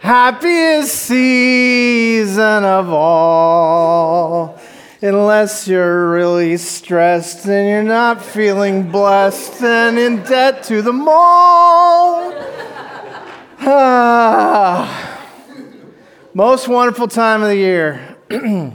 happiest 0.00 0.94
season 0.94 2.64
of 2.64 2.90
all. 2.90 4.58
Unless 5.00 5.68
you're 5.68 6.10
really 6.10 6.56
stressed 6.56 7.46
and 7.46 7.68
you're 7.68 7.84
not 7.84 8.20
feeling 8.20 8.90
blessed 8.90 9.62
and 9.62 9.98
in 9.98 10.22
debt 10.24 10.64
to 10.64 10.82
the 10.82 10.92
mall. 10.92 12.34
Ah, 13.60 15.28
most 16.34 16.68
wonderful 16.68 17.06
time 17.06 17.42
of 17.42 17.48
the 17.48 17.56
year. 17.56 18.16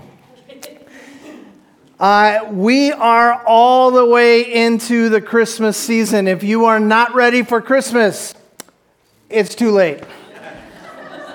Uh, 2.00 2.50
we 2.52 2.92
are 2.92 3.42
all 3.45 3.90
the 3.90 4.03
way 4.05 4.42
into 4.42 5.08
the 5.08 5.22
Christmas 5.22 5.78
season. 5.78 6.28
If 6.28 6.44
you 6.44 6.66
are 6.66 6.80
not 6.80 7.16
ready 7.16 7.44
for 7.44 7.62
Christmas, 7.62 8.36
it's 9.30 9.55
too 9.55 9.72
late. 9.72 10.03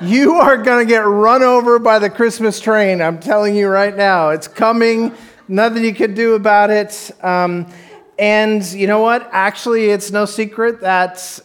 You 0.01 0.35
are 0.35 0.57
going 0.57 0.87
to 0.87 0.89
get 0.89 1.01
run 1.01 1.43
over 1.43 1.81
by 1.81 1.99
the 1.99 2.09
Christmas 2.09 2.61
train. 2.61 3.03
I'm 3.03 3.19
telling 3.19 3.57
you 3.57 3.67
right 3.67 3.97
now. 3.97 4.29
It's 4.29 4.47
coming. 4.47 5.13
Nothing 5.49 5.83
you 5.83 5.93
can 5.93 6.15
do 6.15 6.35
about 6.35 6.71
it. 6.71 7.11
Um, 7.21 7.67
and 8.17 8.65
you 8.65 8.87
know 8.87 9.01
what? 9.01 9.29
Actually, 9.33 9.87
it's 9.87 10.13
no 10.13 10.25
secret 10.25 10.83
that 10.83 11.41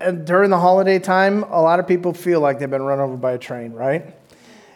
uh, 0.00 0.12
during 0.12 0.48
the 0.48 0.58
holiday 0.58 0.98
time, 0.98 1.42
a 1.42 1.60
lot 1.60 1.80
of 1.80 1.86
people 1.86 2.14
feel 2.14 2.40
like 2.40 2.58
they've 2.58 2.70
been 2.70 2.80
run 2.80 2.98
over 2.98 3.14
by 3.14 3.32
a 3.32 3.38
train, 3.38 3.74
right? 3.74 4.14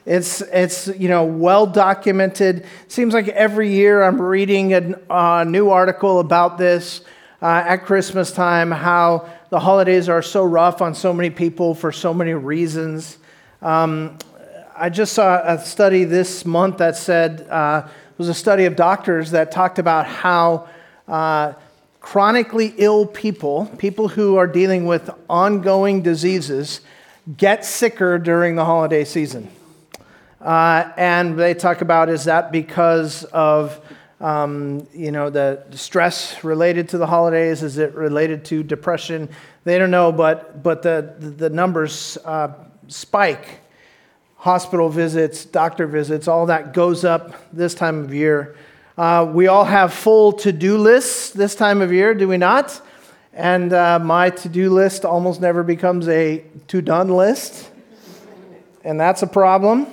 It's, 0.05 0.43
it's 0.43 0.89
you 0.89 1.09
know, 1.09 1.25
well 1.25 1.67
documented. 1.67 2.67
Seems 2.89 3.15
like 3.15 3.29
every 3.29 3.73
year 3.73 4.03
I'm 4.03 4.21
reading 4.21 4.75
a, 4.75 4.99
a 5.09 5.45
new 5.47 5.71
article 5.71 6.21
about 6.21 6.59
this 6.59 7.01
uh, 7.41 7.47
at 7.47 7.87
Christmas 7.87 8.31
time, 8.31 8.71
how 8.71 9.31
the 9.53 9.61
holidays 9.61 10.09
are 10.09 10.23
so 10.23 10.43
rough 10.43 10.81
on 10.81 10.95
so 10.95 11.13
many 11.13 11.29
people 11.29 11.75
for 11.75 11.93
so 11.93 12.15
many 12.15 12.33
reasons. 12.33 13.19
Um, 13.61 14.17
I 14.75 14.89
just 14.89 15.13
saw 15.13 15.43
a 15.45 15.63
study 15.63 16.05
this 16.05 16.47
month 16.47 16.79
that 16.79 16.97
said, 16.97 17.47
uh, 17.51 17.87
it 17.87 18.19
was 18.19 18.31
a 18.31 18.35
study 18.35 18.65
of 18.65 18.77
doctors 18.77 19.33
that 19.33 19.53
talked 19.53 19.79
about 19.79 20.07
how 20.07 20.71
uh, 21.07 21.53
chronically 22.01 22.73
ill 22.79 23.05
people, 23.05 23.67
people 23.77 24.09
who 24.09 24.37
are 24.37 24.47
dealing 24.47 24.87
with 24.87 25.11
ongoing 25.29 26.01
diseases, 26.01 26.81
get 27.37 27.63
sicker 27.63 28.19
during 28.19 28.57
the 28.57 28.65
holiday 28.65 29.05
season. 29.05 29.51
Uh, 30.41 30.91
and 30.97 31.39
they 31.39 31.53
talk 31.53 31.83
about 31.83 32.09
is 32.09 32.25
that 32.25 32.53
because 32.53 33.25
of 33.25 33.79
um, 34.23 34.87
you 34.95 35.11
know 35.11 35.29
the 35.31 35.65
stress 35.73 36.43
related 36.45 36.89
to 36.91 36.99
the 36.99 37.07
holidays? 37.07 37.63
Is 37.63 37.77
it 37.77 37.95
related 37.95 38.45
to 38.47 38.63
depression? 38.63 39.29
They 39.65 39.79
don't 39.79 39.91
know, 39.91 40.13
but 40.13 40.63
but 40.63 40.83
the 40.83 41.15
the 41.19 41.51
numbers 41.51 42.17
uh, 42.25 42.55
spike. 42.89 43.59
Hospital 44.37 44.89
visits, 44.89 45.45
doctor 45.45 45.87
visits, 45.87 46.27
all 46.27 46.47
that 46.47 46.73
goes 46.73 47.05
up 47.05 47.33
this 47.53 47.75
time 47.75 48.03
of 48.03 48.13
year. 48.13 48.57
Uh, 48.99 49.31
we 49.33 49.47
all 49.47 49.65
have 49.65 49.95
full 49.95 50.33
to 50.33 50.51
do 50.51 50.79
lists 50.79 51.31
this 51.31 51.55
time 51.55 51.81
of 51.81 51.93
year, 51.93 52.13
do 52.13 52.27
we 52.27 52.37
not? 52.37 52.81
And 53.33 53.73
uh, 53.73 54.01
my 54.01 54.31
to 54.31 54.49
do 54.49 54.71
list 54.71 55.05
almost 55.05 55.41
never 55.41 55.63
becomes 55.63 56.09
a 56.09 56.45
to 56.69 56.83
done 56.83 57.09
list. 57.09 57.71
And 58.85 59.01
that's 59.01 59.23
a 59.23 59.29
problem. 59.29 59.87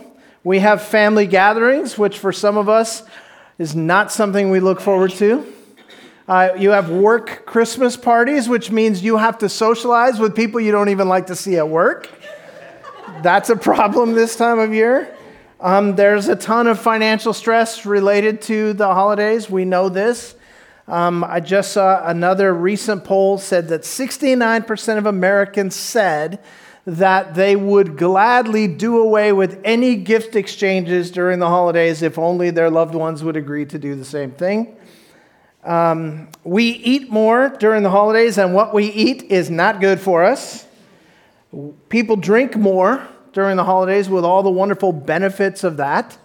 We 0.44 0.60
have 0.60 0.82
family 0.82 1.28
gatherings, 1.28 1.98
which 1.98 2.18
for 2.18 2.34
some 2.34 2.58
of 2.58 2.68
us 2.68 3.04
is 3.60 3.76
not 3.76 4.12
something 4.12 4.50
we 4.50 4.62
look 4.62 4.80
forward 4.80 5.12
to. 5.12 5.46
Uh, 6.28 6.50
you 6.58 6.70
have 6.70 6.90
work 6.90 7.46
Christmas 7.46 7.98
parties, 7.98 8.48
which 8.48 8.72
means 8.72 9.04
you 9.04 9.18
have 9.18 9.38
to 9.40 9.50
socialize 9.50 10.18
with 10.18 10.36
people 10.36 10.62
you 10.62 10.72
don't 10.72 10.90
even 10.90 11.10
like 11.10 11.28
to 11.28 11.36
see 11.36 11.58
at 11.58 11.68
work. 11.68 12.10
That's 13.22 13.50
a 13.50 13.56
problem 13.56 14.14
this 14.14 14.36
time 14.36 14.60
of 14.60 14.74
year. 14.74 15.14
Um, 15.60 15.98
there's 15.98 16.30
a 16.30 16.38
ton 16.38 16.68
of 16.68 16.80
financial 16.80 17.34
stress 17.34 17.86
related 17.86 18.42
to 18.44 18.72
the 18.74 18.94
holidays. 18.94 19.50
We 19.50 19.66
know 19.66 19.90
this. 19.90 20.36
Um, 20.88 21.26
I 21.26 21.42
just 21.42 21.74
saw 21.74 22.08
another 22.08 22.54
recent 22.54 23.04
poll 23.04 23.38
said 23.38 23.68
that 23.68 23.82
69% 23.82 24.98
of 24.98 25.06
Americans 25.06 25.76
said 25.76 26.40
that 26.98 27.36
they 27.36 27.56
would 27.56 27.98
gladly 27.98 28.68
do 28.68 28.98
away 28.98 29.32
with 29.32 29.62
any 29.64 29.96
gift 29.96 30.36
exchanges 30.36 31.12
during 31.12 31.40
the 31.40 31.48
holidays 31.48 32.02
if 32.02 32.18
only 32.18 32.50
their 32.50 32.70
loved 32.70 32.96
ones 32.96 33.24
would 33.24 33.36
agree 33.36 33.66
to 33.66 33.78
do 33.78 33.96
the 33.96 34.06
same 34.06 34.32
thing. 34.32 34.76
Um, 35.64 36.30
we 36.44 36.64
eat 36.64 37.12
more 37.12 37.50
during 37.50 37.84
the 37.84 37.90
holidays, 37.90 38.38
and 38.38 38.54
what 38.54 38.74
we 38.74 38.86
eat 38.86 39.24
is 39.24 39.50
not 39.52 39.82
good 39.82 40.00
for 40.00 40.24
us. 40.24 40.66
People 41.90 42.16
drink 42.16 42.56
more 42.56 43.08
during 43.34 43.58
the 43.58 43.64
holidays 43.64 44.10
with 44.10 44.26
all 44.26 44.42
the 44.42 44.50
wonderful 44.50 44.92
benefits 44.92 45.64
of 45.64 45.78
that, 45.78 46.18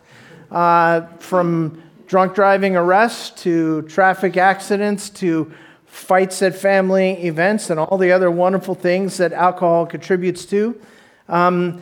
uh, 0.51 1.03
from 1.19 1.83
drunk 2.07 2.35
driving 2.35 2.77
arrests 2.77 3.43
to 3.43 3.83
traffic 3.83 4.37
accidents 4.37 5.11
to 5.11 5.53
fights 5.95 6.43
at 6.43 6.57
family 6.57 7.13
events, 7.25 7.71
and 7.71 7.79
all 7.79 7.97
the 7.97 8.11
other 8.11 8.29
wonderful 8.29 8.75
things 8.75 9.17
that 9.19 9.33
alcohol 9.33 9.87
contributes 9.87 10.45
to. 10.45 10.79
Um, 11.29 11.81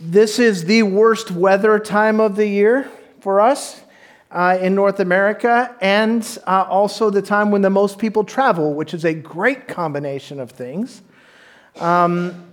this 0.00 0.40
is 0.40 0.64
the 0.64 0.82
worst 0.82 1.30
weather 1.30 1.78
time 1.78 2.18
of 2.18 2.34
the 2.34 2.46
year 2.46 2.90
for 3.20 3.40
us 3.40 3.80
uh, 4.32 4.58
in 4.60 4.74
North 4.74 4.98
America, 4.98 5.74
and 5.80 6.26
uh, 6.44 6.66
also 6.68 7.08
the 7.08 7.22
time 7.22 7.52
when 7.52 7.62
the 7.62 7.70
most 7.70 7.98
people 7.98 8.24
travel, 8.24 8.74
which 8.74 8.94
is 8.94 9.04
a 9.04 9.14
great 9.14 9.68
combination 9.68 10.40
of 10.40 10.50
things. 10.50 11.00
Um, 11.78 12.52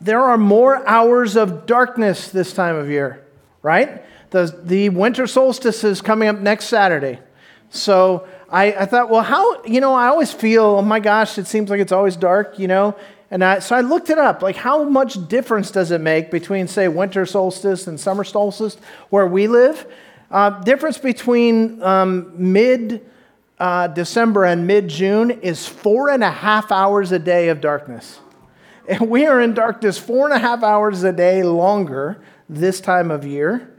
there 0.00 0.20
are 0.20 0.36
more 0.36 0.86
hours 0.88 1.36
of 1.36 1.66
darkness 1.66 2.30
this 2.30 2.52
time 2.52 2.74
of 2.74 2.90
year, 2.90 3.24
right? 3.62 4.02
The, 4.30 4.58
the 4.62 4.88
winter 4.88 5.28
solstice 5.28 5.84
is 5.84 6.02
coming 6.02 6.28
up 6.28 6.40
next 6.40 6.66
Saturday. 6.66 7.20
So 7.70 8.26
I, 8.56 8.72
I 8.72 8.86
thought, 8.86 9.10
well, 9.10 9.20
how, 9.20 9.62
you 9.64 9.82
know, 9.82 9.92
I 9.92 10.06
always 10.06 10.32
feel, 10.32 10.64
oh 10.64 10.82
my 10.82 10.98
gosh, 10.98 11.36
it 11.36 11.46
seems 11.46 11.68
like 11.68 11.78
it's 11.78 11.92
always 11.92 12.16
dark, 12.16 12.58
you 12.58 12.66
know? 12.66 12.96
And 13.30 13.44
I, 13.44 13.58
so 13.58 13.76
I 13.76 13.82
looked 13.82 14.08
it 14.08 14.16
up. 14.16 14.40
Like, 14.40 14.56
how 14.56 14.82
much 14.84 15.28
difference 15.28 15.70
does 15.70 15.90
it 15.90 16.00
make 16.00 16.30
between, 16.30 16.66
say, 16.66 16.88
winter 16.88 17.26
solstice 17.26 17.86
and 17.86 18.00
summer 18.00 18.24
solstice 18.24 18.78
where 19.10 19.26
we 19.26 19.46
live? 19.46 19.86
Uh, 20.30 20.48
difference 20.62 20.96
between 20.96 21.82
um, 21.82 22.32
mid 22.34 23.04
uh, 23.58 23.88
December 23.88 24.46
and 24.46 24.66
mid 24.66 24.88
June 24.88 25.32
is 25.32 25.68
four 25.68 26.08
and 26.08 26.24
a 26.24 26.30
half 26.30 26.72
hours 26.72 27.12
a 27.12 27.18
day 27.18 27.50
of 27.50 27.60
darkness. 27.60 28.20
And 28.88 29.10
we 29.10 29.26
are 29.26 29.38
in 29.38 29.52
darkness 29.52 29.98
four 29.98 30.30
and 30.30 30.34
a 30.34 30.38
half 30.38 30.62
hours 30.62 31.02
a 31.02 31.12
day 31.12 31.42
longer 31.42 32.22
this 32.48 32.80
time 32.80 33.10
of 33.10 33.26
year. 33.26 33.75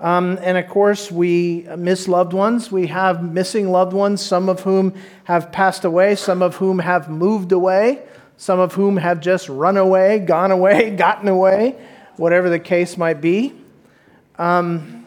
Um, 0.00 0.38
and 0.42 0.56
of 0.56 0.68
course, 0.68 1.10
we 1.10 1.66
miss 1.76 2.06
loved 2.06 2.32
ones. 2.32 2.70
We 2.70 2.86
have 2.86 3.22
missing 3.22 3.70
loved 3.70 3.92
ones, 3.92 4.24
some 4.24 4.48
of 4.48 4.60
whom 4.60 4.94
have 5.24 5.50
passed 5.50 5.84
away, 5.84 6.14
some 6.14 6.40
of 6.40 6.56
whom 6.56 6.78
have 6.78 7.10
moved 7.10 7.50
away, 7.50 8.02
some 8.36 8.60
of 8.60 8.74
whom 8.74 8.96
have 8.96 9.20
just 9.20 9.48
run 9.48 9.76
away, 9.76 10.20
gone 10.20 10.52
away, 10.52 10.90
gotten 10.96 11.28
away, 11.28 11.76
whatever 12.16 12.48
the 12.48 12.60
case 12.60 12.96
might 12.96 13.20
be. 13.20 13.54
Um, 14.38 15.06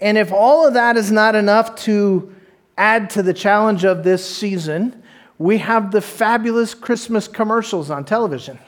and 0.00 0.18
if 0.18 0.32
all 0.32 0.66
of 0.66 0.74
that 0.74 0.96
is 0.96 1.12
not 1.12 1.36
enough 1.36 1.76
to 1.76 2.34
add 2.76 3.10
to 3.10 3.22
the 3.22 3.32
challenge 3.32 3.84
of 3.84 4.02
this 4.02 4.28
season, 4.28 5.00
we 5.38 5.58
have 5.58 5.92
the 5.92 6.00
fabulous 6.00 6.74
Christmas 6.74 7.28
commercials 7.28 7.90
on 7.90 8.04
television. 8.04 8.58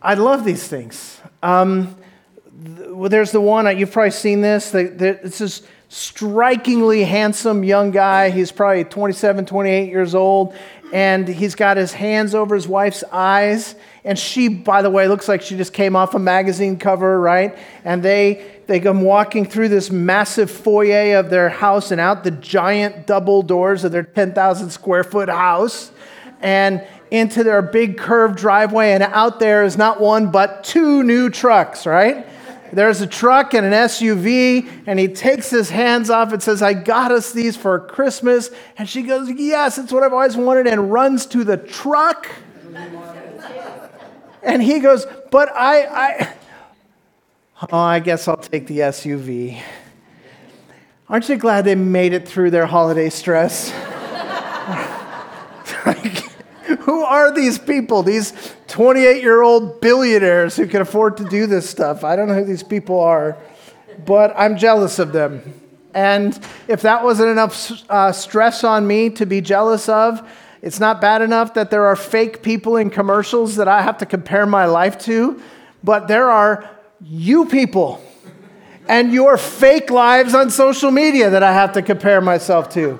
I 0.00 0.14
love 0.14 0.44
these 0.44 0.66
things. 0.66 1.20
Um, 1.42 1.96
well, 2.62 3.08
there's 3.08 3.32
the 3.32 3.40
one, 3.40 3.66
uh, 3.66 3.70
you've 3.70 3.90
probably 3.90 4.10
seen 4.10 4.40
this. 4.40 4.74
It's 4.74 5.38
this 5.38 5.62
strikingly 5.88 7.04
handsome 7.04 7.64
young 7.64 7.90
guy. 7.90 8.30
He's 8.30 8.52
probably 8.52 8.84
27, 8.84 9.46
28 9.46 9.88
years 9.88 10.14
old, 10.14 10.54
and 10.92 11.26
he's 11.26 11.54
got 11.54 11.76
his 11.76 11.92
hands 11.92 12.34
over 12.34 12.54
his 12.54 12.68
wife's 12.68 13.04
eyes. 13.12 13.74
And 14.04 14.18
she, 14.18 14.48
by 14.48 14.82
the 14.82 14.90
way, 14.90 15.08
looks 15.08 15.28
like 15.28 15.42
she 15.42 15.56
just 15.56 15.72
came 15.72 15.96
off 15.96 16.14
a 16.14 16.18
magazine 16.18 16.78
cover, 16.78 17.20
right? 17.20 17.56
And 17.84 18.02
they, 18.02 18.60
they 18.66 18.80
come 18.80 19.02
walking 19.02 19.46
through 19.46 19.68
this 19.70 19.90
massive 19.90 20.50
foyer 20.50 21.18
of 21.18 21.30
their 21.30 21.48
house 21.48 21.90
and 21.90 22.00
out 22.00 22.22
the 22.22 22.30
giant 22.30 23.06
double 23.06 23.42
doors 23.42 23.84
of 23.84 23.92
their 23.92 24.02
10,000 24.02 24.70
square 24.70 25.04
foot 25.04 25.28
house 25.28 25.90
and 26.40 26.86
into 27.10 27.42
their 27.42 27.62
big 27.62 27.96
curved 27.96 28.36
driveway. 28.36 28.92
And 28.92 29.02
out 29.02 29.40
there 29.40 29.64
is 29.64 29.76
not 29.76 30.00
one, 30.00 30.30
but 30.30 30.64
two 30.64 31.02
new 31.02 31.30
trucks, 31.30 31.86
right? 31.86 32.26
There's 32.72 33.00
a 33.00 33.06
truck 33.06 33.54
and 33.54 33.66
an 33.66 33.72
SUV, 33.72 34.68
and 34.86 34.98
he 34.98 35.08
takes 35.08 35.50
his 35.50 35.70
hands 35.70 36.10
off 36.10 36.32
and 36.32 36.42
says, 36.42 36.62
I 36.62 36.74
got 36.74 37.12
us 37.12 37.32
these 37.32 37.56
for 37.56 37.78
Christmas. 37.78 38.50
And 38.76 38.88
she 38.88 39.02
goes, 39.02 39.30
Yes, 39.30 39.78
it's 39.78 39.92
what 39.92 40.02
I've 40.02 40.12
always 40.12 40.36
wanted, 40.36 40.66
and 40.66 40.92
runs 40.92 41.26
to 41.26 41.44
the 41.44 41.56
truck. 41.56 42.28
And 44.42 44.62
he 44.62 44.80
goes, 44.80 45.06
But 45.30 45.50
I, 45.54 45.84
I, 45.84 46.34
oh, 47.70 47.78
I 47.78 48.00
guess 48.00 48.28
I'll 48.28 48.36
take 48.36 48.66
the 48.66 48.80
SUV. 48.80 49.60
Aren't 51.08 51.28
you 51.28 51.36
glad 51.36 51.64
they 51.64 51.74
made 51.74 52.12
it 52.12 52.26
through 52.26 52.50
their 52.50 52.66
holiday 52.66 53.10
stress? 53.10 53.70
who 56.80 57.02
are 57.02 57.32
these 57.32 57.58
people? 57.58 58.02
These 58.02 58.32
28 58.68 59.22
year 59.22 59.42
old 59.42 59.80
billionaires 59.80 60.56
who 60.56 60.66
can 60.66 60.80
afford 60.80 61.16
to 61.18 61.24
do 61.24 61.46
this 61.46 61.68
stuff. 61.68 62.04
I 62.04 62.16
don't 62.16 62.28
know 62.28 62.34
who 62.34 62.44
these 62.44 62.62
people 62.62 63.00
are, 63.00 63.36
but 64.04 64.34
I'm 64.36 64.56
jealous 64.56 64.98
of 64.98 65.12
them. 65.12 65.60
And 65.94 66.38
if 66.66 66.82
that 66.82 67.04
wasn't 67.04 67.30
enough 67.30 67.72
uh, 67.88 68.12
stress 68.12 68.64
on 68.64 68.86
me 68.86 69.10
to 69.10 69.26
be 69.26 69.40
jealous 69.40 69.88
of, 69.88 70.28
it's 70.60 70.80
not 70.80 71.00
bad 71.00 71.22
enough 71.22 71.54
that 71.54 71.70
there 71.70 71.86
are 71.86 71.94
fake 71.94 72.42
people 72.42 72.76
in 72.76 72.90
commercials 72.90 73.56
that 73.56 73.68
I 73.68 73.82
have 73.82 73.98
to 73.98 74.06
compare 74.06 74.46
my 74.46 74.64
life 74.64 74.98
to, 75.00 75.40
but 75.84 76.08
there 76.08 76.30
are 76.30 76.68
you 77.00 77.46
people 77.46 78.02
and 78.88 79.12
your 79.12 79.36
fake 79.36 79.90
lives 79.90 80.34
on 80.34 80.50
social 80.50 80.90
media 80.90 81.30
that 81.30 81.42
I 81.42 81.52
have 81.52 81.72
to 81.72 81.82
compare 81.82 82.20
myself 82.20 82.68
to. 82.70 82.98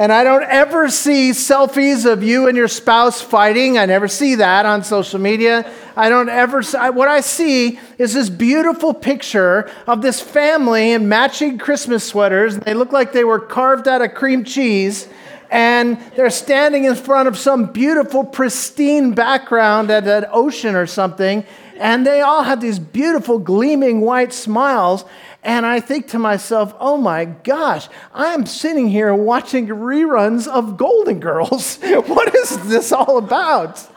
And 0.00 0.10
I 0.10 0.24
don't 0.24 0.44
ever 0.44 0.88
see 0.88 1.32
selfies 1.32 2.10
of 2.10 2.22
you 2.22 2.48
and 2.48 2.56
your 2.56 2.68
spouse 2.68 3.20
fighting. 3.20 3.76
I 3.76 3.84
never 3.84 4.08
see 4.08 4.36
that 4.36 4.64
on 4.64 4.82
social 4.82 5.20
media. 5.20 5.70
I 5.94 6.08
don't 6.08 6.30
ever, 6.30 6.62
what 6.92 7.08
I 7.08 7.20
see 7.20 7.78
is 7.98 8.14
this 8.14 8.30
beautiful 8.30 8.94
picture 8.94 9.70
of 9.86 10.00
this 10.00 10.18
family 10.18 10.92
in 10.92 11.06
matching 11.06 11.58
Christmas 11.58 12.02
sweaters. 12.02 12.56
They 12.56 12.72
look 12.72 12.92
like 12.92 13.12
they 13.12 13.24
were 13.24 13.40
carved 13.40 13.86
out 13.88 14.00
of 14.00 14.14
cream 14.14 14.42
cheese. 14.42 15.06
And 15.50 16.00
they're 16.16 16.30
standing 16.30 16.84
in 16.84 16.94
front 16.94 17.28
of 17.28 17.36
some 17.36 17.66
beautiful, 17.66 18.24
pristine 18.24 19.12
background 19.12 19.90
at 19.90 20.08
an 20.08 20.24
ocean 20.32 20.76
or 20.76 20.86
something. 20.86 21.44
And 21.78 22.06
they 22.06 22.22
all 22.22 22.42
have 22.42 22.62
these 22.62 22.78
beautiful, 22.78 23.38
gleaming 23.38 24.00
white 24.00 24.32
smiles. 24.32 25.04
And 25.42 25.64
I 25.64 25.80
think 25.80 26.08
to 26.08 26.18
myself, 26.18 26.74
oh 26.78 26.98
my 26.98 27.24
gosh, 27.24 27.88
I 28.12 28.34
am 28.34 28.44
sitting 28.44 28.88
here 28.88 29.14
watching 29.14 29.68
reruns 29.68 30.46
of 30.46 30.76
Golden 30.76 31.18
Girls. 31.18 31.78
what 31.82 32.34
is 32.34 32.68
this 32.68 32.92
all 32.92 33.16
about? 33.16 33.88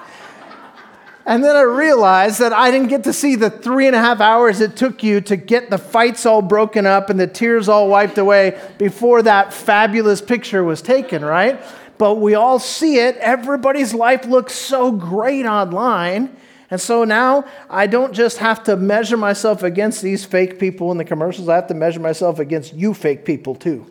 And 1.26 1.44
then 1.44 1.56
I 1.56 1.62
realized 1.62 2.40
that 2.40 2.52
I 2.52 2.70
didn't 2.70 2.90
get 2.90 3.06
to 3.06 3.14
see 3.14 3.36
the 3.36 3.50
three 3.50 3.88
and 3.88 3.96
a 3.96 4.00
half 4.00 4.20
hours 4.20 4.60
it 4.60 4.76
took 4.76 5.04
you 5.04 5.22
to 5.22 5.38
get 5.38 5.70
the 5.70 5.78
fights 5.78 6.26
all 6.26 6.42
broken 6.42 6.86
up 6.86 7.10
and 7.10 7.20
the 7.20 7.28
tears 7.28 7.70
all 7.70 7.88
wiped 7.88 8.18
away 8.18 8.60
before 8.78 9.22
that 9.22 9.54
fabulous 9.54 10.22
picture 10.22 10.64
was 10.64 10.82
taken, 10.82 11.24
right? 11.24 11.62
But 11.98 12.16
we 12.16 12.36
all 12.36 12.60
see 12.60 12.98
it. 12.98 13.16
Everybody's 13.18 13.94
life 13.94 14.26
looks 14.26 14.54
so 14.54 14.92
great 14.92 15.46
online. 15.46 16.36
And 16.74 16.82
so 16.82 17.04
now 17.04 17.46
I 17.70 17.86
don't 17.86 18.14
just 18.14 18.40
have 18.40 18.64
to 18.64 18.76
measure 18.76 19.16
myself 19.16 19.62
against 19.62 20.02
these 20.02 20.26
fake 20.26 20.58
people 20.58 20.92
in 20.92 20.98
the 20.98 21.06
commercials, 21.06 21.48
I 21.48 21.54
have 21.54 21.68
to 21.68 21.76
measure 21.76 22.00
myself 22.00 22.40
against 22.40 22.74
you 22.74 22.96
fake 22.96 23.26
people 23.26 23.54
too. 23.54 23.86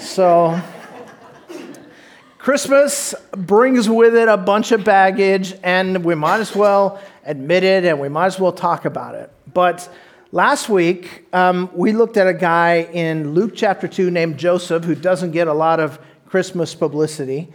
So 0.00 0.60
Christmas 2.38 3.14
brings 3.30 3.88
with 3.88 4.16
it 4.16 4.26
a 4.26 4.36
bunch 4.36 4.72
of 4.72 4.82
baggage, 4.82 5.54
and 5.62 6.04
we 6.04 6.16
might 6.16 6.40
as 6.40 6.56
well 6.56 7.00
admit 7.24 7.62
it 7.62 7.84
and 7.84 8.00
we 8.00 8.08
might 8.08 8.26
as 8.26 8.40
well 8.40 8.50
talk 8.50 8.84
about 8.84 9.14
it. 9.14 9.30
But 9.54 9.88
last 10.32 10.68
week, 10.68 11.28
um, 11.32 11.70
we 11.72 11.92
looked 11.92 12.16
at 12.16 12.26
a 12.26 12.34
guy 12.34 12.78
in 12.92 13.32
Luke 13.32 13.52
chapter 13.54 13.86
2 13.86 14.10
named 14.10 14.38
Joseph 14.38 14.82
who 14.82 14.96
doesn't 14.96 15.30
get 15.30 15.46
a 15.46 15.54
lot 15.54 15.78
of 15.78 16.00
Christmas 16.26 16.74
publicity. 16.74 17.52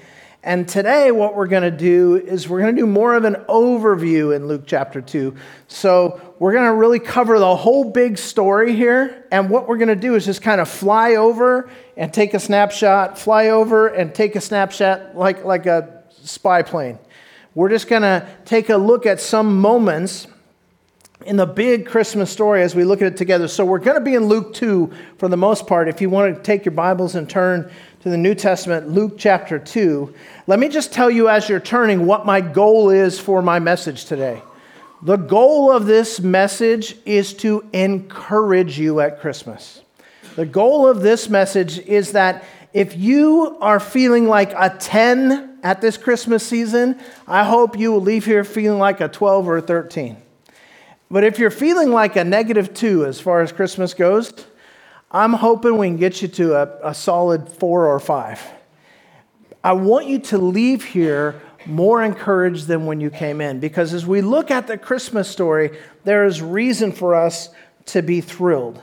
And 0.47 0.65
today, 0.65 1.11
what 1.11 1.35
we're 1.35 1.47
going 1.47 1.69
to 1.69 1.77
do 1.77 2.15
is 2.15 2.47
we're 2.47 2.61
going 2.61 2.73
to 2.73 2.81
do 2.81 2.87
more 2.87 3.15
of 3.15 3.25
an 3.25 3.35
overview 3.49 4.33
in 4.33 4.47
Luke 4.47 4.63
chapter 4.65 5.01
2. 5.01 5.35
So, 5.67 6.21
we're 6.39 6.53
going 6.53 6.67
to 6.67 6.73
really 6.73 6.99
cover 6.99 7.37
the 7.37 7.53
whole 7.53 7.83
big 7.83 8.17
story 8.17 8.73
here. 8.73 9.25
And 9.29 9.49
what 9.49 9.67
we're 9.67 9.75
going 9.75 9.89
to 9.89 9.95
do 9.97 10.15
is 10.15 10.23
just 10.23 10.41
kind 10.41 10.61
of 10.61 10.69
fly 10.69 11.15
over 11.15 11.69
and 11.97 12.13
take 12.13 12.33
a 12.33 12.39
snapshot, 12.39 13.19
fly 13.19 13.49
over 13.49 13.89
and 13.89 14.15
take 14.15 14.37
a 14.37 14.41
snapshot 14.41 15.17
like, 15.17 15.43
like 15.43 15.65
a 15.65 16.05
spy 16.23 16.61
plane. 16.61 16.97
We're 17.53 17.67
just 17.67 17.89
going 17.89 18.03
to 18.03 18.25
take 18.45 18.69
a 18.69 18.77
look 18.77 19.05
at 19.05 19.19
some 19.19 19.59
moments 19.59 20.27
in 21.25 21.35
the 21.35 21.45
big 21.45 21.85
Christmas 21.87 22.31
story 22.31 22.61
as 22.61 22.75
we 22.75 22.83
look 22.83 23.01
at 23.01 23.13
it 23.13 23.17
together. 23.17 23.47
So, 23.47 23.65
we're 23.65 23.79
going 23.79 23.97
to 23.97 24.03
be 24.03 24.15
in 24.15 24.25
Luke 24.25 24.53
2 24.53 24.91
for 25.17 25.27
the 25.27 25.37
most 25.37 25.67
part. 25.67 25.87
If 25.87 26.01
you 26.01 26.09
want 26.09 26.35
to 26.35 26.41
take 26.41 26.65
your 26.65 26.73
Bibles 26.73 27.15
and 27.15 27.29
turn 27.29 27.69
to 28.01 28.09
the 28.09 28.17
New 28.17 28.35
Testament, 28.35 28.89
Luke 28.89 29.15
chapter 29.17 29.59
2. 29.59 30.13
Let 30.45 30.59
me 30.59 30.69
just 30.69 30.93
tell 30.93 31.09
you 31.09 31.27
as 31.27 31.49
you're 31.49 31.59
turning 31.59 32.05
what 32.05 32.25
my 32.25 32.41
goal 32.41 32.89
is 32.89 33.19
for 33.19 33.41
my 33.41 33.59
message 33.59 34.05
today. 34.05 34.41
The 35.01 35.17
goal 35.17 35.71
of 35.71 35.85
this 35.85 36.19
message 36.19 36.95
is 37.05 37.33
to 37.35 37.67
encourage 37.73 38.79
you 38.79 38.99
at 38.99 39.19
Christmas. 39.19 39.81
The 40.35 40.45
goal 40.45 40.87
of 40.87 41.01
this 41.01 41.29
message 41.29 41.79
is 41.79 42.13
that 42.13 42.43
if 42.73 42.95
you 42.95 43.57
are 43.59 43.79
feeling 43.79 44.27
like 44.27 44.53
a 44.53 44.75
10 44.79 45.59
at 45.63 45.81
this 45.81 45.97
Christmas 45.97 46.45
season, 46.45 46.99
I 47.27 47.43
hope 47.43 47.77
you 47.77 47.91
will 47.91 48.01
leave 48.01 48.25
here 48.25 48.43
feeling 48.43 48.79
like 48.79 49.01
a 49.01 49.07
12 49.07 49.47
or 49.47 49.57
a 49.57 49.61
13. 49.61 50.17
But 51.09 51.23
if 51.23 51.39
you're 51.39 51.51
feeling 51.51 51.91
like 51.91 52.15
a 52.15 52.23
negative 52.23 52.73
2 52.73 53.05
as 53.05 53.19
far 53.19 53.41
as 53.41 53.51
Christmas 53.51 53.93
goes, 53.93 54.33
I'm 55.09 55.33
hoping 55.33 55.77
we 55.77 55.87
can 55.87 55.97
get 55.97 56.21
you 56.21 56.27
to 56.27 56.55
a, 56.55 56.89
a 56.89 56.93
solid 56.93 57.47
four 57.47 57.87
or 57.87 57.99
five. 57.99 58.41
I 59.63 59.73
want 59.73 60.07
you 60.07 60.19
to 60.19 60.37
leave 60.37 60.83
here 60.83 61.41
more 61.65 62.03
encouraged 62.03 62.67
than 62.67 62.85
when 62.85 63.01
you 63.01 63.09
came 63.09 63.41
in 63.41 63.59
because 63.59 63.93
as 63.93 64.05
we 64.05 64.21
look 64.21 64.51
at 64.51 64.67
the 64.67 64.77
Christmas 64.77 65.29
story, 65.29 65.77
there 66.03 66.25
is 66.25 66.41
reason 66.41 66.91
for 66.91 67.15
us 67.15 67.49
to 67.87 68.01
be 68.01 68.21
thrilled. 68.21 68.81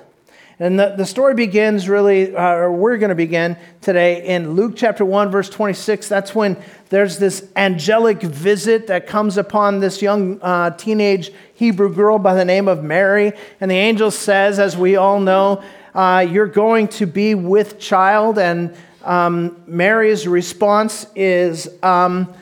And 0.59 0.79
the, 0.79 0.95
the 0.97 1.05
story 1.05 1.35
begins 1.35 1.89
really, 1.89 2.35
uh, 2.35 2.43
or 2.43 2.73
we're 2.73 2.97
going 2.99 3.09
to 3.09 3.17
begin 3.17 3.57
today 3.81 4.25
in 4.27 4.53
Luke 4.53 4.75
chapter 4.77 5.05
1, 5.05 5.31
verse 5.31 5.51
26. 5.51 6.09
That's 6.09 6.35
when 6.35 6.63
there's 6.95 7.19
this 7.19 7.49
angelic 7.57 8.23
visit 8.23 8.87
that 8.87 9.09
comes 9.09 9.37
upon 9.37 9.81
this 9.81 10.01
young 10.01 10.41
uh, 10.41 10.71
teenage 10.71 11.33
Hebrew 11.55 11.93
girl 11.93 12.21
by 12.21 12.35
the 12.35 12.45
name 12.45 12.69
of 12.69 12.85
Mary. 12.85 13.33
And 13.61 13.69
the 13.69 13.75
angel 13.75 14.13
says, 14.13 14.61
as 14.61 14.77
we 14.77 14.95
all 14.95 15.19
know, 15.19 15.65
uh, 15.95 16.27
You're 16.29 16.47
going 16.47 16.89
to 16.89 17.07
be 17.07 17.35
with 17.35 17.79
child. 17.79 18.39
And 18.39 18.77
um, 19.03 19.63
Mary's 19.67 20.27
response 20.27 21.07
is, 21.15 21.69
um, 21.83 22.33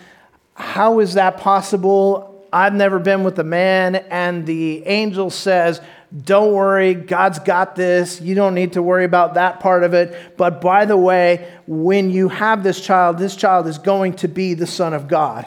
How 0.54 1.00
is 1.00 1.14
that 1.14 1.38
possible? 1.38 2.31
I've 2.52 2.74
never 2.74 2.98
been 2.98 3.24
with 3.24 3.38
a 3.38 3.44
man. 3.44 3.96
And 3.96 4.44
the 4.44 4.86
angel 4.86 5.30
says, 5.30 5.80
Don't 6.24 6.52
worry, 6.52 6.94
God's 6.94 7.38
got 7.38 7.74
this. 7.74 8.20
You 8.20 8.34
don't 8.34 8.54
need 8.54 8.74
to 8.74 8.82
worry 8.82 9.04
about 9.04 9.34
that 9.34 9.60
part 9.60 9.84
of 9.84 9.94
it. 9.94 10.36
But 10.36 10.60
by 10.60 10.84
the 10.84 10.96
way, 10.96 11.50
when 11.66 12.10
you 12.10 12.28
have 12.28 12.62
this 12.62 12.84
child, 12.84 13.18
this 13.18 13.36
child 13.36 13.66
is 13.66 13.78
going 13.78 14.14
to 14.16 14.28
be 14.28 14.54
the 14.54 14.66
Son 14.66 14.92
of 14.92 15.08
God. 15.08 15.46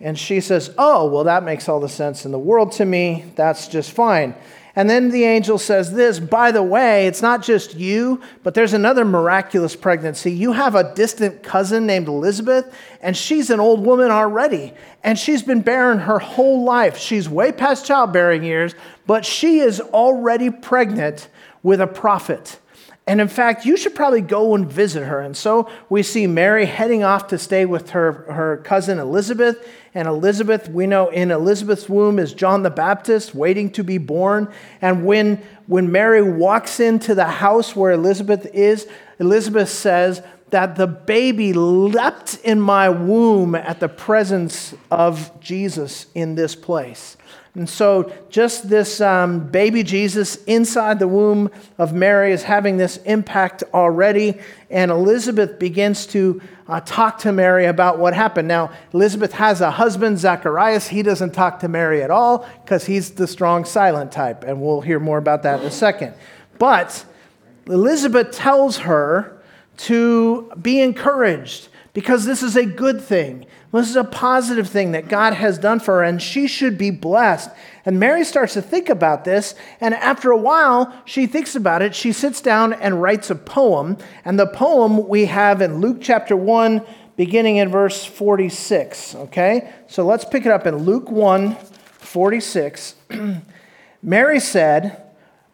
And 0.00 0.18
she 0.18 0.40
says, 0.40 0.72
Oh, 0.78 1.06
well, 1.06 1.24
that 1.24 1.44
makes 1.44 1.68
all 1.68 1.80
the 1.80 1.88
sense 1.88 2.24
in 2.24 2.32
the 2.32 2.38
world 2.38 2.72
to 2.72 2.84
me. 2.84 3.26
That's 3.36 3.68
just 3.68 3.92
fine. 3.92 4.34
And 4.80 4.88
then 4.88 5.10
the 5.10 5.24
angel 5.24 5.58
says 5.58 5.92
this 5.92 6.18
by 6.18 6.52
the 6.52 6.62
way, 6.62 7.06
it's 7.06 7.20
not 7.20 7.42
just 7.42 7.74
you, 7.74 8.22
but 8.42 8.54
there's 8.54 8.72
another 8.72 9.04
miraculous 9.04 9.76
pregnancy. 9.76 10.32
You 10.32 10.52
have 10.52 10.74
a 10.74 10.94
distant 10.94 11.42
cousin 11.42 11.84
named 11.84 12.08
Elizabeth, 12.08 12.74
and 13.02 13.14
she's 13.14 13.50
an 13.50 13.60
old 13.60 13.84
woman 13.84 14.10
already, 14.10 14.72
and 15.04 15.18
she's 15.18 15.42
been 15.42 15.60
barren 15.60 15.98
her 15.98 16.18
whole 16.18 16.64
life. 16.64 16.96
She's 16.96 17.28
way 17.28 17.52
past 17.52 17.84
childbearing 17.84 18.42
years, 18.42 18.74
but 19.06 19.26
she 19.26 19.58
is 19.58 19.82
already 19.82 20.48
pregnant 20.48 21.28
with 21.62 21.82
a 21.82 21.86
prophet. 21.86 22.58
And 23.06 23.20
in 23.20 23.28
fact, 23.28 23.66
you 23.66 23.76
should 23.76 23.94
probably 23.94 24.22
go 24.22 24.54
and 24.54 24.66
visit 24.66 25.04
her. 25.04 25.20
And 25.20 25.36
so 25.36 25.68
we 25.90 26.02
see 26.02 26.26
Mary 26.26 26.64
heading 26.64 27.02
off 27.04 27.28
to 27.28 27.36
stay 27.36 27.66
with 27.66 27.90
her, 27.90 28.12
her 28.32 28.56
cousin 28.64 28.98
Elizabeth. 28.98 29.62
And 29.94 30.06
Elizabeth, 30.06 30.68
we 30.68 30.86
know 30.86 31.08
in 31.08 31.30
Elizabeth's 31.30 31.88
womb 31.88 32.18
is 32.18 32.32
John 32.32 32.62
the 32.62 32.70
Baptist 32.70 33.34
waiting 33.34 33.70
to 33.72 33.82
be 33.82 33.98
born. 33.98 34.52
And 34.80 35.04
when, 35.04 35.42
when 35.66 35.90
Mary 35.90 36.22
walks 36.22 36.78
into 36.78 37.14
the 37.14 37.24
house 37.24 37.74
where 37.74 37.92
Elizabeth 37.92 38.46
is, 38.54 38.86
Elizabeth 39.18 39.68
says 39.68 40.22
that 40.50 40.76
the 40.76 40.86
baby 40.86 41.52
leapt 41.52 42.38
in 42.44 42.60
my 42.60 42.88
womb 42.88 43.54
at 43.54 43.80
the 43.80 43.88
presence 43.88 44.74
of 44.90 45.40
Jesus 45.40 46.06
in 46.14 46.34
this 46.36 46.54
place. 46.54 47.16
And 47.54 47.68
so, 47.68 48.12
just 48.28 48.68
this 48.68 49.00
um, 49.00 49.48
baby 49.48 49.82
Jesus 49.82 50.36
inside 50.44 51.00
the 51.00 51.08
womb 51.08 51.50
of 51.78 51.92
Mary 51.92 52.30
is 52.30 52.44
having 52.44 52.76
this 52.76 52.98
impact 52.98 53.64
already. 53.74 54.38
And 54.70 54.92
Elizabeth 54.92 55.58
begins 55.58 56.06
to 56.08 56.40
uh, 56.68 56.80
talk 56.82 57.18
to 57.18 57.32
Mary 57.32 57.66
about 57.66 57.98
what 57.98 58.14
happened. 58.14 58.46
Now, 58.46 58.70
Elizabeth 58.94 59.32
has 59.32 59.60
a 59.60 59.72
husband, 59.72 60.20
Zacharias. 60.20 60.86
He 60.86 61.02
doesn't 61.02 61.32
talk 61.32 61.58
to 61.60 61.68
Mary 61.68 62.04
at 62.04 62.10
all 62.12 62.48
because 62.62 62.86
he's 62.86 63.10
the 63.10 63.26
strong, 63.26 63.64
silent 63.64 64.12
type. 64.12 64.44
And 64.44 64.62
we'll 64.62 64.80
hear 64.80 65.00
more 65.00 65.18
about 65.18 65.42
that 65.42 65.60
in 65.60 65.66
a 65.66 65.72
second. 65.72 66.14
But 66.60 67.04
Elizabeth 67.66 68.30
tells 68.30 68.78
her 68.78 69.42
to 69.78 70.52
be 70.60 70.80
encouraged 70.80 71.68
because 71.94 72.24
this 72.26 72.44
is 72.44 72.56
a 72.56 72.64
good 72.64 73.00
thing. 73.00 73.46
This 73.72 73.88
is 73.88 73.96
a 73.96 74.04
positive 74.04 74.68
thing 74.68 74.92
that 74.92 75.08
God 75.08 75.34
has 75.34 75.56
done 75.56 75.78
for 75.78 75.98
her, 75.98 76.02
and 76.02 76.20
she 76.20 76.48
should 76.48 76.76
be 76.76 76.90
blessed. 76.90 77.50
And 77.84 78.00
Mary 78.00 78.24
starts 78.24 78.54
to 78.54 78.62
think 78.62 78.88
about 78.88 79.24
this, 79.24 79.54
and 79.80 79.94
after 79.94 80.32
a 80.32 80.36
while, 80.36 80.92
she 81.04 81.26
thinks 81.26 81.54
about 81.54 81.80
it. 81.80 81.94
She 81.94 82.12
sits 82.12 82.40
down 82.40 82.72
and 82.72 83.00
writes 83.00 83.30
a 83.30 83.36
poem. 83.36 83.96
And 84.24 84.38
the 84.38 84.48
poem 84.48 85.06
we 85.08 85.26
have 85.26 85.62
in 85.62 85.80
Luke 85.80 85.98
chapter 86.00 86.36
1, 86.36 86.84
beginning 87.16 87.58
in 87.58 87.68
verse 87.68 88.04
46. 88.04 89.14
Okay? 89.14 89.72
So 89.86 90.04
let's 90.04 90.24
pick 90.24 90.46
it 90.46 90.52
up 90.52 90.66
in 90.66 90.78
Luke 90.78 91.10
1, 91.10 91.54
46. 91.54 92.96
Mary 94.02 94.40
said, 94.40 95.04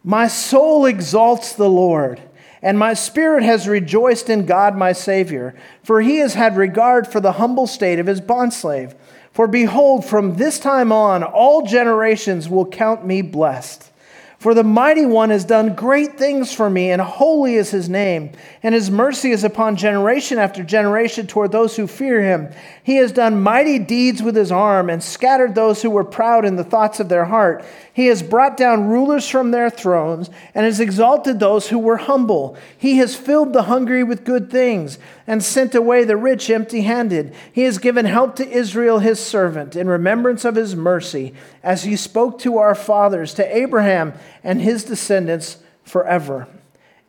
My 0.03 0.27
soul 0.27 0.85
exalts 0.85 1.53
the 1.53 1.69
Lord 1.69 2.21
and 2.61 2.77
my 2.77 2.93
spirit 2.93 3.43
has 3.43 3.67
rejoiced 3.67 4.29
in 4.29 4.45
God 4.45 4.75
my 4.75 4.91
Savior, 4.91 5.55
for 5.83 6.01
he 6.01 6.17
has 6.17 6.33
had 6.33 6.57
regard 6.57 7.07
for 7.07 7.19
the 7.19 7.33
humble 7.33 7.67
state 7.67 7.99
of 7.99 8.07
his 8.07 8.21
bondslave. 8.21 8.95
For 9.31 9.47
behold, 9.47 10.05
from 10.05 10.35
this 10.35 10.59
time 10.59 10.91
on, 10.91 11.23
all 11.23 11.61
generations 11.61 12.49
will 12.49 12.65
count 12.65 13.05
me 13.05 13.21
blessed. 13.21 13.91
For 14.39 14.53
the 14.53 14.63
mighty 14.63 15.05
one 15.05 15.31
has 15.31 15.45
done 15.45 15.73
great 15.73 16.15
things 16.15 16.53
for 16.53 16.69
me, 16.69 16.91
and 16.91 17.01
holy 17.01 17.55
is 17.55 17.71
his 17.71 17.89
name. 17.89 18.33
And 18.61 18.75
his 18.75 18.91
mercy 18.91 19.31
is 19.31 19.43
upon 19.43 19.77
generation 19.77 20.37
after 20.37 20.63
generation 20.63 21.25
toward 21.25 21.51
those 21.51 21.75
who 21.75 21.87
fear 21.87 22.21
him. 22.21 22.53
He 22.83 22.97
has 22.97 23.11
done 23.11 23.41
mighty 23.41 23.79
deeds 23.79 24.21
with 24.21 24.35
his 24.35 24.51
arm, 24.51 24.91
and 24.91 25.01
scattered 25.01 25.55
those 25.55 25.81
who 25.81 25.89
were 25.89 26.03
proud 26.03 26.45
in 26.45 26.55
the 26.55 26.63
thoughts 26.63 26.99
of 26.99 27.09
their 27.09 27.25
heart. 27.25 27.65
He 27.91 28.05
has 28.07 28.21
brought 28.21 28.57
down 28.57 28.87
rulers 28.87 29.27
from 29.27 29.49
their 29.49 29.71
thrones, 29.71 30.29
and 30.53 30.65
has 30.65 30.79
exalted 30.79 31.39
those 31.39 31.69
who 31.69 31.79
were 31.79 31.97
humble. 31.97 32.55
He 32.77 32.97
has 32.97 33.15
filled 33.15 33.53
the 33.53 33.63
hungry 33.63 34.03
with 34.03 34.23
good 34.23 34.51
things, 34.51 34.99
and 35.27 35.43
sent 35.43 35.75
away 35.75 36.05
the 36.05 36.15
rich 36.15 36.49
empty 36.49 36.81
handed. 36.81 37.35
He 37.51 37.63
has 37.63 37.77
given 37.77 38.05
help 38.05 38.37
to 38.37 38.49
Israel 38.49 38.99
his 38.99 39.19
servant, 39.19 39.75
in 39.75 39.87
remembrance 39.87 40.45
of 40.45 40.55
his 40.55 40.75
mercy, 40.75 41.33
as 41.61 41.83
he 41.83 41.97
spoke 41.97 42.39
to 42.39 42.57
our 42.57 42.73
fathers, 42.73 43.33
to 43.33 43.55
Abraham 43.55 44.13
and 44.43 44.61
his 44.61 44.85
descendants 44.85 45.57
forever. 45.83 46.47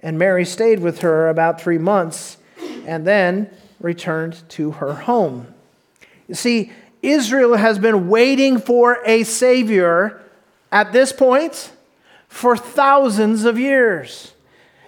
And 0.02 0.18
Mary 0.18 0.44
stayed 0.44 0.80
with 0.80 1.00
her 1.00 1.28
about 1.28 1.60
three 1.60 1.78
months, 1.78 2.36
and 2.84 3.06
then 3.06 3.50
returned 3.80 4.42
to 4.48 4.72
her 4.72 4.94
home. 4.94 5.54
You 6.26 6.34
see, 6.34 6.72
Israel 7.02 7.54
has 7.54 7.78
been 7.78 8.08
waiting 8.08 8.58
for 8.58 8.98
a 9.06 9.22
Savior 9.22 10.20
at 10.72 10.92
this 10.92 11.12
point 11.12 11.70
for 12.28 12.56
thousands 12.56 13.44
of 13.44 13.58
years. 13.58 14.32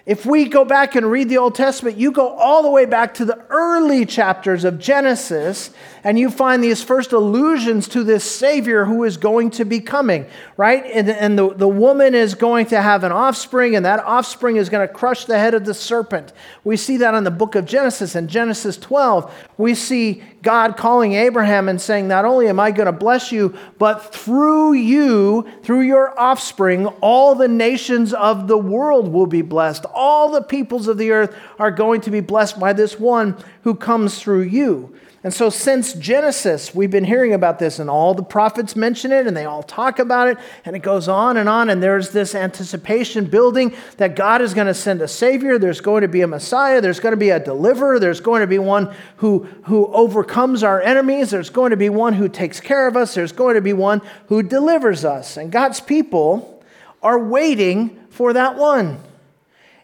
If 0.07 0.25
we 0.25 0.47
go 0.49 0.65
back 0.65 0.95
and 0.95 1.11
read 1.11 1.29
the 1.29 1.37
Old 1.37 1.55
Testament, 1.55 1.99
you 1.99 2.11
go 2.11 2.31
all 2.31 2.63
the 2.63 2.71
way 2.71 2.87
back 2.87 3.15
to 3.15 3.25
the 3.25 3.39
early 3.51 4.07
chapters 4.07 4.65
of 4.65 4.79
Genesis, 4.79 5.71
and 6.03 6.19
you 6.19 6.31
find 6.31 6.65
these 6.65 6.83
first 6.83 7.13
allusions 7.13 7.87
to 7.89 8.03
this 8.03 8.25
Savior 8.25 8.87
who 8.87 9.05
is 9.05 9.19
going 9.19 9.51
to 9.51 9.65
be 9.67 9.79
coming, 9.79 10.25
right? 10.57 10.85
And, 10.87 11.11
and 11.11 11.39
the, 11.39 11.53
the 11.53 11.69
woman 11.69 12.15
is 12.15 12.35
going 12.35 12.67
to 12.67 12.81
have 12.81 13.05
an 13.05 13.13
offspring, 13.13 13.77
and 13.77 13.85
that 13.85 14.03
offspring 14.03 14.57
is 14.57 14.71
going 14.71 14.89
to 14.89 14.93
crush 14.93 15.27
the 15.27 15.39
head 15.39 15.53
of 15.53 15.67
the 15.67 15.75
serpent. 15.75 16.33
We 16.65 16.79
see 16.79 16.97
that 16.97 17.15
in 17.15 17.25
the 17.25 17.31
book 17.31 17.55
of 17.55 17.67
Genesis. 17.67 18.17
In 18.17 18.27
Genesis 18.27 18.79
12, 18.79 19.33
we 19.59 19.75
see 19.75 20.23
God 20.43 20.77
calling 20.77 21.13
Abraham 21.13 21.69
and 21.69 21.81
saying, 21.81 22.09
Not 22.09 22.25
only 22.25 22.49
am 22.49 22.59
I 22.59 22.71
going 22.71 22.87
to 22.87 22.93
bless 22.93 23.31
you, 23.31 23.55
but 23.79 24.15
through 24.15 24.73
you, 24.73 25.47
through 25.63 25.83
your 25.83 26.19
offspring, 26.19 26.87
all 26.87 27.35
the 27.35 27.49
nations 27.49 28.15
of 28.15 28.49
the 28.49 28.57
world 28.57 29.13
will 29.13 29.27
be 29.27 29.43
blessed. 29.43 29.85
All 29.93 30.31
the 30.31 30.43
peoples 30.43 30.89
of 30.89 30.97
the 30.97 31.11
earth 31.11 31.37
are 31.59 31.71
going 31.71 32.01
to 32.03 32.11
be 32.11 32.21
blessed 32.21 32.59
by 32.59 32.73
this 32.73 32.99
one 32.99 33.37
who 33.65 33.75
comes 33.75 34.19
through 34.19 34.43
you. 34.43 34.95
And 35.23 35.35
so, 35.35 35.51
since 35.51 35.93
Genesis, 35.93 36.75
we've 36.75 36.91
been 36.91 37.05
hearing 37.05 37.35
about 37.35 37.59
this, 37.59 37.79
and 37.79 37.91
all 37.91 38.15
the 38.15 38.23
prophets 38.23 38.75
mention 38.75 39.13
it, 39.13 39.27
and 39.27 39.37
they 39.37 39.45
all 39.45 39.63
talk 39.63 39.99
about 39.99 40.29
it, 40.29 40.39
and 40.65 40.75
it 40.75 40.79
goes 40.79 41.09
on 41.09 41.37
and 41.37 41.47
on. 41.47 41.69
And 41.69 41.83
there's 41.83 42.09
this 42.09 42.35
anticipation 42.35 43.27
building 43.27 43.75
that 43.99 44.17
God 44.17 44.41
is 44.41 44.55
going 44.55 44.67
to 44.67 44.73
send 44.73 45.03
a 45.03 45.09
Savior, 45.09 45.59
there's 45.59 45.83
going 45.83 46.01
to 46.03 46.09
be 46.09 46.23
a 46.23 46.27
Messiah, 46.27 46.81
there's 46.81 47.01
going 47.01 47.13
to 47.13 47.19
be 47.19 47.29
a 47.29 47.39
deliverer, 47.39 47.99
there's 47.99 48.23
going 48.23 48.41
to 48.41 48.47
be 48.47 48.59
one 48.59 48.95
who, 49.17 49.41
who 49.65 49.89
overcomes 49.89 50.63
our 50.63 50.81
enemies, 50.81 51.29
there's 51.29 51.51
going 51.51 51.71
to 51.71 51.77
be 51.77 51.91
one 51.91 52.15
who 52.15 52.27
takes 52.27 52.59
care 52.59 52.89
of 52.89 52.97
us, 52.97 53.15
there's 53.15 53.33
going 53.33 53.57
to 53.57 53.61
be 53.61 53.75
one 53.75 54.01
who 54.29 54.43
delivers 54.43 55.05
us. 55.05 55.37
And 55.37 55.53
God's 55.53 55.81
people 55.81 56.65
are 57.03 57.19
waiting 57.19 58.07
for 58.09 58.33
that 58.33 58.57
one. 58.57 58.99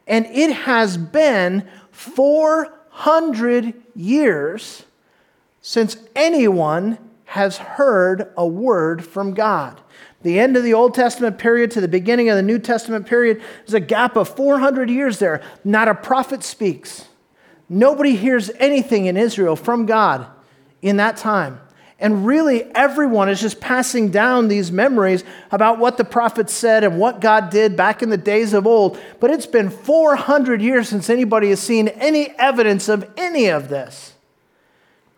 And 0.06 0.24
it 0.26 0.52
has 0.52 0.96
been 0.96 1.68
400 1.90 3.74
years 3.94 4.82
since 5.66 5.96
anyone 6.14 6.96
has 7.25 7.56
heard 7.56 8.32
a 8.37 8.46
word 8.46 9.04
from 9.04 9.35
God. 9.35 9.80
The 10.23 10.38
end 10.38 10.56
of 10.56 10.62
the 10.62 10.75
Old 10.75 10.94
Testament 10.94 11.38
period 11.38 11.73
to 11.73 11.80
the 11.80 11.88
beginning 11.88 12.28
of 12.28 12.37
the 12.37 12.42
New 12.42 12.61
Testament 12.61 13.04
period 13.04 13.42
is 13.66 13.75
a 13.75 13.80
gap 13.80 14.14
of 14.14 14.28
400 14.28 14.88
years 14.88 15.18
there. 15.18 15.42
Not 15.64 15.88
a 15.88 15.94
prophet 15.96 16.44
speaks. 16.44 17.06
Nobody 17.68 18.14
hears 18.14 18.49
anything 18.61 19.06
in 19.06 19.16
Israel 19.16 19.56
from 19.56 19.87
God 19.87 20.28
in 20.82 20.99
that 20.99 21.16
time. 21.16 21.58
And 21.99 22.25
really, 22.25 22.62
everyone 22.76 23.28
is 23.28 23.40
just 23.40 23.61
passing 23.61 24.12
down 24.12 24.46
these 24.46 24.70
memories 24.70 25.25
about 25.50 25.80
what 25.80 25.96
the 25.96 26.04
prophets 26.04 26.52
said 26.52 26.85
and 26.85 26.96
what 26.96 27.20
God 27.20 27.50
did 27.50 27.76
back 27.76 28.04
in 28.04 28.11
the 28.11 28.16
days 28.16 28.52
of 28.52 28.68
old. 28.68 29.00
But 29.18 29.32
it's 29.32 29.46
been 29.46 29.70
400 29.70 30.62
years 30.62 30.88
since 30.88 31.11
anybody 31.11 31.49
has 31.49 31.58
seen 31.58 31.88
any 31.88 32.30
evidence 32.38 32.88
of 32.88 33.11
any 33.16 33.46
of 33.46 33.68
this. 33.68 34.12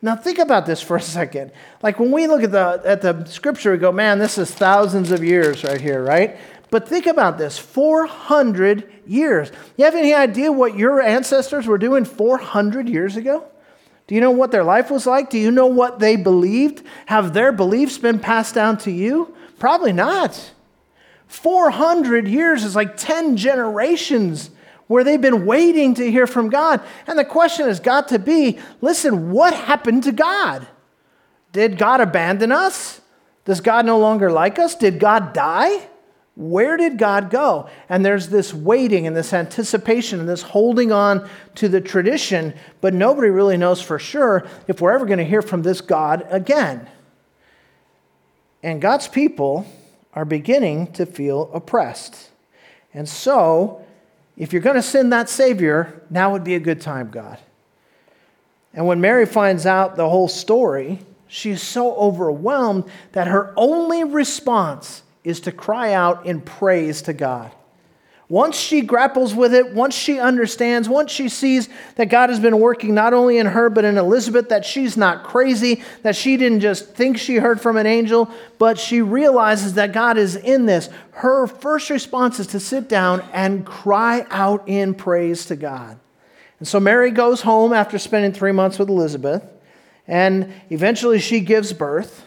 Now 0.00 0.14
think 0.14 0.38
about 0.38 0.64
this 0.64 0.81
for 0.81 0.97
a 0.97 1.00
second. 1.00 1.50
Like 1.83 1.99
when 1.99 2.12
we 2.12 2.26
look 2.26 2.43
at 2.43 2.52
the 2.52 2.81
at 2.85 3.02
the 3.02 3.25
scripture, 3.25 3.73
we 3.73 3.78
go, 3.78 3.90
man, 3.90 4.19
this 4.19 4.38
is 4.38 4.50
thousands 4.50 5.11
of 5.11 5.25
years 5.25 5.64
right 5.64 5.81
here, 5.81 6.02
right? 6.02 6.38
But 6.71 6.88
think 6.88 7.07
about 7.07 7.38
this 7.38 7.59
400 7.59 8.90
years. 9.07 9.50
You 9.76 9.87
have 9.87 9.95
any 9.95 10.12
idea 10.12 10.52
what 10.52 10.76
your 10.76 11.00
ancestors 11.00 11.67
were 11.67 11.78
doing 11.78 12.05
400 12.05 12.88
years 12.88 13.17
ago? 13.17 13.45
Do 14.07 14.14
you 14.14 14.21
know 14.21 14.31
what 14.31 14.50
their 14.50 14.64
life 14.64 14.90
was 14.90 15.07
like? 15.07 15.31
Do 15.31 15.38
you 15.38 15.50
know 15.50 15.67
what 15.67 15.99
they 15.99 16.17
believed? 16.17 16.83
Have 17.07 17.33
their 17.33 17.52
beliefs 17.52 17.99
been 17.99 18.19
passed 18.19 18.55
down 18.55 18.78
to 18.78 18.90
you? 18.90 19.35
Probably 19.59 19.93
not. 19.93 20.52
400 21.26 22.26
years 22.26 22.64
is 22.64 22.75
like 22.75 22.97
10 22.97 23.37
generations 23.37 24.50
where 24.88 25.04
they've 25.04 25.21
been 25.21 25.47
waiting 25.47 25.95
to 25.95 26.11
hear 26.11 26.26
from 26.26 26.50
God. 26.50 26.80
And 27.07 27.18
the 27.18 27.25
question 27.25 27.66
has 27.66 27.78
got 27.78 28.09
to 28.09 28.18
be 28.18 28.59
listen, 28.80 29.30
what 29.30 29.54
happened 29.54 30.02
to 30.04 30.12
God? 30.12 30.66
Did 31.52 31.78
God 31.78 32.00
abandon 32.00 32.50
us? 32.50 33.00
Does 33.45 33.61
God 33.61 33.87
no 33.87 33.99
longer 33.99 34.30
like 34.30 34.59
us? 34.59 34.75
Did 34.75 34.99
God 34.99 35.33
die? 35.33 35.88
Where 36.35 36.76
did 36.76 36.99
God 36.99 37.30
go? 37.30 37.68
And 37.88 38.04
there's 38.04 38.28
this 38.28 38.54
waiting 38.54 39.07
and 39.07 39.16
this 39.16 39.33
anticipation 39.33 40.21
and 40.21 40.28
this 40.28 40.42
holding 40.42 40.92
on 40.92 41.28
to 41.57 41.68
the 41.68 41.80
tradition, 41.80 42.54
but 42.80 42.95
nobody 42.95 43.28
really 43.28 43.57
knows 43.57 43.80
for 43.83 43.99
sure 43.99 44.47
if 44.68 44.80
we're 44.80 44.92
ever 44.92 45.04
going 45.04 45.18
to 45.18 45.25
hear 45.25 45.42
from 45.42 45.62
this 45.62 45.80
God 45.80 46.26
again. 46.30 46.88
And 48.62 48.80
God's 48.80 49.09
people 49.09 49.66
are 50.12 50.25
beginning 50.25 50.92
to 50.92 51.07
feel 51.07 51.50
oppressed. 51.52 52.30
And 52.95 53.09
so 53.09 53.85
if 54.38 54.52
you're 54.52 54.62
going 54.62 54.76
to 54.76 54.83
send 54.83 55.12
that 55.12 55.28
Savior, 55.28 56.02
now 56.09 56.33
would 56.33 56.45
be 56.45 56.54
a 56.54 56.61
good 56.61 56.80
time, 56.80 57.11
God. 57.11 57.38
And 58.73 58.87
when 58.87 59.00
Mary 59.00 59.26
finds 59.26 59.66
out 59.66 59.97
the 59.97 60.09
whole 60.09 60.28
story, 60.28 61.00
she 61.26 61.50
is 61.50 61.61
so 61.61 61.95
overwhelmed 61.97 62.85
that 63.12 63.26
her 63.26 63.52
only 63.57 64.04
response 64.04 65.02
is 65.25 65.40
to 65.40 65.52
cry 65.52 65.92
out 65.92 66.25
in 66.25 66.40
praise 66.40 67.02
to 67.02 67.12
God. 67.12 67.50
Once 68.30 68.58
she 68.58 68.82
grapples 68.82 69.35
with 69.35 69.54
it, 69.54 69.73
once 69.73 69.94
she 69.94 70.20
understands, 70.20 70.87
once 70.87 71.11
she 71.11 71.30
sees 71.30 71.66
that 71.94 72.11
God 72.11 72.28
has 72.28 72.38
been 72.38 72.61
working 72.61 72.94
not 72.94 73.14
only 73.14 73.38
in 73.38 73.47
her 73.47 73.70
but 73.70 73.87
in 73.87 73.97
Elizabeth, 73.97 74.50
that 74.50 74.66
she's 74.66 74.99
not 74.99 75.25
crazy, 75.25 75.82
that 76.02 76.14
she 76.14 76.37
didn't 76.37 76.61
just 76.61 76.94
think 76.94 77.16
she 77.16 77.37
heard 77.37 77.58
from 77.58 77.78
an 77.78 77.87
angel, 77.87 78.30
but 78.58 78.78
she 78.78 79.00
realizes 79.00 79.75
that 79.75 79.92
God 79.92 80.18
is 80.18 80.37
in 80.37 80.66
this, 80.66 80.90
her 81.12 81.47
first 81.47 81.88
response 81.88 82.38
is 82.38 82.47
to 82.49 82.61
sit 82.61 82.87
down 82.87 83.25
and 83.32 83.64
cry 83.64 84.26
out 84.28 84.68
in 84.68 84.94
praise 84.94 85.47
to 85.47 85.56
God. 85.56 85.99
And 86.58 86.68
so 86.68 86.78
Mary 86.78 87.11
goes 87.11 87.40
home 87.40 87.73
after 87.73 87.99
spending 87.99 88.32
three 88.32 88.52
months 88.52 88.78
with 88.78 88.90
Elizabeth, 88.90 89.42
and 90.06 90.52
eventually 90.68 91.18
she 91.18 91.40
gives 91.40 91.73
birth. 91.73 92.26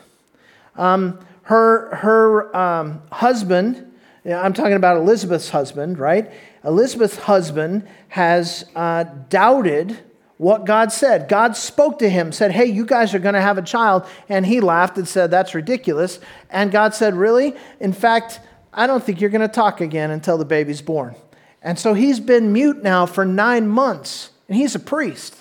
Um, 0.75 1.19
her, 1.43 1.95
her 1.95 2.55
um, 2.55 3.01
husband, 3.11 3.90
I'm 4.25 4.53
talking 4.53 4.73
about 4.73 4.97
Elizabeth's 4.97 5.49
husband, 5.49 5.97
right? 5.97 6.31
Elizabeth's 6.63 7.17
husband 7.17 7.87
has 8.09 8.65
uh, 8.75 9.05
doubted 9.29 9.97
what 10.37 10.65
God 10.65 10.91
said. 10.91 11.27
God 11.27 11.55
spoke 11.55 11.99
to 11.99 12.09
him, 12.09 12.31
said, 12.31 12.51
Hey, 12.51 12.65
you 12.65 12.85
guys 12.85 13.13
are 13.13 13.19
going 13.19 13.35
to 13.35 13.41
have 13.41 13.57
a 13.57 13.63
child. 13.63 14.05
And 14.29 14.45
he 14.45 14.59
laughed 14.59 14.97
and 14.97 15.07
said, 15.07 15.31
That's 15.31 15.55
ridiculous. 15.55 16.19
And 16.49 16.71
God 16.71 16.93
said, 16.93 17.15
Really? 17.15 17.55
In 17.79 17.93
fact, 17.93 18.39
I 18.73 18.87
don't 18.87 19.03
think 19.03 19.21
you're 19.21 19.29
going 19.29 19.41
to 19.41 19.47
talk 19.47 19.81
again 19.81 20.11
until 20.11 20.37
the 20.37 20.45
baby's 20.45 20.81
born. 20.81 21.15
And 21.61 21.77
so 21.77 21.93
he's 21.93 22.19
been 22.19 22.53
mute 22.53 22.81
now 22.81 23.05
for 23.05 23.23
nine 23.23 23.67
months, 23.67 24.31
and 24.47 24.57
he's 24.57 24.73
a 24.73 24.79
priest. 24.79 25.35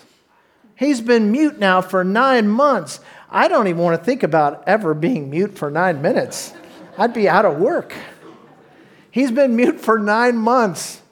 He's 0.77 1.01
been 1.01 1.31
mute 1.33 1.59
now 1.59 1.81
for 1.81 2.05
nine 2.05 2.49
months. 2.49 3.01
I 3.31 3.49
don't 3.49 3.69
even 3.69 3.83
want 3.83 3.99
to 3.99 4.05
think 4.05 4.23
about 4.23 4.65
ever 4.67 4.93
being 4.95 5.31
mute 5.31 5.57
for 5.57 5.71
nine 5.71 6.03
minutes. 6.03 6.53
I'd 6.99 7.15
be 7.15 7.29
out 7.29 7.45
of 7.45 7.59
work. 7.59 7.95
He's 9.11 9.31
been 9.31 9.57
mute 9.57 9.81
for 9.81 9.99
nine 9.99 10.37
months, 10.37 11.03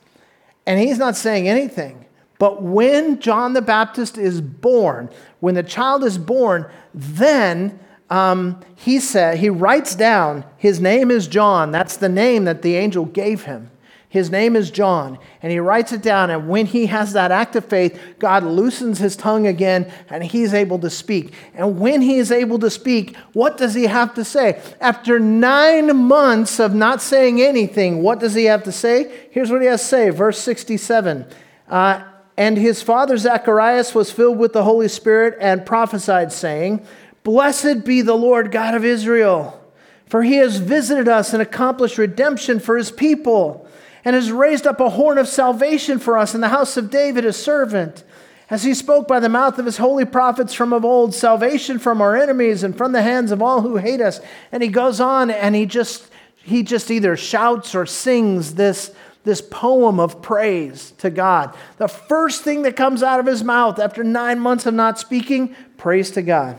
and 0.67 0.79
he's 0.79 0.99
not 0.99 1.17
saying 1.17 1.49
anything. 1.49 2.05
But 2.39 2.63
when 2.63 3.19
John 3.19 3.53
the 3.53 3.63
Baptist 3.63 4.17
is 4.17 4.41
born, 4.41 5.11
when 5.41 5.55
the 5.55 5.63
child 5.63 6.05
is 6.05 6.19
born, 6.19 6.71
then 6.95 7.81
um, 8.11 8.61
he 8.77 9.01
said 9.01 9.39
he 9.39 9.51
writes 9.51 9.95
down 9.95 10.45
his 10.57 10.81
name 10.81 11.11
is 11.11 11.27
John. 11.27 11.73
That's 11.73 11.97
the 11.97 12.09
name 12.09 12.45
that 12.45 12.63
the 12.63 12.77
angel 12.77 13.05
gave 13.05 13.43
him. 13.43 13.71
His 14.11 14.31
name 14.31 14.57
is 14.57 14.71
John, 14.71 15.19
and 15.43 15.53
he 15.53 15.59
writes 15.59 15.93
it 15.93 16.01
down. 16.01 16.31
And 16.31 16.49
when 16.49 16.65
he 16.65 16.87
has 16.87 17.13
that 17.13 17.31
act 17.31 17.57
of 17.57 17.65
faith, 17.67 18.01
God 18.19 18.43
loosens 18.43 18.99
his 18.99 19.17
tongue 19.17 19.47
again, 19.47 19.93
and 20.09 20.25
he's 20.25 20.55
able 20.55 20.79
to 20.79 20.89
speak. 20.89 21.35
And 21.53 21.79
when 21.79 22.01
he 22.01 22.17
is 22.19 22.33
able 22.33 22.59
to 22.61 22.71
speak, 22.71 23.17
what 23.35 23.59
does 23.59 23.75
he 23.75 23.85
have 23.85 24.15
to 24.15 24.25
say? 24.25 24.63
After 24.81 25.19
nine 25.19 25.95
months 25.95 26.59
of 26.59 26.75
not 26.75 27.03
saying 27.03 27.43
anything, 27.43 28.03
what 28.03 28.19
does 28.19 28.33
he 28.33 28.47
have 28.47 28.65
to 28.65 28.73
say? 28.73 29.29
Here's 29.31 29.51
what 29.51 29.61
he 29.61 29.69
has 29.69 29.83
to 29.83 29.87
say, 29.87 30.11
verse 30.11 30.39
67. 30.39 31.27
Uh, 31.69 32.03
and 32.39 32.57
his 32.57 32.83
father 32.83 33.19
Zacharias 33.19 33.95
was 33.95 34.13
filled 34.13 34.39
with 34.39 34.53
the 34.53 34.63
Holy 34.63 34.89
Spirit 34.89 35.37
and 35.41 35.67
prophesied, 35.67 36.33
saying, 36.33 36.87
Blessed 37.25 37.85
be 37.85 38.01
the 38.01 38.15
Lord 38.15 38.53
God 38.53 38.75
of 38.75 38.85
Israel, 38.85 39.61
for 40.07 40.23
he 40.23 40.37
has 40.37 40.59
visited 40.59 41.09
us 41.09 41.35
and 41.35 41.43
accomplished 41.43 41.99
redemption 41.99 42.61
for 42.61 42.79
his 42.79 42.91
people, 42.93 43.69
and 44.09 44.15
has 44.15 44.33
raised 44.33 44.67
up 44.67 44.81
a 44.81 44.89
horn 44.89 45.19
of 45.19 45.29
salvation 45.29 45.99
for 45.99 46.17
us 46.17 46.35
in 46.35 46.41
the 46.41 46.49
house 46.49 46.79
of 46.79 46.89
David, 46.89 47.25
his 47.25 47.37
servant. 47.37 48.05
As 48.49 48.65
he 48.65 48.73
spoke 48.73 49.07
by 49.07 49.21
the 49.21 49.29
mouth 49.29 49.59
of 49.59 49.67
his 49.67 49.77
holy 49.77 50.07
prophets 50.07 50.55
from 50.55 50.73
of 50.73 50.83
old, 50.83 51.15
salvation 51.15 51.79
from 51.79 52.01
our 52.01 52.17
enemies 52.17 52.63
and 52.63 52.75
from 52.75 52.93
the 52.93 53.03
hands 53.03 53.33
of 53.33 53.43
all 53.43 53.61
who 53.61 53.77
hate 53.77 54.01
us. 54.01 54.23
And 54.51 54.63
he 54.63 54.71
goes 54.71 54.99
on 54.99 55.31
and 55.31 55.55
he 55.55 55.67
just 55.67 56.09
he 56.43 56.63
just 56.63 56.91
either 56.91 57.19
shouts 57.19 57.75
or 57.75 57.85
sings 57.85 58.55
this 58.55 58.95
this 59.25 59.43
poem 59.43 60.01
of 60.01 60.23
praise 60.23 60.93
to 60.93 61.11
God. 61.11 61.55
The 61.77 61.87
first 61.87 62.43
thing 62.43 62.63
that 62.63 62.77
comes 62.77 63.03
out 63.03 63.21
of 63.21 63.27
his 63.27 63.45
mouth 63.45 63.79
after 63.79 64.03
nine 64.03 64.41
months 64.41 64.65
of 64.65 64.73
not 64.73 64.99
speaking, 64.99 65.55
praise 65.77 66.11
to 66.13 66.23
God. 66.23 66.59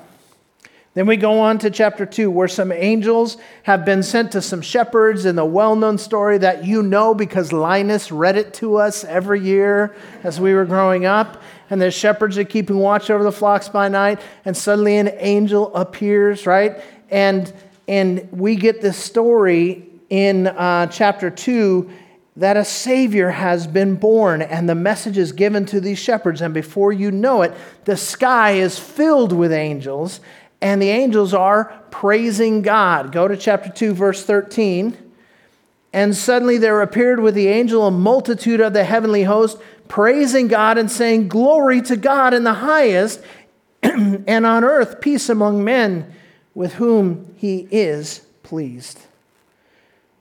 Then 0.96 1.06
we 1.06 1.18
go 1.18 1.40
on 1.40 1.60
to 1.60 1.70
chapter 1.70 2.06
2, 2.06 2.32
where 2.32 2.48
some 2.48 2.72
angels 2.72 3.38
have 3.64 3.86
been 3.86 4.02
sent 4.02 4.32
to 4.32 4.42
some 4.42 4.62
shepherds 4.62 5.26
in 5.26 5.36
the 5.36 5.46
well 5.46 5.76
known 5.76 6.00
story 6.00 6.40
that 6.40 6.66
you 6.66 6.82
know 6.82 7.14
because 7.14 7.54
Linus 7.54 8.12
read 8.12 8.36
it 8.36 8.56
to 8.56 8.78
us 8.78 9.04
every 9.04 9.40
year 9.40 9.96
as 10.24 10.40
we 10.42 10.54
were 10.54 10.66
growing 10.66 11.06
up. 11.06 11.42
And 11.70 11.80
the 11.80 11.92
shepherds 11.92 12.40
are 12.40 12.44
keeping 12.44 12.78
watch 12.78 13.12
over 13.12 13.24
the 13.24 13.32
flocks 13.32 13.70
by 13.70 13.88
night, 13.88 14.20
and 14.46 14.58
suddenly 14.58 14.98
an 14.98 15.12
angel 15.18 15.74
appears, 15.76 16.48
right? 16.48 16.82
And, 17.12 17.54
and 17.88 18.28
we 18.32 18.56
get 18.56 18.82
this 18.82 18.98
story 18.98 19.86
in 20.10 20.48
uh, 20.48 20.88
chapter 20.88 21.30
2 21.30 21.88
that 22.40 22.56
a 22.56 22.64
Savior 22.64 23.30
has 23.32 23.68
been 23.68 23.96
born, 23.96 24.42
and 24.42 24.70
the 24.70 24.76
message 24.76 25.18
is 25.18 25.34
given 25.34 25.66
to 25.66 25.82
these 25.82 26.00
shepherds. 26.00 26.42
And 26.42 26.54
before 26.54 26.94
you 26.94 27.12
know 27.12 27.42
it, 27.42 27.54
the 27.84 27.98
sky 27.98 28.52
is 28.52 28.80
filled 28.80 29.34
with 29.34 29.52
angels, 29.52 30.22
and 30.62 30.82
the 30.82 30.90
angels 30.90 31.34
are 31.34 31.66
praising 31.90 32.62
God. 32.62 33.12
Go 33.12 33.28
to 33.28 33.38
chapter 33.38 33.70
2, 33.70 33.94
verse 33.94 34.24
13. 34.26 34.98
And 35.92 36.16
suddenly 36.16 36.58
there 36.58 36.82
appeared 36.82 37.20
with 37.20 37.34
the 37.34 37.48
angel 37.48 37.88
a 37.88 37.92
multitude 37.92 38.60
of 38.60 38.74
the 38.74 38.84
heavenly 38.84 39.24
host, 39.24 39.58
praising 39.88 40.48
God 40.48 40.78
and 40.78 40.92
saying, 40.92 41.30
Glory 41.30 41.82
to 41.84 41.96
God 41.96 42.34
in 42.34 42.44
the 42.44 42.54
highest, 42.56 43.22
and 43.84 44.46
on 44.46 44.64
earth 44.64 45.02
peace 45.02 45.30
among 45.30 45.64
men 45.64 46.14
with 46.54 46.74
whom 46.74 47.34
he 47.38 47.68
is 47.72 48.20
pleased. 48.44 49.00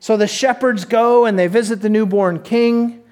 So 0.01 0.17
the 0.17 0.29
shepherds 0.29 0.85
go 0.85 1.27
and 1.27 1.39
they 1.39 1.49
visit 1.49 1.83
the 1.83 1.91
newborn 1.91 2.43
king, 2.43 3.03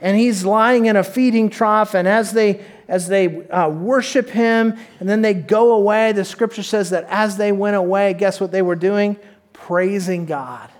and 0.00 0.16
he's 0.16 0.44
lying 0.44 0.86
in 0.86 0.96
a 0.96 1.02
feeding 1.02 1.50
trough. 1.50 1.94
And 1.94 2.06
as 2.06 2.32
they 2.32 2.64
as 2.88 3.06
they 3.06 3.46
uh, 3.48 3.68
worship 3.68 4.30
him, 4.30 4.76
and 4.98 5.08
then 5.08 5.20
they 5.20 5.34
go 5.34 5.74
away, 5.74 6.12
the 6.12 6.24
scripture 6.24 6.62
says 6.62 6.90
that 6.90 7.04
as 7.08 7.36
they 7.36 7.52
went 7.52 7.76
away, 7.76 8.14
guess 8.14 8.40
what 8.40 8.50
they 8.50 8.62
were 8.62 8.76
doing? 8.76 9.16
Praising 9.52 10.24
God. 10.24 10.70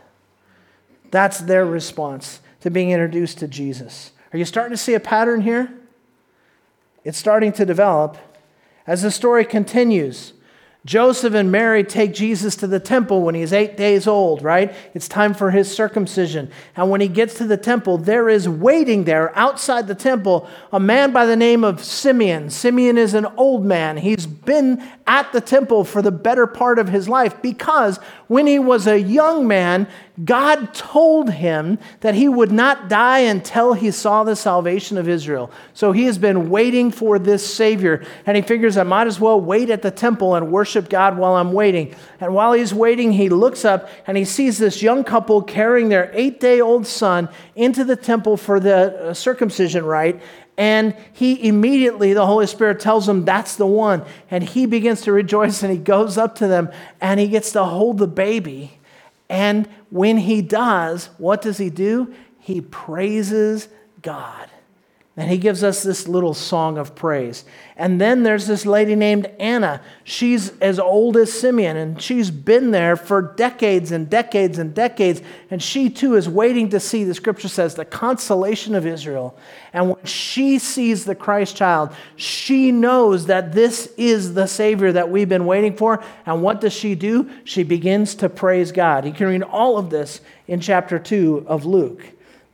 That's 1.10 1.38
their 1.38 1.66
response 1.66 2.40
to 2.60 2.70
being 2.70 2.90
introduced 2.90 3.38
to 3.38 3.48
Jesus. 3.48 4.12
Are 4.32 4.38
you 4.38 4.46
starting 4.46 4.72
to 4.72 4.82
see 4.82 4.94
a 4.94 5.00
pattern 5.00 5.42
here? 5.42 5.72
It's 7.04 7.18
starting 7.18 7.52
to 7.52 7.64
develop. 7.64 8.16
As 8.86 9.02
the 9.02 9.10
story 9.10 9.44
continues, 9.44 10.32
Joseph 10.84 11.34
and 11.34 11.50
Mary 11.50 11.82
take 11.82 12.14
Jesus 12.14 12.54
to 12.56 12.68
the 12.68 12.78
temple 12.78 13.22
when 13.22 13.34
he's 13.34 13.52
eight 13.52 13.76
days 13.76 14.06
old, 14.06 14.42
right? 14.42 14.74
It's 14.94 15.08
time 15.08 15.34
for 15.34 15.50
his 15.50 15.70
circumcision. 15.70 16.50
And 16.76 16.88
when 16.88 17.00
he 17.00 17.08
gets 17.08 17.34
to 17.34 17.46
the 17.46 17.56
temple, 17.56 17.98
there 17.98 18.28
is 18.28 18.48
waiting 18.48 19.02
there 19.02 19.36
outside 19.36 19.88
the 19.88 19.96
temple 19.96 20.48
a 20.72 20.78
man 20.78 21.12
by 21.12 21.26
the 21.26 21.36
name 21.36 21.64
of 21.64 21.82
Simeon. 21.82 22.48
Simeon 22.48 22.96
is 22.96 23.14
an 23.14 23.26
old 23.36 23.64
man. 23.64 23.96
He's 23.96 24.26
been 24.26 24.82
at 25.06 25.32
the 25.32 25.40
temple 25.40 25.84
for 25.84 26.00
the 26.00 26.12
better 26.12 26.46
part 26.46 26.78
of 26.78 26.88
his 26.88 27.08
life 27.08 27.42
because 27.42 27.98
when 28.28 28.46
he 28.46 28.58
was 28.58 28.86
a 28.86 29.00
young 29.00 29.48
man, 29.48 29.88
God 30.24 30.74
told 30.74 31.30
him 31.30 31.78
that 32.00 32.14
he 32.14 32.28
would 32.28 32.50
not 32.50 32.88
die 32.88 33.20
until 33.20 33.72
he 33.72 33.90
saw 33.90 34.24
the 34.24 34.36
salvation 34.36 34.98
of 34.98 35.08
Israel. 35.08 35.50
So 35.74 35.92
he 35.92 36.04
has 36.04 36.18
been 36.18 36.50
waiting 36.50 36.90
for 36.90 37.18
this 37.18 37.54
Savior, 37.54 38.04
and 38.26 38.36
he 38.36 38.42
figures, 38.42 38.76
I 38.76 38.82
might 38.82 39.06
as 39.06 39.20
well 39.20 39.40
wait 39.40 39.70
at 39.70 39.82
the 39.82 39.92
temple 39.92 40.34
and 40.34 40.50
worship 40.50 40.67
God 40.76 41.16
while 41.18 41.36
I'm 41.36 41.52
waiting. 41.52 41.94
And 42.20 42.34
while 42.34 42.52
he's 42.52 42.74
waiting, 42.74 43.12
he 43.12 43.28
looks 43.28 43.64
up 43.64 43.88
and 44.06 44.16
he 44.16 44.24
sees 44.24 44.58
this 44.58 44.82
young 44.82 45.04
couple 45.04 45.42
carrying 45.42 45.88
their 45.88 46.10
eight 46.12 46.40
day 46.40 46.60
old 46.60 46.86
son 46.86 47.28
into 47.54 47.84
the 47.84 47.96
temple 47.96 48.36
for 48.36 48.60
the 48.60 49.08
uh, 49.08 49.14
circumcision 49.14 49.84
rite. 49.84 50.20
And 50.56 50.96
he 51.12 51.48
immediately, 51.48 52.12
the 52.14 52.26
Holy 52.26 52.46
Spirit 52.46 52.80
tells 52.80 53.08
him 53.08 53.24
that's 53.24 53.56
the 53.56 53.66
one. 53.66 54.04
And 54.30 54.42
he 54.42 54.66
begins 54.66 55.02
to 55.02 55.12
rejoice 55.12 55.62
and 55.62 55.72
he 55.72 55.78
goes 55.78 56.18
up 56.18 56.34
to 56.36 56.48
them 56.48 56.70
and 57.00 57.20
he 57.20 57.28
gets 57.28 57.52
to 57.52 57.64
hold 57.64 57.98
the 57.98 58.08
baby 58.08 58.78
and 59.28 59.68
when 59.90 60.16
he 60.16 60.42
does, 60.42 61.10
what 61.18 61.42
does 61.42 61.58
he 61.58 61.70
do? 61.70 62.14
He 62.38 62.60
praises 62.60 63.68
God. 64.02 64.48
And 65.18 65.28
he 65.28 65.36
gives 65.36 65.64
us 65.64 65.82
this 65.82 66.06
little 66.06 66.32
song 66.32 66.78
of 66.78 66.94
praise. 66.94 67.44
And 67.76 68.00
then 68.00 68.22
there's 68.22 68.46
this 68.46 68.64
lady 68.64 68.94
named 68.94 69.26
Anna. 69.40 69.82
She's 70.04 70.56
as 70.60 70.78
old 70.78 71.16
as 71.16 71.32
Simeon, 71.32 71.76
and 71.76 72.00
she's 72.00 72.30
been 72.30 72.70
there 72.70 72.94
for 72.94 73.20
decades 73.20 73.90
and 73.90 74.08
decades 74.08 74.60
and 74.60 74.72
decades. 74.72 75.20
And 75.50 75.60
she 75.60 75.90
too 75.90 76.14
is 76.14 76.28
waiting 76.28 76.68
to 76.68 76.78
see, 76.78 77.02
the 77.02 77.16
scripture 77.16 77.48
says, 77.48 77.74
the 77.74 77.84
consolation 77.84 78.76
of 78.76 78.86
Israel. 78.86 79.36
And 79.72 79.88
when 79.88 80.04
she 80.04 80.60
sees 80.60 81.04
the 81.04 81.16
Christ 81.16 81.56
child, 81.56 81.90
she 82.14 82.70
knows 82.70 83.26
that 83.26 83.52
this 83.52 83.92
is 83.96 84.34
the 84.34 84.46
Savior 84.46 84.92
that 84.92 85.10
we've 85.10 85.28
been 85.28 85.46
waiting 85.46 85.76
for. 85.76 86.00
And 86.26 86.44
what 86.44 86.60
does 86.60 86.72
she 86.72 86.94
do? 86.94 87.28
She 87.42 87.64
begins 87.64 88.14
to 88.16 88.28
praise 88.28 88.70
God. 88.70 89.04
You 89.04 89.12
can 89.12 89.26
read 89.26 89.42
all 89.42 89.78
of 89.78 89.90
this 89.90 90.20
in 90.46 90.60
chapter 90.60 90.96
2 90.96 91.46
of 91.48 91.66
Luke. 91.66 92.04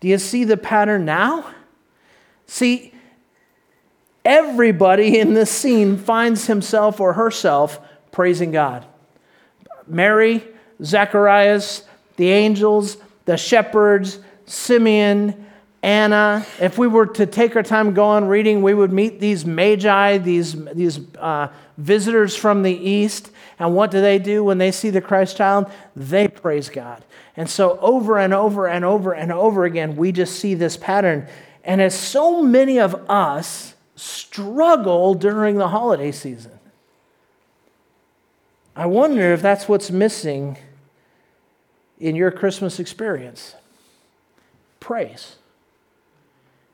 Do 0.00 0.08
you 0.08 0.16
see 0.16 0.44
the 0.44 0.56
pattern 0.56 1.04
now? 1.04 1.44
See, 2.46 2.92
everybody 4.24 5.18
in 5.18 5.34
this 5.34 5.50
scene 5.50 5.96
finds 5.96 6.46
himself 6.46 7.00
or 7.00 7.14
herself 7.14 7.80
praising 8.12 8.50
God. 8.50 8.86
Mary, 9.86 10.42
Zacharias, 10.82 11.84
the 12.16 12.30
angels, 12.30 12.96
the 13.24 13.36
shepherds, 13.36 14.18
Simeon, 14.46 15.46
Anna. 15.82 16.46
If 16.60 16.78
we 16.78 16.86
were 16.86 17.06
to 17.06 17.26
take 17.26 17.56
our 17.56 17.62
time 17.62 17.92
going 17.92 18.26
reading, 18.26 18.62
we 18.62 18.72
would 18.72 18.92
meet 18.92 19.20
these 19.20 19.44
magi, 19.44 20.18
these, 20.18 20.64
these 20.66 21.00
uh, 21.18 21.48
visitors 21.76 22.34
from 22.34 22.62
the 22.62 22.72
east. 22.72 23.30
And 23.58 23.74
what 23.74 23.90
do 23.90 24.00
they 24.00 24.18
do 24.18 24.42
when 24.42 24.58
they 24.58 24.72
see 24.72 24.90
the 24.90 25.00
Christ 25.00 25.36
child? 25.36 25.70
They 25.94 26.28
praise 26.28 26.68
God. 26.70 27.04
And 27.36 27.50
so, 27.50 27.78
over 27.80 28.18
and 28.18 28.32
over 28.32 28.66
and 28.66 28.84
over 28.84 29.12
and 29.12 29.32
over 29.32 29.64
again, 29.64 29.96
we 29.96 30.12
just 30.12 30.38
see 30.38 30.54
this 30.54 30.76
pattern. 30.76 31.28
And 31.64 31.80
as 31.80 31.98
so 31.98 32.42
many 32.42 32.78
of 32.78 32.94
us 33.10 33.74
struggle 33.96 35.14
during 35.14 35.56
the 35.56 35.68
holiday 35.68 36.12
season, 36.12 36.58
I 38.76 38.86
wonder 38.86 39.32
if 39.32 39.40
that's 39.40 39.68
what's 39.68 39.90
missing 39.90 40.58
in 41.98 42.16
your 42.16 42.30
Christmas 42.30 42.78
experience? 42.78 43.54
Praise. 44.80 45.36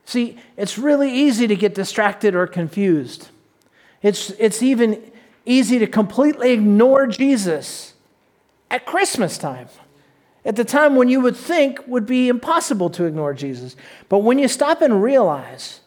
See, 0.05 0.39
it's 0.57 0.77
really 0.77 1.13
easy 1.13 1.47
to 1.47 1.55
get 1.55 1.75
distracted 1.75 2.35
or 2.35 2.47
confused. 2.47 3.29
It's, 4.03 4.31
it's 4.31 4.63
even 4.63 5.13
easy 5.47 5.79
to 5.79 5.87
completely 5.87 6.53
ignore 6.53 7.07
Jesus 7.07 7.95
at 8.71 8.87
Christmas 8.87 9.39
time, 9.39 9.69
at 10.45 10.57
the 10.57 10.65
time 10.65 10.97
when 10.97 11.09
you 11.09 11.21
would 11.21 11.37
think 11.37 11.87
would 11.87 12.07
be 12.07 12.29
impossible 12.29 12.91
to 12.91 13.05
ignore 13.05 13.35
Jesus. 13.35 13.77
But 14.09 14.19
when 14.19 14.39
you 14.39 14.49
stop 14.49 14.83
and 14.83 15.03
realize 15.03 15.81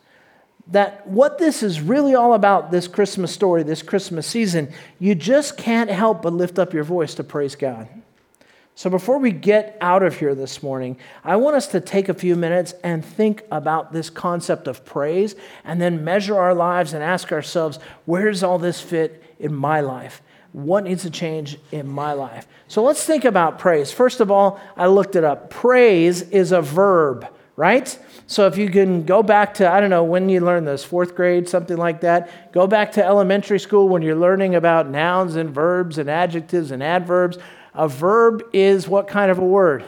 that 0.67 1.05
what 1.07 1.37
this 1.39 1.61
is 1.61 1.81
really 1.81 2.15
all 2.15 2.33
about, 2.33 2.71
this 2.71 2.87
Christmas 2.87 3.31
story, 3.31 3.63
this 3.63 3.81
Christmas 3.81 4.27
season, 4.27 4.71
you 4.99 5.15
just 5.15 5.57
can't 5.57 5.89
help 5.89 6.21
but 6.21 6.33
lift 6.33 6.57
up 6.57 6.73
your 6.73 6.83
voice 6.83 7.15
to 7.15 7.23
praise 7.23 7.55
God. 7.55 7.87
So, 8.75 8.89
before 8.89 9.19
we 9.19 9.31
get 9.31 9.77
out 9.81 10.01
of 10.01 10.17
here 10.17 10.33
this 10.33 10.63
morning, 10.63 10.97
I 11.23 11.35
want 11.35 11.55
us 11.55 11.67
to 11.67 11.79
take 11.79 12.09
a 12.09 12.13
few 12.13 12.35
minutes 12.35 12.73
and 12.83 13.05
think 13.05 13.43
about 13.51 13.93
this 13.93 14.09
concept 14.09 14.67
of 14.67 14.83
praise 14.83 15.35
and 15.63 15.79
then 15.79 16.03
measure 16.03 16.39
our 16.39 16.55
lives 16.55 16.93
and 16.93 17.03
ask 17.03 17.31
ourselves, 17.31 17.77
where 18.05 18.31
does 18.31 18.41
all 18.41 18.57
this 18.57 18.81
fit 18.81 19.23
in 19.37 19.53
my 19.53 19.81
life? 19.81 20.23
What 20.53 20.83
needs 20.83 21.01
to 21.01 21.09
change 21.09 21.57
in 21.71 21.87
my 21.87 22.13
life? 22.13 22.47
So, 22.67 22.83
let's 22.83 23.03
think 23.03 23.25
about 23.25 23.59
praise. 23.59 23.91
First 23.91 24.19
of 24.19 24.31
all, 24.31 24.61
I 24.77 24.87
looked 24.87 25.15
it 25.15 25.23
up. 25.23 25.49
Praise 25.49 26.21
is 26.21 26.51
a 26.51 26.61
verb, 26.61 27.27
right? 27.55 27.99
So, 28.27 28.45
if 28.47 28.57
you 28.57 28.69
can 28.69 29.03
go 29.03 29.23
back 29.23 29.55
to, 29.55 29.69
I 29.69 29.81
don't 29.81 29.89
know, 29.89 30.03
when 30.03 30.29
you 30.29 30.39
learned 30.39 30.67
this, 30.67 30.83
fourth 30.83 31.15
grade, 31.15 31.49
something 31.49 31.77
like 31.77 32.01
that, 32.01 32.51
go 32.53 32.67
back 32.67 32.91
to 32.93 33.03
elementary 33.03 33.59
school 33.59 33.89
when 33.89 34.03
you're 34.03 34.15
learning 34.15 34.55
about 34.55 34.89
nouns 34.89 35.35
and 35.35 35.49
verbs 35.49 35.97
and 35.97 36.09
adjectives 36.09 36.71
and 36.71 36.83
adverbs. 36.83 37.37
A 37.73 37.87
verb 37.87 38.43
is 38.53 38.87
what 38.87 39.07
kind 39.07 39.31
of 39.31 39.39
a 39.39 39.45
word? 39.45 39.83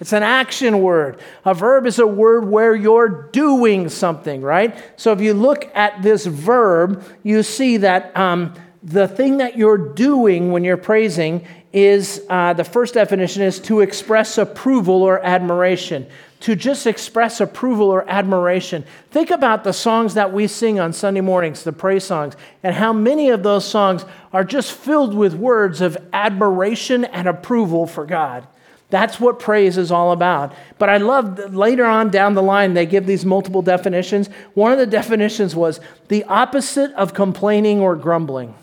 It's 0.00 0.12
an 0.12 0.22
action 0.22 0.80
word. 0.80 1.18
A 1.44 1.54
verb 1.54 1.86
is 1.86 1.98
a 1.98 2.06
word 2.06 2.46
where 2.46 2.74
you're 2.74 3.28
doing 3.32 3.88
something, 3.88 4.42
right? 4.42 4.78
So 4.96 5.12
if 5.12 5.20
you 5.20 5.34
look 5.34 5.70
at 5.74 6.02
this 6.02 6.24
verb, 6.24 7.02
you 7.24 7.42
see 7.42 7.78
that 7.78 8.16
um, 8.16 8.54
the 8.82 9.08
thing 9.08 9.38
that 9.38 9.56
you're 9.56 9.78
doing 9.78 10.52
when 10.52 10.64
you're 10.64 10.76
praising 10.76 11.46
is 11.72 12.24
uh, 12.30 12.52
the 12.54 12.64
first 12.64 12.94
definition 12.94 13.42
is 13.42 13.58
to 13.60 13.80
express 13.80 14.38
approval 14.38 15.02
or 15.02 15.24
admiration 15.24 16.06
to 16.40 16.54
just 16.54 16.86
express 16.86 17.40
approval 17.40 17.90
or 17.90 18.08
admiration. 18.08 18.84
Think 19.10 19.30
about 19.30 19.64
the 19.64 19.72
songs 19.72 20.14
that 20.14 20.32
we 20.32 20.46
sing 20.46 20.78
on 20.78 20.92
Sunday 20.92 21.20
mornings, 21.20 21.64
the 21.64 21.72
praise 21.72 22.04
songs, 22.04 22.34
and 22.62 22.74
how 22.74 22.92
many 22.92 23.30
of 23.30 23.42
those 23.42 23.64
songs 23.64 24.04
are 24.32 24.44
just 24.44 24.72
filled 24.72 25.14
with 25.14 25.34
words 25.34 25.80
of 25.80 25.98
admiration 26.12 27.04
and 27.04 27.26
approval 27.26 27.86
for 27.86 28.06
God. 28.06 28.46
That's 28.90 29.20
what 29.20 29.38
praise 29.38 29.76
is 29.76 29.90
all 29.90 30.12
about. 30.12 30.54
But 30.78 30.88
I 30.88 30.96
love 30.98 31.52
later 31.52 31.84
on 31.84 32.10
down 32.10 32.34
the 32.34 32.42
line, 32.42 32.72
they 32.72 32.86
give 32.86 33.04
these 33.04 33.26
multiple 33.26 33.60
definitions. 33.60 34.28
One 34.54 34.72
of 34.72 34.78
the 34.78 34.86
definitions 34.86 35.54
was 35.54 35.80
the 36.06 36.24
opposite 36.24 36.92
of 36.92 37.12
complaining 37.12 37.80
or 37.80 37.96
grumbling, 37.96 38.54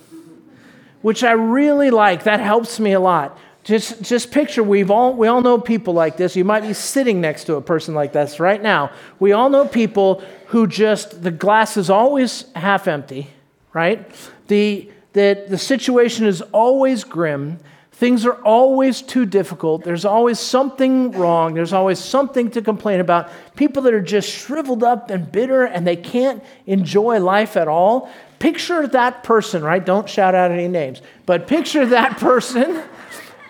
which 1.06 1.24
I 1.24 1.34
really 1.34 1.92
like. 1.92 2.24
That 2.24 2.40
helps 2.40 2.80
me 2.80 2.94
a 2.94 3.00
lot. 3.00 3.38
Just, 3.64 4.02
just 4.02 4.32
picture 4.32 4.64
we've 4.64 4.90
all, 4.90 5.14
we 5.14 5.28
all 5.28 5.44
know 5.44 5.60
people 5.60 5.94
like 5.94 6.18
this. 6.18 6.36
You 6.36 6.44
might 6.44 6.62
be 6.62 6.74
sitting 6.74 7.22
next 7.22 7.44
to 7.44 7.58
a 7.58 7.62
person 7.62 7.94
like 7.94 8.12
this 8.12 8.40
right 8.40 8.60
now. 8.60 8.92
We 9.20 9.32
all 9.32 9.52
know 9.52 9.68
people 9.68 10.24
who 10.48 10.66
just, 10.66 11.22
the 11.22 11.30
glass 11.30 11.78
is 11.78 11.92
always 11.92 12.46
half 12.56 12.88
empty, 12.88 13.30
right? 13.72 14.04
The, 14.48 14.90
the, 15.14 15.46
the 15.48 15.60
situation 15.60 16.26
is 16.26 16.42
always 16.42 17.04
grim. 17.04 17.60
Things 17.96 18.26
are 18.26 18.36
always 18.44 19.02
too 19.02 19.26
difficult. 19.26 19.86
There's 19.86 20.04
always 20.04 20.38
something 20.38 21.14
wrong. 21.14 21.54
There's 21.54 21.72
always 21.72 21.98
something 21.98 22.52
to 22.52 22.62
complain 22.62 23.00
about. 23.00 23.30
People 23.56 23.84
that 23.84 23.94
are 23.94 24.02
just 24.02 24.30
shriveled 24.30 24.84
up 24.84 25.10
and 25.10 25.32
bitter 25.32 25.64
and 25.64 25.88
they 25.88 25.96
can't 25.96 26.44
enjoy 26.66 27.22
life 27.22 27.56
at 27.56 27.70
all. 27.70 28.10
Picture 28.38 28.86
that 28.86 29.24
person, 29.24 29.64
right? 29.64 29.84
Don't 29.84 30.10
shout 30.10 30.36
out 30.36 30.52
any 30.52 30.68
names, 30.68 31.02
but 31.26 31.48
picture 31.48 31.86
that 31.86 32.18
person 32.20 32.84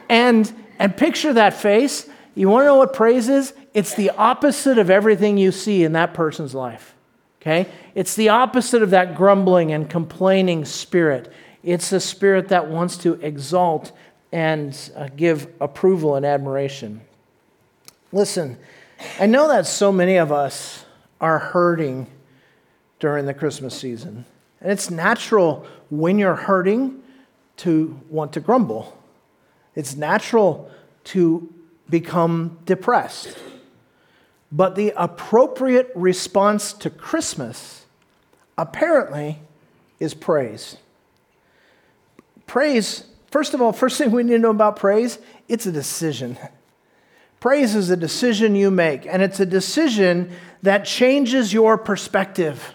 and, 0.09 0.53
and 0.77 0.95
picture 0.95 1.33
that 1.33 1.55
face. 1.55 2.07
You 2.35 2.47
want 2.47 2.63
to 2.63 2.65
know 2.67 2.75
what 2.75 2.93
praise 2.93 3.27
is? 3.29 3.51
It's 3.73 3.95
the 3.95 4.11
opposite 4.11 4.77
of 4.77 4.91
everything 4.91 5.39
you 5.39 5.51
see 5.51 5.83
in 5.83 5.93
that 5.93 6.13
person's 6.13 6.53
life. 6.53 6.93
Okay? 7.41 7.67
It's 7.95 8.13
the 8.13 8.29
opposite 8.29 8.83
of 8.83 8.91
that 8.91 9.15
grumbling 9.15 9.71
and 9.71 9.89
complaining 9.89 10.65
spirit. 10.65 11.33
It's 11.63 11.91
a 11.91 11.99
spirit 11.99 12.49
that 12.49 12.67
wants 12.67 12.95
to 12.97 13.13
exalt 13.15 13.91
and 14.35 14.91
uh, 14.97 15.07
give 15.15 15.47
approval 15.61 16.15
and 16.15 16.25
admiration. 16.25 16.99
Listen, 18.11 18.57
I 19.17 19.27
know 19.27 19.47
that 19.47 19.65
so 19.65 19.93
many 19.93 20.17
of 20.17 20.29
us 20.29 20.83
are 21.21 21.39
hurting 21.39 22.07
during 22.99 23.27
the 23.27 23.33
Christmas 23.33 23.73
season. 23.73 24.25
And 24.59 24.73
it's 24.73 24.91
natural 24.91 25.65
when 25.89 26.19
you're 26.19 26.35
hurting 26.35 27.01
to 27.57 27.97
want 28.09 28.33
to 28.33 28.41
grumble. 28.41 29.01
It's 29.73 29.95
natural 29.95 30.69
to 31.05 31.53
become 31.89 32.59
depressed. 32.65 33.37
But 34.51 34.75
the 34.75 34.91
appropriate 34.97 35.93
response 35.95 36.73
to 36.73 36.89
Christmas, 36.89 37.85
apparently, 38.57 39.39
is 40.01 40.13
praise. 40.13 40.75
Praise, 42.47 43.05
first 43.35 43.53
of 43.53 43.61
all, 43.61 43.73
first 43.73 43.97
thing 43.97 44.11
we 44.11 44.23
need 44.23 44.31
to 44.31 44.39
know 44.39 44.49
about 44.49 44.77
praise, 44.77 45.19
it's 45.49 45.65
a 45.65 45.71
decision. 45.73 46.37
Praise 47.41 47.75
is 47.75 47.89
a 47.89 47.97
decision 47.97 48.55
you 48.55 48.71
make, 48.71 49.05
and 49.05 49.21
it's 49.21 49.41
a 49.41 49.45
decision 49.45 50.31
that 50.61 50.85
changes 50.85 51.51
your 51.51 51.77
perspective. 51.77 52.73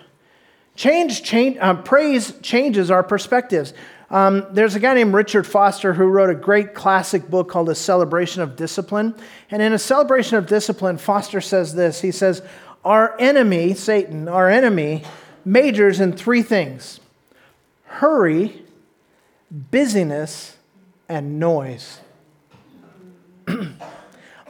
Change, 0.77 1.23
change, 1.23 1.57
uh, 1.63 1.77
praise 1.77 2.35
changes 2.43 2.91
our 2.91 3.03
perspectives. 3.03 3.73
Um, 4.11 4.45
there's 4.51 4.75
a 4.75 4.81
guy 4.81 4.93
named 4.93 5.15
Richard 5.15 5.47
Foster 5.47 5.95
who 5.95 6.05
wrote 6.05 6.29
a 6.29 6.35
great 6.35 6.75
classic 6.75 7.31
book 7.31 7.49
called 7.49 7.71
A 7.71 7.75
Celebration 7.75 8.43
of 8.43 8.55
Discipline. 8.55 9.15
And 9.51 9.63
in 9.63 9.73
A 9.73 9.79
Celebration 9.79 10.37
of 10.37 10.47
Discipline, 10.47 10.99
Foster 10.99 11.41
says 11.41 11.75
this 11.75 12.03
He 12.03 12.11
says, 12.11 12.43
Our 12.85 13.19
enemy, 13.19 13.73
Satan, 13.73 14.29
our 14.29 14.51
enemy, 14.51 15.05
majors 15.43 16.01
in 16.01 16.13
three 16.13 16.43
things 16.43 17.01
hurry, 17.85 18.63
busyness, 19.51 20.57
and 21.09 21.41
noise. 21.41 22.01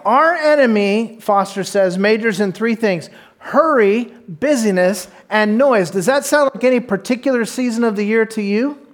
our 0.04 0.34
enemy, 0.34 1.18
Foster 1.20 1.64
says, 1.64 1.96
majors 1.96 2.40
in 2.40 2.52
three 2.52 2.74
things 2.74 3.08
hurry, 3.38 4.04
busyness, 4.28 5.08
and 5.30 5.56
noise. 5.56 5.90
Does 5.90 6.04
that 6.06 6.26
sound 6.26 6.50
like 6.54 6.62
any 6.62 6.78
particular 6.78 7.46
season 7.46 7.84
of 7.84 7.96
the 7.96 8.04
year 8.04 8.26
to 8.26 8.42
you? 8.42 8.86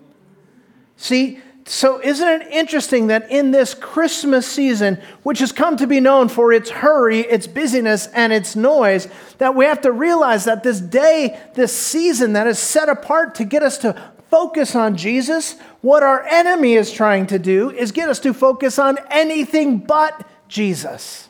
See, 0.97 1.41
so 1.65 2.01
isn't 2.01 2.29
it 2.29 2.47
interesting 2.53 3.09
that 3.09 3.29
in 3.29 3.51
this 3.51 3.75
Christmas 3.75 4.47
season, 4.47 5.03
which 5.25 5.41
has 5.41 5.51
come 5.51 5.77
to 5.79 5.87
be 5.89 5.99
known 5.99 6.29
for 6.29 6.53
its 6.53 6.71
hurry, 6.71 7.21
its 7.21 7.49
busyness, 7.49 8.07
and 8.07 8.33
its 8.33 8.55
noise, 8.55 9.09
that 9.39 9.57
we 9.57 9.65
have 9.65 9.81
to 9.81 9.91
realize 9.91 10.45
that 10.45 10.63
this 10.63 10.81
day, 10.81 11.41
this 11.55 11.77
season 11.77 12.35
that 12.35 12.47
is 12.47 12.61
set 12.61 12.89
apart 12.89 13.35
to 13.35 13.45
get 13.45 13.65
us 13.65 13.79
to 13.79 14.01
focus 14.31 14.75
on 14.75 14.97
Jesus, 14.97 15.57
what 15.81 16.03
our 16.03 16.25
enemy 16.25 16.75
is 16.75 16.93
trying 16.93 17.27
to 17.29 17.39
do 17.39 17.71
is 17.71 17.93
get 17.93 18.09
us 18.09 18.19
to 18.21 18.35
focus 18.35 18.79
on 18.79 18.99
anything 19.11 19.79
but 19.79 20.27
Jesus. 20.49 21.29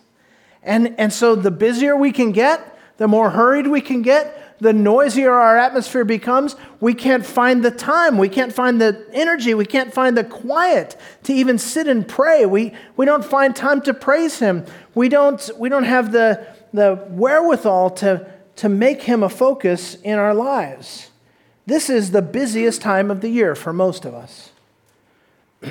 And, 0.62 0.94
and 0.98 1.12
so 1.12 1.34
the 1.34 1.50
busier 1.50 1.96
we 1.96 2.12
can 2.12 2.32
get, 2.32 2.76
the 2.96 3.08
more 3.08 3.30
hurried 3.30 3.66
we 3.66 3.80
can 3.80 4.02
get, 4.02 4.42
the 4.58 4.72
noisier 4.72 5.32
our 5.32 5.58
atmosphere 5.58 6.04
becomes, 6.04 6.56
we 6.80 6.94
can't 6.94 7.24
find 7.24 7.64
the 7.64 7.70
time, 7.70 8.16
we 8.16 8.28
can't 8.28 8.52
find 8.52 8.80
the 8.80 9.06
energy, 9.12 9.52
we 9.52 9.66
can't 9.66 9.92
find 9.92 10.16
the 10.16 10.24
quiet 10.24 10.96
to 11.24 11.32
even 11.32 11.58
sit 11.58 11.86
and 11.86 12.08
pray. 12.08 12.46
We, 12.46 12.72
we 12.96 13.04
don't 13.04 13.24
find 13.24 13.54
time 13.54 13.82
to 13.82 13.92
praise 13.92 14.38
Him. 14.38 14.64
We 14.94 15.10
don't, 15.10 15.50
we 15.58 15.68
don't 15.68 15.84
have 15.84 16.10
the, 16.10 16.46
the 16.72 17.06
wherewithal 17.10 17.90
to, 17.90 18.30
to 18.56 18.68
make 18.68 19.02
Him 19.02 19.22
a 19.22 19.28
focus 19.28 19.96
in 19.96 20.18
our 20.18 20.34
lives. 20.34 21.10
This 21.66 21.90
is 21.90 22.12
the 22.12 22.22
busiest 22.22 22.80
time 22.80 23.10
of 23.10 23.20
the 23.20 23.28
year 23.28 23.54
for 23.54 23.72
most 23.72 24.04
of 24.04 24.14
us. 24.14 24.50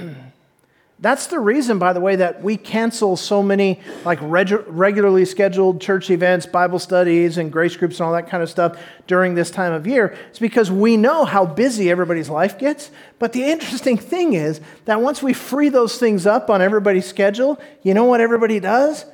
That's 1.00 1.28
the 1.28 1.40
reason, 1.40 1.78
by 1.78 1.92
the 1.92 2.00
way, 2.00 2.16
that 2.16 2.42
we 2.42 2.56
cancel 2.56 3.18
so 3.18 3.44
many 3.44 3.82
like 4.06 4.18
reg- 4.22 4.64
regularly 4.68 5.26
scheduled 5.26 5.82
church 5.82 6.10
events, 6.10 6.46
Bible 6.46 6.80
studies, 6.80 7.38
and 7.38 7.52
grace 7.52 7.76
groups 7.76 8.00
and 8.00 8.08
all 8.08 8.14
that 8.14 8.30
kind 8.30 8.42
of 8.42 8.50
stuff 8.50 8.80
during 9.06 9.36
this 9.36 9.52
time 9.52 9.74
of 9.74 9.86
year. 9.86 10.18
It's 10.30 10.40
because 10.40 10.72
we 10.72 10.96
know 10.96 11.26
how 11.26 11.46
busy 11.46 11.92
everybody's 11.92 12.30
life 12.30 12.58
gets. 12.58 12.92
But 13.20 13.34
the 13.34 13.44
interesting 13.44 13.98
thing 14.14 14.34
is 14.34 14.62
that 14.86 15.02
once 15.02 15.22
we 15.22 15.34
free 15.34 15.68
those 15.68 15.98
things 15.98 16.26
up 16.26 16.50
on 16.50 16.62
everybody's 16.62 17.06
schedule, 17.06 17.60
you 17.84 17.94
know 17.94 18.06
what 18.06 18.22
everybody 18.22 18.62
does? 18.62 19.06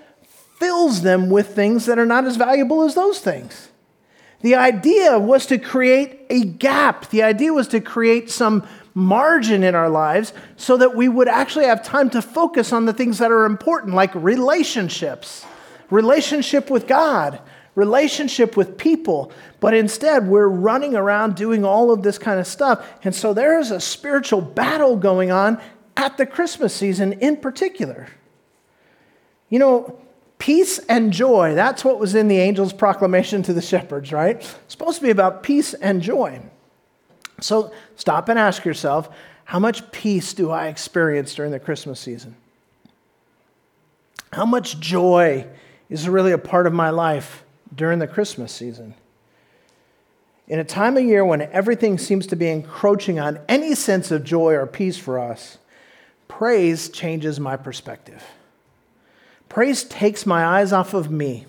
Fills 0.60 1.02
them 1.02 1.32
with 1.32 1.56
things 1.56 1.88
that 1.88 1.98
are 1.98 2.06
not 2.06 2.26
as 2.26 2.36
valuable 2.38 2.84
as 2.84 2.94
those 2.94 3.20
things. 3.20 3.70
The 4.41 4.56
idea 4.56 5.19
was 5.19 5.45
to 5.47 5.58
create 5.58 6.25
a 6.30 6.43
gap. 6.43 7.10
The 7.10 7.23
idea 7.23 7.54
was 7.54 7.67
to 7.69 7.82
create 7.82 8.30
some 8.30 8.67
margin 8.93 9.63
in 9.63 9.75
our 9.75 9.89
lives 9.89 10.34
so 10.58 10.77
that 10.77 10.95
we 10.95 11.08
would 11.08 11.27
actually 11.27 11.65
have 11.65 11.84
time 11.84 12.10
to 12.12 12.21
focus 12.21 12.73
on 12.73 12.86
the 12.86 12.93
things 12.93 13.19
that 13.19 13.32
are 13.32 13.45
important, 13.45 13.95
like 13.95 14.13
relationships, 14.15 15.45
relationship 15.89 16.69
with 16.69 16.88
God, 16.88 17.39
relationship 17.75 18.58
with 18.58 18.77
people. 18.77 19.32
But 19.60 19.73
instead, 19.73 20.27
we're 20.27 20.47
running 20.47 20.95
around 20.95 21.36
doing 21.36 21.63
all 21.63 21.91
of 21.91 22.04
this 22.04 22.17
kind 22.17 22.39
of 22.39 22.47
stuff. 22.47 22.86
And 23.04 23.15
so 23.15 23.34
there 23.34 23.60
is 23.60 23.71
a 23.71 23.80
spiritual 23.80 24.41
battle 24.41 24.97
going 24.97 25.32
on 25.32 25.62
at 25.95 26.17
the 26.17 26.25
Christmas 26.25 26.73
season 26.73 27.13
in 27.13 27.38
particular. 27.38 28.08
You 29.49 29.60
know, 29.60 29.99
peace 30.41 30.80
and 30.89 31.13
joy, 31.13 31.54
that's 31.54 31.86
what 31.86 31.99
was 31.99 32.15
in 32.15 32.27
the 32.27 32.41
angel's 32.41 32.73
proclamation 32.73 33.43
to 33.43 33.54
the 33.54 33.62
shepherds, 33.62 34.12
right? 34.12 34.38
It's 34.38 34.56
supposed 34.69 34.97
to 34.97 35.04
be 35.04 35.12
about 35.12 35.43
peace 35.43 35.75
and 35.75 36.01
joy. 36.01 36.41
So 37.41 37.71
stop 37.95 38.27
and 38.27 38.39
ask 38.39 38.65
yourself 38.65 39.10
how 39.45 39.60
much 39.60 39.91
peace 39.91 40.34
do 40.34 40.49
I 40.49 40.67
experience 40.67 41.36
during 41.36 41.51
the 41.51 41.60
Christmas 41.60 41.99
season? 41.99 42.36
How 44.34 44.47
much 44.47 44.80
joy 44.80 45.45
is 45.91 46.10
really 46.10 46.32
a 46.32 46.39
part 46.39 46.65
of 46.65 46.73
my 46.73 46.89
life 46.89 47.43
during 47.75 47.99
the 47.99 48.08
Christmas 48.08 48.51
season? 48.51 48.95
In 50.47 50.58
a 50.58 50.63
time 50.63 50.97
of 50.97 51.04
year 51.04 51.23
when 51.23 51.43
everything 51.43 51.99
seems 51.99 52.25
to 52.27 52.36
be 52.36 52.49
encroaching 52.49 53.19
on 53.19 53.39
any 53.47 53.75
sense 53.75 54.10
of 54.10 54.23
joy 54.23 54.56
or 54.56 54.65
peace 54.65 54.97
for 54.97 55.19
us, 55.19 55.60
praise 56.27 56.89
changes 56.89 57.39
my 57.39 57.58
perspective. 57.58 58.23
Praise 59.52 59.84
takes 59.84 60.26
my 60.26 60.46
eyes 60.46 60.72
off 60.74 60.94
of 60.94 61.12
me 61.12 61.46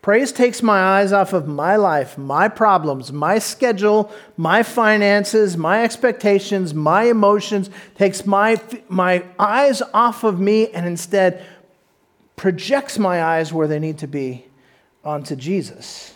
Praise 0.00 0.30
takes 0.30 0.62
my 0.62 0.80
eyes 0.80 1.12
off 1.12 1.32
of 1.32 1.48
my 1.48 1.76
life, 1.76 2.16
my 2.16 2.48
problems, 2.48 3.12
my 3.12 3.38
schedule, 3.38 4.10
my 4.36 4.62
finances, 4.62 5.56
my 5.56 5.82
expectations, 5.82 6.72
my 6.72 7.04
emotions, 7.04 7.68
takes 7.96 8.24
my, 8.24 8.60
my 8.88 9.24
eyes 9.38 9.82
off 9.92 10.22
of 10.22 10.38
me 10.38 10.68
and 10.68 10.86
instead 10.86 11.44
projects 12.36 12.98
my 12.98 13.22
eyes 13.22 13.52
where 13.52 13.66
they 13.66 13.80
need 13.80 13.98
to 13.98 14.06
be 14.06 14.46
onto 15.04 15.34
Jesus. 15.34 16.14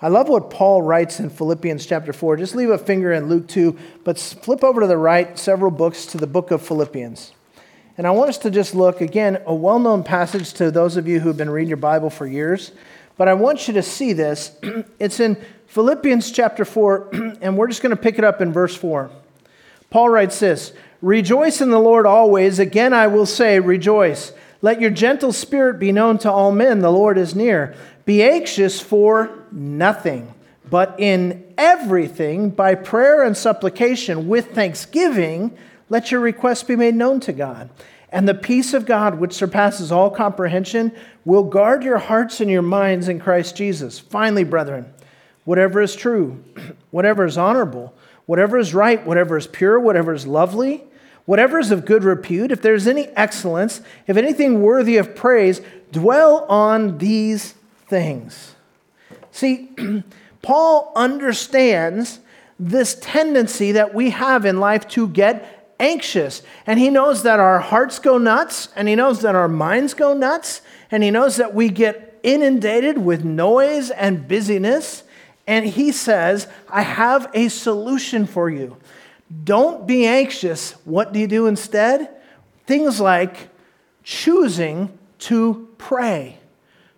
I 0.00 0.08
love 0.08 0.28
what 0.28 0.50
Paul 0.50 0.80
writes 0.82 1.18
in 1.18 1.28
Philippians 1.28 1.84
chapter 1.84 2.12
4. 2.12 2.36
Just 2.36 2.54
leave 2.54 2.70
a 2.70 2.78
finger 2.78 3.12
in 3.12 3.28
Luke 3.28 3.48
2, 3.48 3.76
but 4.04 4.18
flip 4.18 4.62
over 4.62 4.80
to 4.80 4.86
the 4.86 4.96
right 4.96 5.36
several 5.38 5.70
books 5.70 6.06
to 6.06 6.18
the 6.18 6.26
book 6.26 6.50
of 6.50 6.62
Philippians. 6.62 7.32
And 7.98 8.06
I 8.06 8.10
want 8.10 8.28
us 8.28 8.38
to 8.38 8.50
just 8.50 8.74
look, 8.74 9.00
again, 9.00 9.42
a 9.46 9.54
well 9.54 9.78
known 9.78 10.04
passage 10.04 10.52
to 10.54 10.70
those 10.70 10.96
of 10.96 11.08
you 11.08 11.20
who 11.20 11.28
have 11.28 11.36
been 11.36 11.48
reading 11.48 11.68
your 11.68 11.78
Bible 11.78 12.10
for 12.10 12.26
years. 12.26 12.72
But 13.16 13.28
I 13.28 13.34
want 13.34 13.68
you 13.68 13.74
to 13.74 13.82
see 13.82 14.12
this. 14.12 14.52
It's 14.98 15.20
in 15.20 15.36
Philippians 15.68 16.30
chapter 16.30 16.64
4, 16.64 17.10
and 17.40 17.56
we're 17.56 17.68
just 17.68 17.82
going 17.82 17.94
to 17.94 18.00
pick 18.00 18.18
it 18.18 18.24
up 18.24 18.40
in 18.40 18.52
verse 18.52 18.74
4. 18.76 19.10
Paul 19.90 20.10
writes 20.10 20.38
this 20.40 20.72
Rejoice 21.00 21.60
in 21.60 21.70
the 21.70 21.78
Lord 21.78 22.06
always. 22.06 22.58
Again, 22.58 22.92
I 22.92 23.06
will 23.06 23.26
say, 23.26 23.60
rejoice. 23.60 24.32
Let 24.62 24.80
your 24.80 24.90
gentle 24.90 25.32
spirit 25.32 25.78
be 25.78 25.92
known 25.92 26.18
to 26.18 26.30
all 26.30 26.52
men. 26.52 26.80
The 26.80 26.90
Lord 26.90 27.18
is 27.18 27.34
near. 27.34 27.74
Be 28.04 28.22
anxious 28.22 28.80
for 28.80 29.44
nothing, 29.50 30.32
but 30.68 30.96
in 30.98 31.44
everything, 31.58 32.50
by 32.50 32.74
prayer 32.74 33.22
and 33.22 33.36
supplication, 33.36 34.28
with 34.28 34.54
thanksgiving, 34.54 35.56
let 35.88 36.10
your 36.10 36.20
requests 36.20 36.62
be 36.62 36.76
made 36.76 36.94
known 36.94 37.20
to 37.20 37.32
God. 37.32 37.70
And 38.10 38.28
the 38.28 38.34
peace 38.34 38.72
of 38.72 38.86
God, 38.86 39.18
which 39.18 39.32
surpasses 39.32 39.90
all 39.90 40.10
comprehension, 40.10 40.92
will 41.24 41.42
guard 41.44 41.82
your 41.82 41.98
hearts 41.98 42.40
and 42.40 42.50
your 42.50 42.62
minds 42.62 43.08
in 43.08 43.20
Christ 43.20 43.56
Jesus. 43.56 43.98
Finally, 43.98 44.44
brethren, 44.44 44.92
whatever 45.44 45.80
is 45.80 45.96
true, 45.96 46.42
whatever 46.90 47.24
is 47.24 47.36
honorable, 47.36 47.92
whatever 48.26 48.58
is 48.58 48.74
right, 48.74 49.04
whatever 49.04 49.36
is 49.36 49.46
pure, 49.46 49.78
whatever 49.78 50.12
is 50.12 50.26
lovely, 50.26 50.84
whatever 51.24 51.58
is 51.58 51.70
of 51.70 51.84
good 51.84 52.04
repute, 52.04 52.52
if 52.52 52.62
there's 52.62 52.86
any 52.86 53.08
excellence, 53.08 53.80
if 54.06 54.16
anything 54.16 54.62
worthy 54.62 54.96
of 54.96 55.14
praise, 55.14 55.60
dwell 55.92 56.44
on 56.48 56.98
these 56.98 57.54
things. 57.88 58.54
See, 59.30 59.70
Paul 60.42 60.92
understands 60.94 62.20
this 62.58 62.96
tendency 63.00 63.72
that 63.72 63.94
we 63.94 64.10
have 64.10 64.46
in 64.46 64.60
life 64.60 64.88
to 64.88 65.08
get 65.08 65.55
anxious. 65.78 66.42
And 66.66 66.78
he 66.78 66.90
knows 66.90 67.22
that 67.22 67.40
our 67.40 67.58
hearts 67.58 67.98
go 67.98 68.18
nuts, 68.18 68.68
and 68.76 68.88
he 68.88 68.94
knows 68.94 69.22
that 69.22 69.34
our 69.34 69.48
minds 69.48 69.94
go 69.94 70.14
nuts, 70.14 70.62
and 70.90 71.02
he 71.02 71.10
knows 71.10 71.36
that 71.36 71.54
we 71.54 71.68
get 71.68 72.18
inundated 72.22 72.98
with 72.98 73.24
noise 73.24 73.90
and 73.90 74.26
busyness. 74.26 75.04
And 75.46 75.64
he 75.64 75.92
says, 75.92 76.48
I 76.68 76.82
have 76.82 77.30
a 77.34 77.48
solution 77.48 78.26
for 78.26 78.50
you. 78.50 78.76
Don't 79.44 79.86
be 79.86 80.06
anxious. 80.06 80.72
What 80.84 81.12
do 81.12 81.20
you 81.20 81.26
do 81.26 81.46
instead? 81.46 82.10
Things 82.66 83.00
like 83.00 83.48
choosing 84.02 84.96
to 85.18 85.68
pray, 85.78 86.38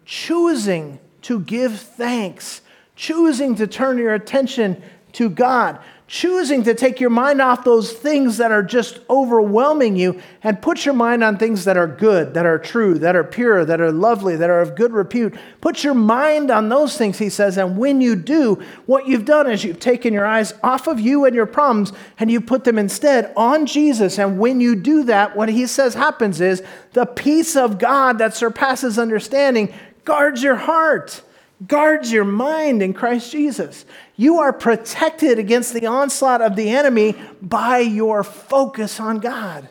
choosing 0.04 0.98
to 1.22 1.40
give 1.40 1.78
thanks, 1.78 2.60
choosing 2.96 3.54
to 3.56 3.66
turn 3.66 3.98
your 3.98 4.14
attention 4.14 4.82
to 5.12 5.28
God, 5.28 5.78
choosing 6.08 6.64
to 6.64 6.74
take 6.74 7.00
your 7.00 7.10
mind 7.10 7.38
off 7.38 7.64
those 7.64 7.92
things 7.92 8.38
that 8.38 8.50
are 8.50 8.62
just 8.62 8.98
overwhelming 9.10 9.94
you 9.94 10.18
and 10.42 10.60
put 10.60 10.86
your 10.86 10.94
mind 10.94 11.22
on 11.22 11.36
things 11.36 11.66
that 11.66 11.76
are 11.76 11.86
good, 11.86 12.32
that 12.32 12.46
are 12.46 12.58
true, 12.58 12.98
that 12.98 13.14
are 13.14 13.22
pure, 13.22 13.62
that 13.66 13.78
are 13.78 13.92
lovely, 13.92 14.34
that 14.34 14.48
are 14.48 14.62
of 14.62 14.74
good 14.74 14.90
repute. 14.92 15.36
Put 15.60 15.84
your 15.84 15.92
mind 15.92 16.50
on 16.50 16.70
those 16.70 16.96
things, 16.96 17.18
he 17.18 17.28
says. 17.28 17.58
And 17.58 17.76
when 17.76 18.00
you 18.00 18.16
do, 18.16 18.54
what 18.86 19.06
you've 19.06 19.26
done 19.26 19.50
is 19.50 19.62
you've 19.62 19.80
taken 19.80 20.14
your 20.14 20.24
eyes 20.24 20.54
off 20.62 20.86
of 20.86 20.98
you 20.98 21.26
and 21.26 21.34
your 21.34 21.46
problems 21.46 21.92
and 22.18 22.30
you 22.30 22.40
put 22.40 22.64
them 22.64 22.78
instead 22.78 23.30
on 23.36 23.66
Jesus. 23.66 24.18
And 24.18 24.38
when 24.38 24.62
you 24.62 24.76
do 24.76 25.04
that, 25.04 25.36
what 25.36 25.50
he 25.50 25.66
says 25.66 25.92
happens 25.92 26.40
is 26.40 26.62
the 26.94 27.04
peace 27.04 27.54
of 27.54 27.78
God 27.78 28.16
that 28.16 28.34
surpasses 28.34 28.98
understanding 28.98 29.74
guards 30.06 30.42
your 30.42 30.56
heart 30.56 31.22
guards 31.66 32.12
your 32.12 32.24
mind 32.24 32.82
in 32.82 32.94
Christ 32.94 33.32
Jesus. 33.32 33.84
You 34.20 34.40
are 34.40 34.52
protected 34.52 35.38
against 35.38 35.72
the 35.72 35.86
onslaught 35.86 36.42
of 36.42 36.56
the 36.56 36.70
enemy 36.70 37.14
by 37.40 37.78
your 37.78 38.24
focus 38.24 38.98
on 38.98 39.20
God. 39.20 39.68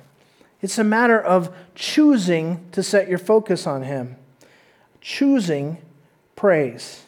It's 0.61 0.77
a 0.77 0.85
matter 0.85 1.21
of 1.21 1.53
choosing 1.75 2.65
to 2.71 2.81
set 2.81 3.09
your 3.09 3.17
focus 3.17 3.67
on 3.67 3.83
Him, 3.83 4.15
choosing 5.01 5.79
praise. 6.37 7.03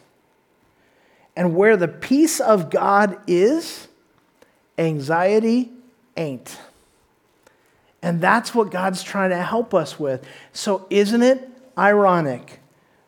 And 1.33 1.55
where 1.55 1.77
the 1.77 1.87
peace 1.87 2.41
of 2.41 2.69
God 2.69 3.17
is, 3.25 3.87
anxiety 4.77 5.71
ain't. 6.17 6.59
And 8.01 8.19
that's 8.19 8.53
what 8.53 8.69
God's 8.69 9.01
trying 9.01 9.29
to 9.29 9.41
help 9.41 9.73
us 9.73 9.97
with. 9.97 10.27
So, 10.51 10.85
isn't 10.89 11.23
it 11.23 11.49
ironic 11.77 12.58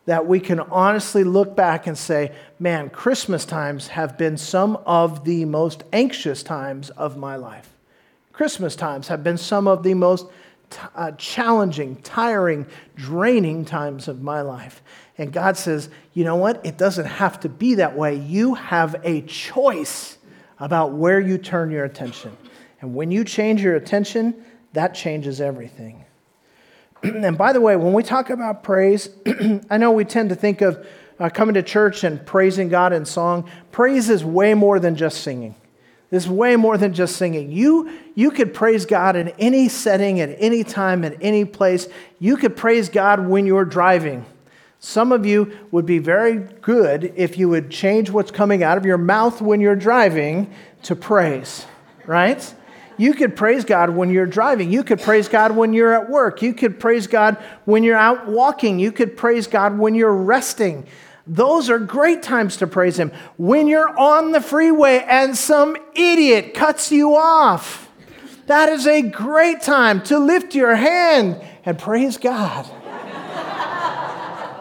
that 0.06 0.26
we 0.26 0.40
can 0.40 0.60
honestly 0.60 1.24
look 1.24 1.54
back 1.54 1.86
and 1.86 1.96
say, 1.96 2.32
man, 2.58 2.90
Christmas 2.90 3.44
times 3.44 3.88
have 3.88 4.18
been 4.18 4.36
some 4.36 4.76
of 4.84 5.24
the 5.24 5.44
most 5.44 5.84
anxious 5.92 6.42
times 6.42 6.90
of 6.90 7.16
my 7.16 7.36
life. 7.36 7.72
Christmas 8.32 8.74
times 8.74 9.08
have 9.08 9.22
been 9.22 9.38
some 9.38 9.68
of 9.68 9.82
the 9.82 9.94
most 9.94 10.26
t- 10.70 10.78
uh, 10.94 11.12
challenging, 11.12 11.96
tiring, 12.02 12.66
draining 12.96 13.64
times 13.64 14.08
of 14.08 14.22
my 14.22 14.40
life. 14.40 14.82
And 15.18 15.32
God 15.32 15.56
says, 15.56 15.88
you 16.14 16.24
know 16.24 16.36
what? 16.36 16.64
It 16.64 16.78
doesn't 16.78 17.06
have 17.06 17.38
to 17.40 17.48
be 17.48 17.76
that 17.76 17.96
way. 17.96 18.16
You 18.16 18.54
have 18.54 18.96
a 19.04 19.20
choice 19.22 20.18
about 20.58 20.92
where 20.92 21.20
you 21.20 21.38
turn 21.38 21.70
your 21.70 21.84
attention. 21.84 22.36
And 22.80 22.94
when 22.94 23.10
you 23.10 23.22
change 23.22 23.62
your 23.62 23.76
attention, 23.76 24.44
that 24.72 24.94
changes 24.94 25.40
everything. 25.40 26.01
and 27.24 27.36
by 27.36 27.52
the 27.52 27.60
way, 27.60 27.76
when 27.76 27.92
we 27.92 28.02
talk 28.02 28.30
about 28.30 28.62
praise, 28.62 29.08
I 29.70 29.76
know 29.76 29.92
we 29.92 30.04
tend 30.04 30.28
to 30.28 30.36
think 30.36 30.60
of 30.60 30.86
uh, 31.18 31.30
coming 31.30 31.54
to 31.54 31.62
church 31.62 32.04
and 32.04 32.24
praising 32.24 32.68
God 32.68 32.92
in 32.92 33.04
song. 33.04 33.48
Praise 33.70 34.08
is 34.08 34.24
way 34.24 34.54
more 34.54 34.78
than 34.78 34.96
just 34.96 35.22
singing. 35.22 35.54
It's 36.10 36.26
way 36.26 36.56
more 36.56 36.76
than 36.76 36.92
just 36.92 37.16
singing. 37.16 37.50
You, 37.50 37.90
you 38.14 38.30
could 38.30 38.52
praise 38.52 38.84
God 38.84 39.16
in 39.16 39.28
any 39.38 39.68
setting, 39.68 40.20
at 40.20 40.36
any 40.38 40.62
time, 40.62 41.04
at 41.04 41.16
any 41.22 41.44
place. 41.44 41.88
You 42.18 42.36
could 42.36 42.56
praise 42.56 42.88
God 42.88 43.26
when 43.26 43.46
you're 43.46 43.64
driving. 43.64 44.26
Some 44.78 45.10
of 45.10 45.24
you 45.24 45.56
would 45.70 45.86
be 45.86 45.98
very 45.98 46.36
good 46.36 47.14
if 47.16 47.38
you 47.38 47.48
would 47.48 47.70
change 47.70 48.10
what's 48.10 48.30
coming 48.30 48.62
out 48.62 48.76
of 48.76 48.84
your 48.84 48.98
mouth 48.98 49.40
when 49.40 49.60
you're 49.60 49.76
driving 49.76 50.52
to 50.82 50.94
praise, 50.94 51.66
right? 52.04 52.54
You 52.96 53.14
could 53.14 53.36
praise 53.36 53.64
God 53.64 53.90
when 53.90 54.10
you're 54.10 54.26
driving. 54.26 54.72
You 54.72 54.84
could 54.84 55.00
praise 55.00 55.28
God 55.28 55.56
when 55.56 55.72
you're 55.72 55.92
at 55.92 56.10
work. 56.10 56.42
You 56.42 56.54
could 56.54 56.78
praise 56.78 57.06
God 57.06 57.36
when 57.64 57.82
you're 57.82 57.96
out 57.96 58.28
walking. 58.28 58.78
You 58.78 58.92
could 58.92 59.16
praise 59.16 59.46
God 59.46 59.78
when 59.78 59.94
you're 59.94 60.14
resting. 60.14 60.86
Those 61.26 61.70
are 61.70 61.78
great 61.78 62.22
times 62.22 62.56
to 62.58 62.66
praise 62.66 62.98
Him. 62.98 63.12
When 63.36 63.66
you're 63.66 63.96
on 63.98 64.32
the 64.32 64.40
freeway 64.40 65.04
and 65.08 65.36
some 65.36 65.76
idiot 65.94 66.54
cuts 66.54 66.90
you 66.90 67.14
off, 67.16 67.88
that 68.46 68.68
is 68.68 68.86
a 68.86 69.02
great 69.02 69.62
time 69.62 70.02
to 70.04 70.18
lift 70.18 70.54
your 70.54 70.74
hand 70.74 71.40
and 71.64 71.78
praise 71.78 72.16
God. 72.16 72.68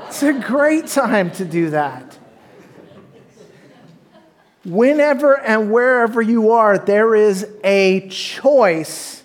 it's 0.08 0.22
a 0.24 0.34
great 0.34 0.88
time 0.88 1.32
to 1.32 1.46
do 1.46 1.72
that. 1.72 2.11
Whenever 4.65 5.39
and 5.39 5.71
wherever 5.71 6.21
you 6.21 6.52
are, 6.52 6.78
there 6.78 7.15
is 7.15 7.47
a 7.63 8.08
choice 8.10 9.24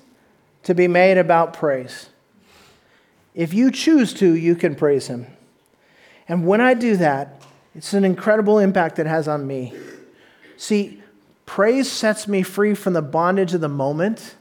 to 0.63 0.75
be 0.75 0.89
made 0.89 1.19
about 1.19 1.53
praise. 1.53 2.09
If 3.35 3.53
you 3.53 3.71
choose 3.71 4.15
to, 4.15 4.35
you 4.35 4.57
can 4.57 4.75
praise 4.75 5.07
Him. 5.07 5.27
And 6.29 6.47
when 6.47 6.61
I 6.61 6.75
do 6.75 6.97
that, 6.97 7.43
it's 7.75 7.93
an 7.93 8.05
incredible 8.05 8.59
impact 8.59 8.99
it 8.99 9.07
has 9.07 9.29
on 9.29 9.47
me. 9.47 9.75
See, 10.57 11.03
praise 11.45 11.91
sets 11.91 12.27
me 12.27 12.43
free 12.43 12.75
from 12.75 12.95
the 12.95 13.03
bondage 13.03 13.53
of 13.53 13.61
the 13.61 13.69
moment, 13.69 14.35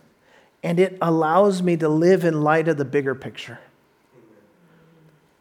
and 0.64 0.80
it 0.80 0.98
allows 1.02 1.62
me 1.62 1.76
to 1.78 1.90
live 1.90 2.24
in 2.24 2.42
light 2.42 2.68
of 2.68 2.78
the 2.78 2.86
bigger 2.86 3.14
picture. 3.14 3.60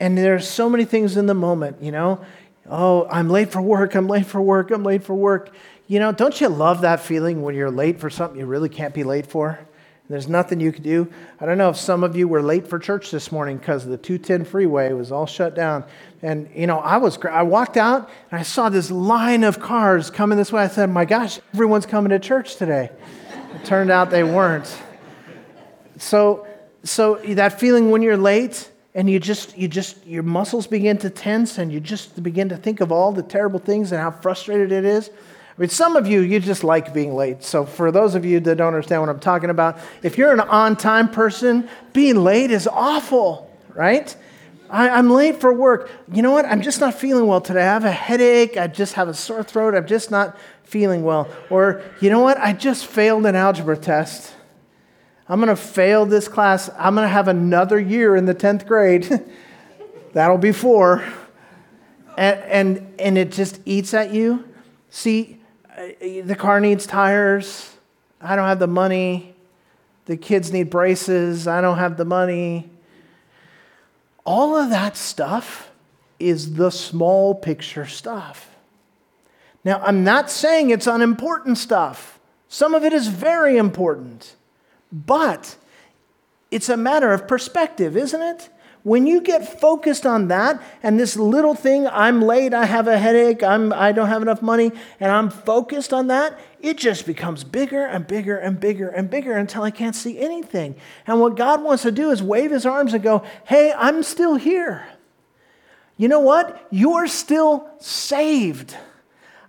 And 0.01 0.19
there's 0.19 0.49
so 0.49 0.69
many 0.69 0.85
things 0.85 1.17
in 1.17 1.27
the 1.27 1.35
moment, 1.35 1.81
you 1.81 1.93
know. 1.93 2.21
Oh, 2.69 3.07
I'm 3.11 3.29
late 3.29 3.51
for 3.53 3.61
work, 3.61 3.95
I'm 3.95 4.09
late 4.09 4.27
for 4.27 4.41
work, 4.41 4.71
I'm 4.71 4.85
late 4.85 5.03
for 5.03 5.15
work. 5.15 5.51
You 5.87 5.99
know, 5.99 6.13
don't 6.13 6.41
you 6.41 6.49
love 6.49 6.81
that 6.81 7.01
feeling 7.01 7.43
when 7.43 7.55
you're 7.55 7.71
late 7.71 8.01
for 8.01 8.09
something 8.09 8.39
you 8.39 8.47
really 8.47 8.71
can't 8.71 8.95
be 8.95 9.05
late 9.05 9.27
for? 9.27 9.59
There's 10.09 10.29
nothing 10.29 10.61
you 10.61 10.71
can 10.71 10.83
do. 10.83 11.11
I 11.41 11.47
don't 11.47 11.57
know 11.57 11.71
if 11.71 11.79
some 11.79 12.05
of 12.05 12.15
you 12.15 12.29
were 12.29 12.43
late 12.43 12.67
for 12.67 12.79
church 12.79 13.11
this 13.11 13.33
morning 13.33 13.57
because 13.57 13.87
the 13.87 13.97
210 13.97 14.45
freeway 14.45 14.93
was 14.93 15.11
all 15.11 15.25
shut 15.25 15.55
down. 15.55 15.85
And, 16.21 16.51
you 16.55 16.67
know, 16.67 16.79
I 16.79 16.99
was, 16.99 17.19
I 17.25 17.43
walked 17.43 17.79
out 17.79 18.11
and 18.31 18.39
I 18.39 18.43
saw 18.43 18.69
this 18.69 18.91
line 18.91 19.45
of 19.45 19.61
cars 19.61 20.11
coming 20.11 20.37
this 20.37 20.53
way. 20.53 20.63
I 20.63 20.69
said, 20.69 20.91
my 20.91 21.07
gosh, 21.07 21.41
everyone's 21.55 21.87
coming 21.87 22.11
to 22.11 22.19
church 22.19 22.57
today. 22.57 22.91
It 23.55 23.65
turned 23.65 23.91
out 23.91 24.11
they 24.11 24.25
weren't. 24.25 24.77
So, 25.97 26.47
so 26.83 27.17
that 27.25 27.59
feeling 27.59 27.91
when 27.91 28.03
you're 28.03 28.19
late 28.19 28.71
and 28.95 29.11
you 29.11 29.19
just, 29.19 29.57
you 29.59 29.67
just, 29.67 30.07
your 30.07 30.23
muscles 30.23 30.67
begin 30.67 30.99
to 30.99 31.11
tense 31.11 31.59
and 31.59 31.73
you 31.73 31.81
just 31.81 32.23
begin 32.23 32.49
to 32.51 32.57
think 32.57 32.81
of 32.81 32.93
all 32.93 33.11
the 33.11 33.23
terrible 33.23 33.59
things 33.59 33.91
and 33.91 34.01
how 34.01 34.11
frustrated 34.11 34.71
it 34.71 34.85
is. 34.85 35.11
I 35.11 35.61
mean, 35.61 35.69
some 35.69 35.97
of 35.97 36.07
you, 36.07 36.21
you 36.21 36.41
just 36.41 36.65
like 36.65 36.93
being 36.93 37.15
late. 37.15 37.45
So, 37.45 37.65
for 37.65 37.93
those 37.93 38.15
of 38.15 38.25
you 38.25 38.41
that 38.41 38.57
don't 38.57 38.69
understand 38.69 39.03
what 39.03 39.09
I'm 39.09 39.21
talking 39.21 39.51
about, 39.51 39.79
if 40.03 40.19
you're 40.19 40.33
an 40.33 40.41
on 40.41 40.77
time 40.77 41.09
person, 41.09 41.69
being 41.93 42.17
late 42.17 42.51
is 42.51 42.67
awful, 42.67 43.51
right? 43.73 44.15
I, 44.69 44.99
am 44.99 45.11
late 45.11 45.41
for 45.41 45.53
work. 45.53 45.91
You 46.13 46.23
know 46.23 46.33
what? 46.33 46.45
I'm 46.45 46.63
just 46.63 46.81
not 46.81 46.95
feeling 46.95 47.29
well 47.29 47.41
today. 47.41 47.63
I 47.63 47.67
have 47.67 47.85
a 47.85 47.93
headache. 47.93 48.57
I 48.57 48.67
just 48.67 48.95
have 48.95 49.07
a 49.07 49.15
sore 49.15 49.45
throat. 49.45 49.75
I'm 49.75 49.87
just 49.87 50.11
not 50.11 50.37
feeling 50.65 51.05
well. 51.05 51.29
Or, 51.51 51.83
you 52.01 52.11
know 52.11 52.21
what? 52.21 52.39
I 52.39 52.53
just 52.53 52.87
failed 52.87 53.25
an 53.27 53.37
algebra 53.37 53.77
test. 53.77 54.35
I'm 55.29 55.41
going 55.41 55.49
to 55.49 55.57
fail 55.57 56.05
this 56.05 56.29
class. 56.29 56.69
I'm 56.79 56.95
going 56.95 57.05
to 57.05 57.13
have 57.13 57.29
another 57.29 57.79
year 57.79 58.15
in 58.15 58.27
the 58.27 58.35
10th 58.35 58.67
grade. 58.67 59.23
That'll 60.13 60.39
be 60.39 60.53
four. 60.53 61.03
And, 62.17 62.39
and, 62.41 62.95
and 63.01 63.19
it 63.19 63.33
just 63.33 63.61
eats 63.65 63.95
at 63.95 64.13
you. 64.13 64.45
See, 64.91 65.41
uh, 65.77 65.89
the 66.01 66.37
car 66.39 66.61
needs 66.61 66.87
tires. 66.87 67.75
I 68.21 68.37
don't 68.37 68.47
have 68.47 68.59
the 68.59 68.67
money. 68.67 69.35
The 70.07 70.17
kids 70.17 70.53
need 70.53 70.71
braces. 70.71 71.49
I 71.49 71.61
don't 71.61 71.79
have 71.79 71.97
the 71.97 72.05
money. 72.05 72.71
All 74.25 74.57
of 74.57 74.71
that 74.71 74.97
stuff 74.97 75.71
is 76.19 76.55
the 76.55 76.71
small 76.71 77.35
picture 77.35 77.87
stuff. 77.87 78.51
Now, 79.65 79.81
I'm 79.83 80.05
not 80.05 80.31
saying 80.31 80.71
it's 80.71 80.87
unimportant 80.87 81.57
stuff. 81.59 82.19
Some 82.49 82.75
of 82.75 82.85
it 82.85 82.93
is 82.93 83.09
very 83.09 83.57
important. 83.57 84.37
But 84.95 85.57
it's 86.53 86.69
a 86.69 86.77
matter 86.77 87.13
of 87.13 87.27
perspective, 87.27 87.97
isn't 87.97 88.23
it? 88.23 88.49
When 88.85 89.07
you 89.07 89.23
get 89.23 89.61
focused 89.61 90.07
on 90.07 90.29
that 90.29 90.63
and 90.83 91.01
this 91.01 91.17
little 91.17 91.55
thing, 91.55 91.89
I'm 91.89 92.21
late, 92.21 92.53
I 92.53 92.67
have 92.67 92.87
a 92.87 92.99
headache, 92.99 93.43
I'm, 93.43 93.73
I 93.73 93.93
don't 93.93 94.09
have 94.09 94.21
enough 94.21 94.43
money, 94.43 94.71
and 95.01 95.11
I'm 95.11 95.31
focused 95.31 95.95
on 95.95 96.09
that, 96.09 96.39
it 96.61 96.77
just 96.77 97.07
becomes 97.07 97.45
bigger 97.45 97.87
and 97.87 98.07
bigger 98.07 98.37
and 98.37 98.61
bigger 98.61 98.89
and 98.89 99.09
bigger 99.09 99.33
until 99.37 99.63
I 99.63 99.71
can't 99.71 99.97
see 99.97 100.19
anything. 100.19 100.77
And 101.07 101.19
what 101.19 101.35
God 101.35 101.63
wants 101.63 101.83
to 101.85 101.91
do 101.91 102.11
is 102.11 102.23
wave 102.23 102.51
his 102.51 102.67
arms 102.67 102.93
and 102.93 103.03
go, 103.03 103.25
Hey, 103.47 103.73
I'm 103.75 104.03
still 104.03 104.37
here. 104.37 104.87
You 105.97 106.09
know 106.09 106.21
what? 106.21 106.67
You're 106.71 107.09
still 107.09 107.69
saved. 107.79 108.77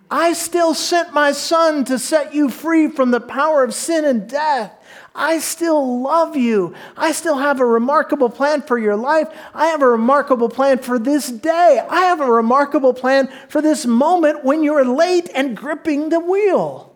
I 0.09 0.33
still 0.33 0.73
sent 0.73 1.13
my 1.13 1.33
son 1.33 1.83
to 1.85 1.99
set 1.99 2.33
you 2.33 2.49
free 2.49 2.87
from 2.89 3.11
the 3.11 3.19
power 3.19 3.63
of 3.63 3.73
sin 3.73 4.05
and 4.05 4.29
death. 4.29 4.71
I 5.15 5.39
still 5.39 6.01
love 6.01 6.35
you. 6.35 6.75
I 6.97 7.13
still 7.13 7.37
have 7.37 7.61
a 7.61 7.65
remarkable 7.65 8.29
plan 8.29 8.61
for 8.61 8.77
your 8.77 8.97
life. 8.97 9.29
I 9.53 9.67
have 9.67 9.81
a 9.81 9.87
remarkable 9.87 10.49
plan 10.49 10.79
for 10.79 10.99
this 10.99 11.31
day. 11.31 11.81
I 11.89 12.01
have 12.01 12.19
a 12.19 12.29
remarkable 12.29 12.93
plan 12.93 13.31
for 13.47 13.61
this 13.61 13.85
moment 13.85 14.43
when 14.43 14.61
you're 14.61 14.83
late 14.83 15.29
and 15.33 15.55
gripping 15.55 16.09
the 16.09 16.19
wheel. 16.19 16.93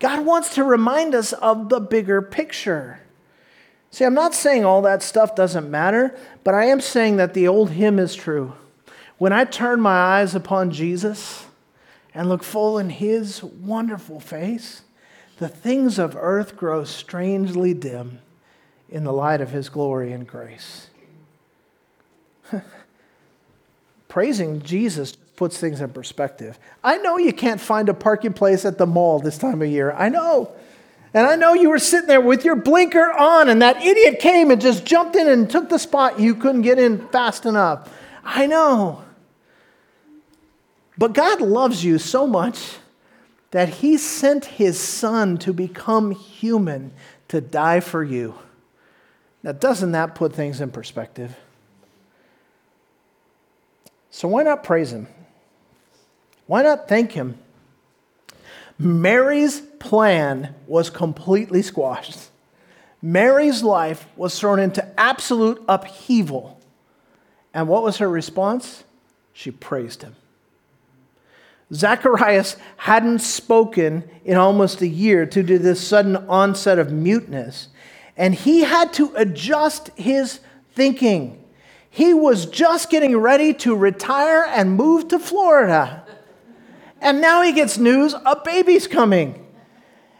God 0.00 0.26
wants 0.26 0.54
to 0.56 0.64
remind 0.64 1.14
us 1.14 1.32
of 1.34 1.68
the 1.68 1.78
bigger 1.78 2.20
picture. 2.20 3.00
See, 3.92 4.04
I'm 4.04 4.14
not 4.14 4.34
saying 4.34 4.64
all 4.64 4.82
that 4.82 5.02
stuff 5.02 5.36
doesn't 5.36 5.70
matter, 5.70 6.16
but 6.42 6.54
I 6.54 6.64
am 6.64 6.80
saying 6.80 7.16
that 7.16 7.34
the 7.34 7.46
old 7.46 7.70
hymn 7.70 7.98
is 7.98 8.14
true. 8.14 8.54
When 9.18 9.32
I 9.32 9.44
turn 9.44 9.80
my 9.80 9.98
eyes 9.98 10.34
upon 10.34 10.70
Jesus 10.70 11.44
and 12.14 12.28
look 12.28 12.42
full 12.42 12.78
in 12.78 12.90
his 12.90 13.42
wonderful 13.42 14.18
face, 14.18 14.82
the 15.40 15.48
things 15.48 15.98
of 15.98 16.16
earth 16.16 16.54
grow 16.54 16.84
strangely 16.84 17.72
dim 17.72 18.20
in 18.90 19.04
the 19.04 19.12
light 19.12 19.40
of 19.40 19.50
his 19.50 19.70
glory 19.70 20.12
and 20.12 20.26
grace. 20.26 20.88
Praising 24.08 24.60
Jesus 24.60 25.16
puts 25.36 25.56
things 25.56 25.80
in 25.80 25.90
perspective. 25.90 26.58
I 26.84 26.98
know 26.98 27.16
you 27.16 27.32
can't 27.32 27.60
find 27.60 27.88
a 27.88 27.94
parking 27.94 28.34
place 28.34 28.66
at 28.66 28.76
the 28.76 28.86
mall 28.86 29.18
this 29.18 29.38
time 29.38 29.62
of 29.62 29.68
year. 29.68 29.92
I 29.92 30.10
know. 30.10 30.52
And 31.14 31.26
I 31.26 31.36
know 31.36 31.54
you 31.54 31.70
were 31.70 31.78
sitting 31.78 32.06
there 32.06 32.20
with 32.20 32.44
your 32.44 32.56
blinker 32.56 33.10
on, 33.10 33.48
and 33.48 33.62
that 33.62 33.82
idiot 33.82 34.20
came 34.20 34.50
and 34.50 34.60
just 34.60 34.84
jumped 34.84 35.16
in 35.16 35.26
and 35.26 35.48
took 35.48 35.70
the 35.70 35.78
spot 35.78 36.20
you 36.20 36.34
couldn't 36.34 36.62
get 36.62 36.78
in 36.78 37.08
fast 37.08 37.46
enough. 37.46 37.90
I 38.22 38.46
know. 38.46 39.02
But 40.98 41.14
God 41.14 41.40
loves 41.40 41.82
you 41.82 41.98
so 41.98 42.26
much 42.26 42.76
that 43.50 43.68
he 43.68 43.96
sent 43.96 44.44
his 44.44 44.78
son 44.78 45.36
to 45.38 45.52
become 45.52 46.12
human 46.12 46.92
to 47.28 47.40
die 47.40 47.80
for 47.80 48.02
you. 48.02 48.34
Now, 49.42 49.52
doesn't 49.52 49.92
that 49.92 50.14
put 50.14 50.34
things 50.34 50.60
in 50.60 50.70
perspective? 50.70 51.36
So, 54.10 54.28
why 54.28 54.42
not 54.42 54.62
praise 54.62 54.92
him? 54.92 55.08
Why 56.46 56.62
not 56.62 56.88
thank 56.88 57.12
him? 57.12 57.38
Mary's 58.78 59.60
plan 59.78 60.54
was 60.66 60.90
completely 60.90 61.62
squashed. 61.62 62.30
Mary's 63.02 63.62
life 63.62 64.06
was 64.16 64.38
thrown 64.38 64.58
into 64.58 64.86
absolute 64.98 65.62
upheaval. 65.68 66.60
And 67.54 67.68
what 67.68 67.82
was 67.82 67.98
her 67.98 68.08
response? 68.08 68.84
She 69.32 69.50
praised 69.50 70.02
him. 70.02 70.16
Zacharias 71.72 72.56
hadn't 72.76 73.20
spoken 73.20 74.08
in 74.24 74.36
almost 74.36 74.80
a 74.80 74.88
year 74.88 75.24
due 75.24 75.42
to 75.44 75.58
this 75.58 75.86
sudden 75.86 76.16
onset 76.16 76.78
of 76.78 76.92
muteness, 76.92 77.68
and 78.16 78.34
he 78.34 78.62
had 78.62 78.92
to 78.94 79.12
adjust 79.16 79.90
his 79.96 80.40
thinking. 80.72 81.44
He 81.88 82.14
was 82.14 82.46
just 82.46 82.90
getting 82.90 83.16
ready 83.16 83.54
to 83.54 83.74
retire 83.74 84.44
and 84.48 84.76
move 84.76 85.08
to 85.08 85.18
Florida. 85.18 86.04
And 87.00 87.20
now 87.20 87.42
he 87.42 87.52
gets 87.52 87.78
news 87.78 88.14
a 88.14 88.40
baby's 88.44 88.86
coming. 88.86 89.46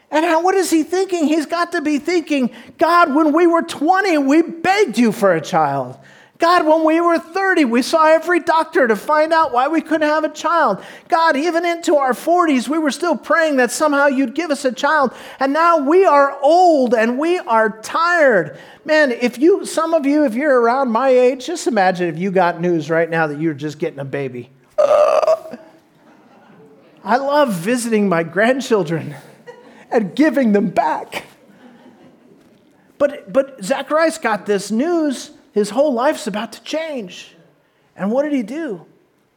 And 0.09 0.25
how, 0.25 0.43
what 0.43 0.55
is 0.55 0.69
he 0.69 0.83
thinking? 0.83 1.27
He's 1.27 1.45
got 1.45 1.71
to 1.71 1.81
be 1.81 1.97
thinking, 1.97 2.51
God, 2.77 3.15
when 3.15 3.31
we 3.31 3.47
were 3.47 3.61
20, 3.61 4.17
we 4.17 4.41
begged 4.41 4.97
you 4.97 5.13
for 5.13 5.33
a 5.33 5.39
child. 5.39 5.97
God, 6.41 6.65
when 6.65 6.83
we 6.83 6.99
were 6.99 7.19
30, 7.19 7.65
we 7.65 7.83
saw 7.83 8.07
every 8.07 8.39
doctor 8.39 8.87
to 8.87 8.95
find 8.95 9.31
out 9.31 9.53
why 9.53 9.67
we 9.67 9.79
couldn't 9.79 10.09
have 10.09 10.23
a 10.23 10.29
child. 10.29 10.83
God, 11.07 11.37
even 11.37 11.63
into 11.63 11.97
our 11.97 12.13
40s, 12.13 12.67
we 12.67 12.79
were 12.79 12.89
still 12.89 13.15
praying 13.15 13.57
that 13.57 13.69
somehow 13.69 14.07
you'd 14.07 14.33
give 14.33 14.49
us 14.49 14.65
a 14.65 14.71
child. 14.71 15.13
And 15.39 15.53
now 15.53 15.77
we 15.77 16.03
are 16.03 16.35
old 16.41 16.95
and 16.95 17.19
we 17.19 17.37
are 17.37 17.79
tired. 17.81 18.57
Man, 18.85 19.11
if 19.11 19.37
you, 19.37 19.67
some 19.67 19.93
of 19.93 20.07
you, 20.07 20.25
if 20.25 20.33
you're 20.33 20.59
around 20.59 20.89
my 20.91 21.09
age, 21.09 21.45
just 21.45 21.67
imagine 21.67 22.09
if 22.09 22.17
you 22.17 22.31
got 22.31 22.59
news 22.59 22.89
right 22.89 23.07
now 23.07 23.27
that 23.27 23.39
you're 23.39 23.53
just 23.53 23.77
getting 23.77 23.99
a 23.99 24.05
baby. 24.05 24.49
I 27.03 27.17
love 27.17 27.53
visiting 27.53 28.09
my 28.09 28.23
grandchildren 28.23 29.13
and 29.91 30.15
giving 30.15 30.53
them 30.53 30.71
back. 30.71 31.25
But, 32.97 33.31
but 33.31 33.63
Zacharias 33.63 34.17
got 34.17 34.47
this 34.47 34.71
news 34.71 35.29
his 35.53 35.69
whole 35.71 35.93
life's 35.93 36.27
about 36.27 36.53
to 36.53 36.63
change. 36.63 37.35
And 37.95 38.11
what 38.11 38.23
did 38.23 38.33
he 38.33 38.43
do? 38.43 38.85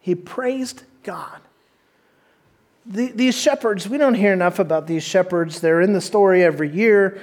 He 0.00 0.14
praised 0.14 0.84
God. 1.02 1.40
The, 2.86 3.10
these 3.12 3.36
shepherds, 3.36 3.88
we 3.88 3.98
don't 3.98 4.14
hear 4.14 4.32
enough 4.32 4.58
about 4.58 4.86
these 4.86 5.02
shepherds. 5.02 5.60
They're 5.60 5.80
in 5.80 5.92
the 5.92 6.00
story 6.00 6.44
every 6.44 6.70
year. 6.70 7.20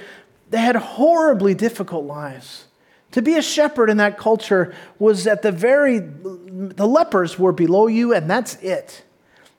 They 0.50 0.58
had 0.58 0.76
horribly 0.76 1.54
difficult 1.54 2.04
lives. 2.04 2.66
To 3.12 3.22
be 3.22 3.36
a 3.36 3.42
shepherd 3.42 3.88
in 3.90 3.98
that 3.98 4.18
culture 4.18 4.74
was 4.98 5.26
at 5.26 5.42
the 5.42 5.52
very, 5.52 5.98
the 5.98 6.86
lepers 6.86 7.38
were 7.38 7.52
below 7.52 7.86
you, 7.86 8.12
and 8.12 8.28
that's 8.28 8.56
it. 8.56 9.04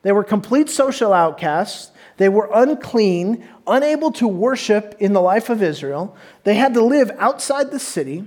They 0.02 0.12
were 0.12 0.24
complete 0.24 0.70
social 0.70 1.14
outcasts. 1.14 1.92
They 2.18 2.30
were 2.30 2.50
unclean, 2.54 3.48
unable 3.66 4.12
to 4.14 4.28
worship 4.28 4.96
in 5.00 5.14
the 5.14 5.22
life 5.22 5.50
of 5.50 5.64
Israel. 5.64 6.16
They 6.44 6.56
had 6.56 6.74
to 6.74 6.84
live 6.84 7.12
outside 7.18 7.72
the 7.72 7.80
city. 7.80 8.26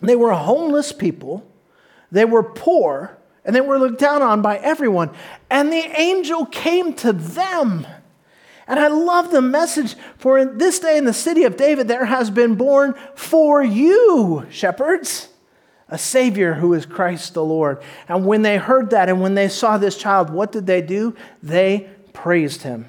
They 0.00 0.16
were 0.16 0.32
homeless 0.32 0.92
people. 0.92 1.46
They 2.10 2.24
were 2.24 2.42
poor, 2.42 3.18
and 3.44 3.54
they 3.54 3.60
were 3.60 3.78
looked 3.78 4.00
down 4.00 4.22
on 4.22 4.42
by 4.42 4.56
everyone. 4.58 5.10
And 5.50 5.72
the 5.72 6.00
angel 6.00 6.46
came 6.46 6.94
to 6.94 7.12
them. 7.12 7.86
And 8.66 8.78
I 8.78 8.88
love 8.88 9.30
the 9.30 9.42
message 9.42 9.96
for 10.16 10.38
in 10.38 10.58
this 10.58 10.78
day 10.78 10.96
in 10.96 11.04
the 11.04 11.12
city 11.12 11.44
of 11.44 11.56
David, 11.56 11.88
there 11.88 12.04
has 12.04 12.30
been 12.30 12.54
born 12.54 12.94
for 13.14 13.62
you, 13.62 14.46
shepherds, 14.50 15.28
a 15.88 15.98
Savior 15.98 16.54
who 16.54 16.72
is 16.74 16.86
Christ 16.86 17.34
the 17.34 17.44
Lord. 17.44 17.82
And 18.08 18.24
when 18.24 18.42
they 18.42 18.58
heard 18.58 18.90
that 18.90 19.08
and 19.08 19.20
when 19.20 19.34
they 19.34 19.48
saw 19.48 19.76
this 19.76 19.96
child, 19.96 20.30
what 20.30 20.52
did 20.52 20.66
they 20.66 20.82
do? 20.82 21.16
They 21.42 21.90
praised 22.12 22.62
him. 22.62 22.86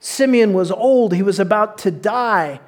Simeon 0.00 0.52
was 0.52 0.70
old, 0.70 1.14
he 1.14 1.22
was 1.22 1.38
about 1.38 1.78
to 1.78 1.90
die, 1.90 2.60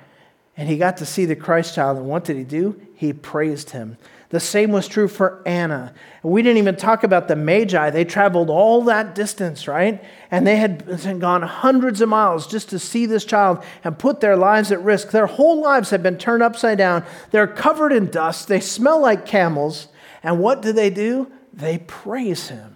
and 0.58 0.68
he 0.68 0.76
got 0.76 0.96
to 0.96 1.06
see 1.06 1.24
the 1.24 1.36
Christ 1.36 1.76
child. 1.76 1.96
And 1.96 2.06
what 2.06 2.24
did 2.24 2.36
he 2.36 2.42
do? 2.42 2.78
He 2.96 3.12
praised 3.12 3.70
him. 3.70 3.96
The 4.30 4.40
same 4.40 4.72
was 4.72 4.88
true 4.88 5.08
for 5.08 5.40
Anna. 5.46 5.94
We 6.22 6.42
didn't 6.42 6.58
even 6.58 6.76
talk 6.76 7.04
about 7.04 7.28
the 7.28 7.36
Magi. 7.36 7.90
They 7.90 8.04
traveled 8.04 8.50
all 8.50 8.82
that 8.82 9.14
distance, 9.14 9.68
right? 9.68 10.04
And 10.32 10.46
they 10.46 10.56
had 10.56 11.20
gone 11.20 11.42
hundreds 11.42 12.00
of 12.00 12.08
miles 12.10 12.46
just 12.46 12.68
to 12.70 12.78
see 12.78 13.06
this 13.06 13.24
child 13.24 13.64
and 13.84 13.98
put 13.98 14.20
their 14.20 14.36
lives 14.36 14.70
at 14.72 14.82
risk. 14.82 15.12
Their 15.12 15.28
whole 15.28 15.62
lives 15.62 15.90
have 15.90 16.02
been 16.02 16.18
turned 16.18 16.42
upside 16.42 16.76
down. 16.76 17.04
They're 17.30 17.46
covered 17.46 17.92
in 17.92 18.10
dust. 18.10 18.48
They 18.48 18.60
smell 18.60 19.00
like 19.00 19.24
camels. 19.24 19.88
And 20.22 20.40
what 20.40 20.60
do 20.60 20.72
they 20.72 20.90
do? 20.90 21.30
They 21.54 21.78
praise 21.78 22.48
him. 22.48 22.74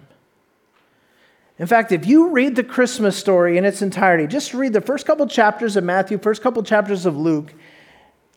In 1.58 1.66
fact, 1.66 1.92
if 1.92 2.06
you 2.06 2.30
read 2.30 2.56
the 2.56 2.64
Christmas 2.64 3.16
story 3.16 3.58
in 3.58 3.64
its 3.64 3.82
entirety, 3.82 4.26
just 4.26 4.54
read 4.54 4.72
the 4.72 4.80
first 4.80 5.04
couple 5.04 5.26
chapters 5.26 5.76
of 5.76 5.84
Matthew, 5.84 6.16
first 6.16 6.42
couple 6.42 6.62
chapters 6.62 7.04
of 7.04 7.16
Luke, 7.16 7.52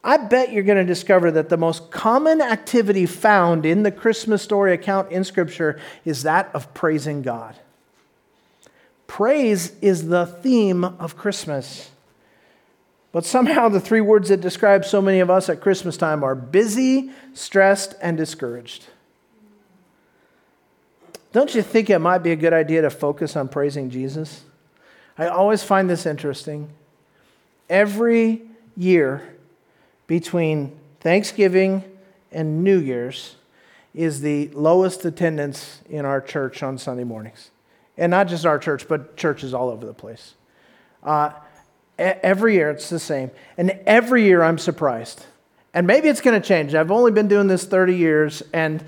I 0.05 0.17
bet 0.17 0.53
you're 0.53 0.61
going 0.61 0.77
to 0.77 0.85
discover 0.85 1.31
that 1.31 1.49
the 1.49 1.57
most 1.57 1.89
common 1.89 2.39
activity 2.39 3.07
found 3.07 3.65
in 3.65 3.81
the 3.81 3.91
Christmas 3.91 4.43
story 4.43 4.71
account 4.71 5.11
in 5.11 5.23
Scripture 5.23 5.79
is 6.05 6.21
that 6.21 6.51
of 6.53 6.71
praising 6.75 7.23
God. 7.23 7.55
Praise 9.07 9.73
is 9.81 10.07
the 10.07 10.27
theme 10.27 10.83
of 10.83 11.17
Christmas. 11.17 11.89
But 13.11 13.25
somehow 13.25 13.67
the 13.67 13.79
three 13.79 14.01
words 14.01 14.29
that 14.29 14.41
describe 14.41 14.85
so 14.85 15.01
many 15.01 15.21
of 15.21 15.31
us 15.31 15.49
at 15.49 15.59
Christmas 15.59 15.97
time 15.97 16.23
are 16.23 16.35
busy, 16.35 17.09
stressed, 17.33 17.95
and 17.99 18.15
discouraged. 18.15 18.85
Don't 21.33 21.55
you 21.55 21.63
think 21.63 21.89
it 21.89 21.97
might 21.97 22.19
be 22.19 22.31
a 22.31 22.35
good 22.35 22.53
idea 22.53 22.83
to 22.83 22.91
focus 22.91 23.35
on 23.35 23.47
praising 23.47 23.89
Jesus? 23.89 24.43
I 25.17 25.27
always 25.27 25.63
find 25.63 25.89
this 25.89 26.05
interesting. 26.05 26.69
Every 27.69 28.43
year, 28.77 29.34
between 30.07 30.77
Thanksgiving 30.99 31.83
and 32.31 32.63
New 32.63 32.79
Year's 32.79 33.35
is 33.93 34.21
the 34.21 34.49
lowest 34.49 35.05
attendance 35.05 35.81
in 35.89 36.05
our 36.05 36.19
church 36.19 36.61
on 36.61 36.77
Sunday 36.77 37.03
mornings. 37.03 37.49
And 37.97 38.11
not 38.11 38.27
just 38.27 38.45
our 38.45 38.59
church, 38.59 38.87
but 38.87 39.15
churches 39.15 39.53
all 39.53 39.69
over 39.69 39.85
the 39.85 39.93
place. 39.93 40.33
Uh, 41.01 41.31
every 41.97 42.55
year 42.55 42.69
it's 42.71 42.89
the 42.89 42.99
same. 42.99 43.31
And 43.57 43.79
every 43.85 44.23
year 44.23 44.43
I'm 44.43 44.57
surprised. 44.57 45.25
And 45.73 45.87
maybe 45.87 46.09
it's 46.09 46.21
going 46.21 46.39
to 46.39 46.45
change. 46.45 46.75
I've 46.75 46.91
only 46.91 47.11
been 47.11 47.27
doing 47.27 47.47
this 47.47 47.65
30 47.65 47.95
years, 47.95 48.43
and, 48.53 48.83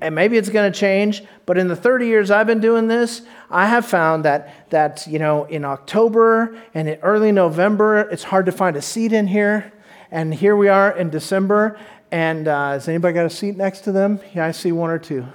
and 0.00 0.14
maybe 0.14 0.36
it's 0.36 0.48
going 0.48 0.72
to 0.72 0.78
change. 0.78 1.22
But 1.46 1.58
in 1.58 1.68
the 1.68 1.76
30 1.76 2.06
years 2.06 2.30
I've 2.30 2.46
been 2.46 2.60
doing 2.60 2.86
this, 2.86 3.22
I 3.50 3.66
have 3.66 3.84
found 3.84 4.24
that, 4.24 4.70
that 4.70 5.06
you 5.06 5.18
know, 5.18 5.44
in 5.44 5.64
October 5.64 6.56
and 6.74 6.88
in 6.88 6.98
early 7.00 7.32
November, 7.32 8.00
it's 8.00 8.24
hard 8.24 8.46
to 8.46 8.52
find 8.52 8.76
a 8.76 8.82
seat 8.82 9.12
in 9.12 9.26
here. 9.26 9.72
And 10.12 10.34
here 10.34 10.54
we 10.54 10.68
are 10.68 10.94
in 10.94 11.08
December, 11.08 11.78
and 12.10 12.46
uh, 12.46 12.72
has 12.72 12.86
anybody 12.86 13.14
got 13.14 13.24
a 13.24 13.30
seat 13.30 13.56
next 13.56 13.80
to 13.84 13.92
them? 13.92 14.20
Yeah, 14.34 14.44
I 14.44 14.50
see 14.50 14.70
one 14.70 14.90
or 14.90 14.98
two. 14.98 15.26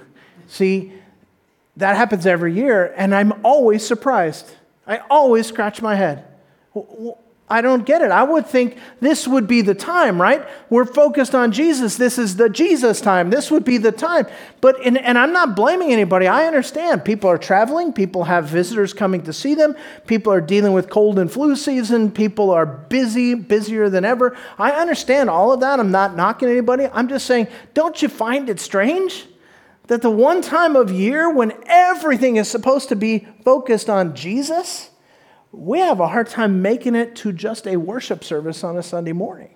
See, 0.46 0.92
that 1.76 1.96
happens 1.96 2.26
every 2.26 2.54
year, 2.54 2.94
and 2.96 3.12
I'm 3.12 3.44
always 3.44 3.84
surprised. 3.84 4.48
I 4.86 4.98
always 5.10 5.48
scratch 5.48 5.82
my 5.82 5.96
head. 5.96 6.24
I 7.50 7.62
don't 7.62 7.86
get 7.86 8.02
it. 8.02 8.10
I 8.10 8.24
would 8.24 8.46
think 8.46 8.76
this 9.00 9.26
would 9.26 9.48
be 9.48 9.62
the 9.62 9.74
time, 9.74 10.20
right? 10.20 10.46
We're 10.68 10.84
focused 10.84 11.34
on 11.34 11.50
Jesus. 11.50 11.96
This 11.96 12.18
is 12.18 12.36
the 12.36 12.50
Jesus 12.50 13.00
time. 13.00 13.30
This 13.30 13.50
would 13.50 13.64
be 13.64 13.78
the 13.78 13.92
time. 13.92 14.26
But, 14.60 14.84
and, 14.84 14.98
and 14.98 15.18
I'm 15.18 15.32
not 15.32 15.56
blaming 15.56 15.90
anybody. 15.90 16.26
I 16.26 16.46
understand. 16.46 17.06
People 17.06 17.30
are 17.30 17.38
traveling, 17.38 17.94
people 17.94 18.24
have 18.24 18.44
visitors 18.44 18.92
coming 18.92 19.22
to 19.22 19.32
see 19.32 19.54
them, 19.54 19.76
people 20.06 20.32
are 20.32 20.42
dealing 20.42 20.74
with 20.74 20.90
cold 20.90 21.18
and 21.18 21.32
flu 21.32 21.56
season, 21.56 22.10
people 22.10 22.50
are 22.50 22.66
busy, 22.66 23.34
busier 23.34 23.88
than 23.88 24.04
ever. 24.04 24.36
I 24.58 24.72
understand 24.72 25.30
all 25.30 25.50
of 25.52 25.60
that. 25.60 25.80
I'm 25.80 25.90
not 25.90 26.16
knocking 26.16 26.50
anybody. 26.50 26.86
I'm 26.92 27.08
just 27.08 27.24
saying, 27.24 27.48
don't 27.72 28.02
you 28.02 28.08
find 28.08 28.50
it 28.50 28.60
strange? 28.60 29.26
That 29.86 30.02
the 30.02 30.10
one 30.10 30.42
time 30.42 30.76
of 30.76 30.90
year 30.90 31.30
when 31.30 31.54
everything 31.66 32.36
is 32.36 32.50
supposed 32.50 32.90
to 32.90 32.96
be 32.96 33.26
focused 33.42 33.88
on 33.88 34.14
Jesus, 34.14 34.90
we 35.52 35.78
have 35.78 36.00
a 36.00 36.08
hard 36.08 36.28
time 36.28 36.62
making 36.62 36.94
it 36.94 37.16
to 37.16 37.32
just 37.32 37.66
a 37.66 37.76
worship 37.76 38.22
service 38.22 38.62
on 38.62 38.76
a 38.76 38.82
Sunday 38.82 39.12
morning. 39.12 39.50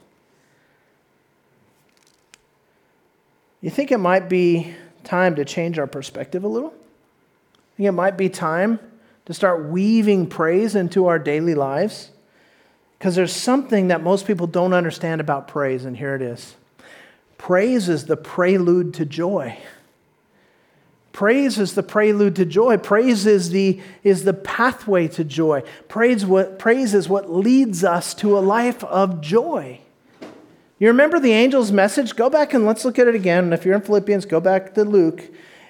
You 3.60 3.70
think 3.70 3.92
it 3.92 3.98
might 3.98 4.28
be 4.28 4.74
time 5.04 5.36
to 5.36 5.44
change 5.44 5.78
our 5.78 5.86
perspective 5.86 6.44
a 6.44 6.48
little? 6.48 6.74
I 6.74 7.76
think 7.76 7.88
it 7.88 7.92
might 7.92 8.16
be 8.16 8.28
time 8.28 8.80
to 9.26 9.34
start 9.34 9.68
weaving 9.68 10.26
praise 10.26 10.74
into 10.74 11.06
our 11.06 11.18
daily 11.18 11.54
lives? 11.54 12.10
Because 12.98 13.14
there's 13.14 13.32
something 13.32 13.88
that 13.88 14.02
most 14.02 14.26
people 14.26 14.46
don't 14.46 14.72
understand 14.72 15.20
about 15.20 15.48
praise, 15.48 15.84
and 15.84 15.96
here 15.96 16.14
it 16.14 16.22
is. 16.22 16.54
Praise 17.38 17.88
is 17.88 18.06
the 18.06 18.16
prelude 18.16 18.94
to 18.94 19.04
joy. 19.04 19.58
Praise 21.12 21.58
is 21.58 21.74
the 21.74 21.82
prelude 21.82 22.36
to 22.36 22.46
joy. 22.46 22.78
Praise 22.78 23.26
is 23.26 23.50
the, 23.50 23.80
is 24.02 24.24
the 24.24 24.32
pathway 24.32 25.08
to 25.08 25.24
joy. 25.24 25.62
Praise, 25.86 26.24
what, 26.24 26.58
praise 26.58 26.94
is 26.94 27.08
what 27.08 27.30
leads 27.30 27.84
us 27.84 28.14
to 28.14 28.36
a 28.36 28.40
life 28.40 28.82
of 28.84 29.20
joy. 29.20 29.80
You 30.78 30.88
remember 30.88 31.20
the 31.20 31.32
angel's 31.32 31.70
message? 31.70 32.16
Go 32.16 32.30
back 32.30 32.54
and 32.54 32.66
let's 32.66 32.84
look 32.84 32.98
at 32.98 33.06
it 33.06 33.14
again. 33.14 33.44
And 33.44 33.54
if 33.54 33.64
you're 33.64 33.74
in 33.74 33.82
Philippians, 33.82 34.24
go 34.24 34.40
back 34.40 34.74
to 34.74 34.84
Luke 34.84 35.22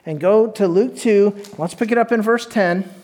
and 0.07 0.21
go 0.21 0.51
to 0.53 0.69
Luke 0.69 0.97
2. 0.97 1.35
Let's 1.59 1.75
pick 1.75 1.91
it 1.91 1.99
up 1.99 2.13
in 2.13 2.23
verse 2.23 2.47
10. 2.47 3.02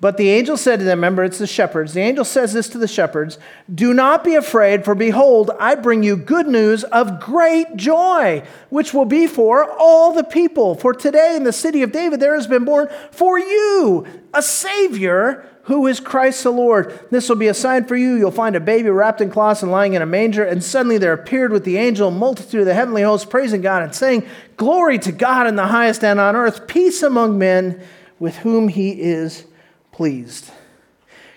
But 0.00 0.18
the 0.18 0.28
angel 0.28 0.56
said 0.56 0.80
to 0.80 0.84
them, 0.84 0.98
remember, 0.98 1.24
it's 1.24 1.38
the 1.38 1.46
shepherds. 1.46 1.94
The 1.94 2.02
angel 2.02 2.24
says 2.24 2.52
this 2.52 2.68
to 2.70 2.78
the 2.78 2.88
shepherds 2.88 3.38
Do 3.72 3.94
not 3.94 4.22
be 4.22 4.34
afraid, 4.34 4.84
for 4.84 4.94
behold, 4.94 5.50
I 5.58 5.76
bring 5.76 6.02
you 6.02 6.16
good 6.16 6.46
news 6.46 6.84
of 6.84 7.20
great 7.20 7.76
joy, 7.76 8.42
which 8.68 8.92
will 8.92 9.06
be 9.06 9.26
for 9.26 9.70
all 9.78 10.12
the 10.12 10.24
people. 10.24 10.74
For 10.74 10.92
today 10.92 11.36
in 11.36 11.44
the 11.44 11.52
city 11.52 11.82
of 11.82 11.92
David 11.92 12.20
there 12.20 12.34
has 12.34 12.46
been 12.46 12.64
born 12.64 12.88
for 13.12 13.38
you 13.38 14.06
a 14.34 14.42
Savior 14.42 15.48
who 15.62 15.86
is 15.86 16.00
Christ 16.00 16.42
the 16.42 16.50
Lord. 16.50 17.06
This 17.10 17.30
will 17.30 17.36
be 17.36 17.48
a 17.48 17.54
sign 17.54 17.86
for 17.86 17.96
you. 17.96 18.16
You'll 18.16 18.30
find 18.30 18.56
a 18.56 18.60
baby 18.60 18.90
wrapped 18.90 19.22
in 19.22 19.30
cloths 19.30 19.62
and 19.62 19.72
lying 19.72 19.94
in 19.94 20.02
a 20.02 20.06
manger. 20.06 20.44
And 20.44 20.62
suddenly 20.62 20.98
there 20.98 21.14
appeared 21.14 21.52
with 21.52 21.64
the 21.64 21.78
angel 21.78 22.08
a 22.08 22.10
multitude 22.10 22.60
of 22.60 22.66
the 22.66 22.74
heavenly 22.74 23.00
hosts, 23.00 23.24
praising 23.24 23.62
God 23.62 23.82
and 23.82 23.94
saying, 23.94 24.26
Glory 24.58 24.98
to 24.98 25.12
God 25.12 25.46
in 25.46 25.56
the 25.56 25.68
highest 25.68 26.04
and 26.04 26.20
on 26.20 26.36
earth, 26.36 26.66
peace 26.66 27.02
among 27.02 27.38
men 27.38 27.82
with 28.18 28.36
whom 28.36 28.68
he 28.68 28.90
is 29.00 29.46
pleased. 29.94 30.50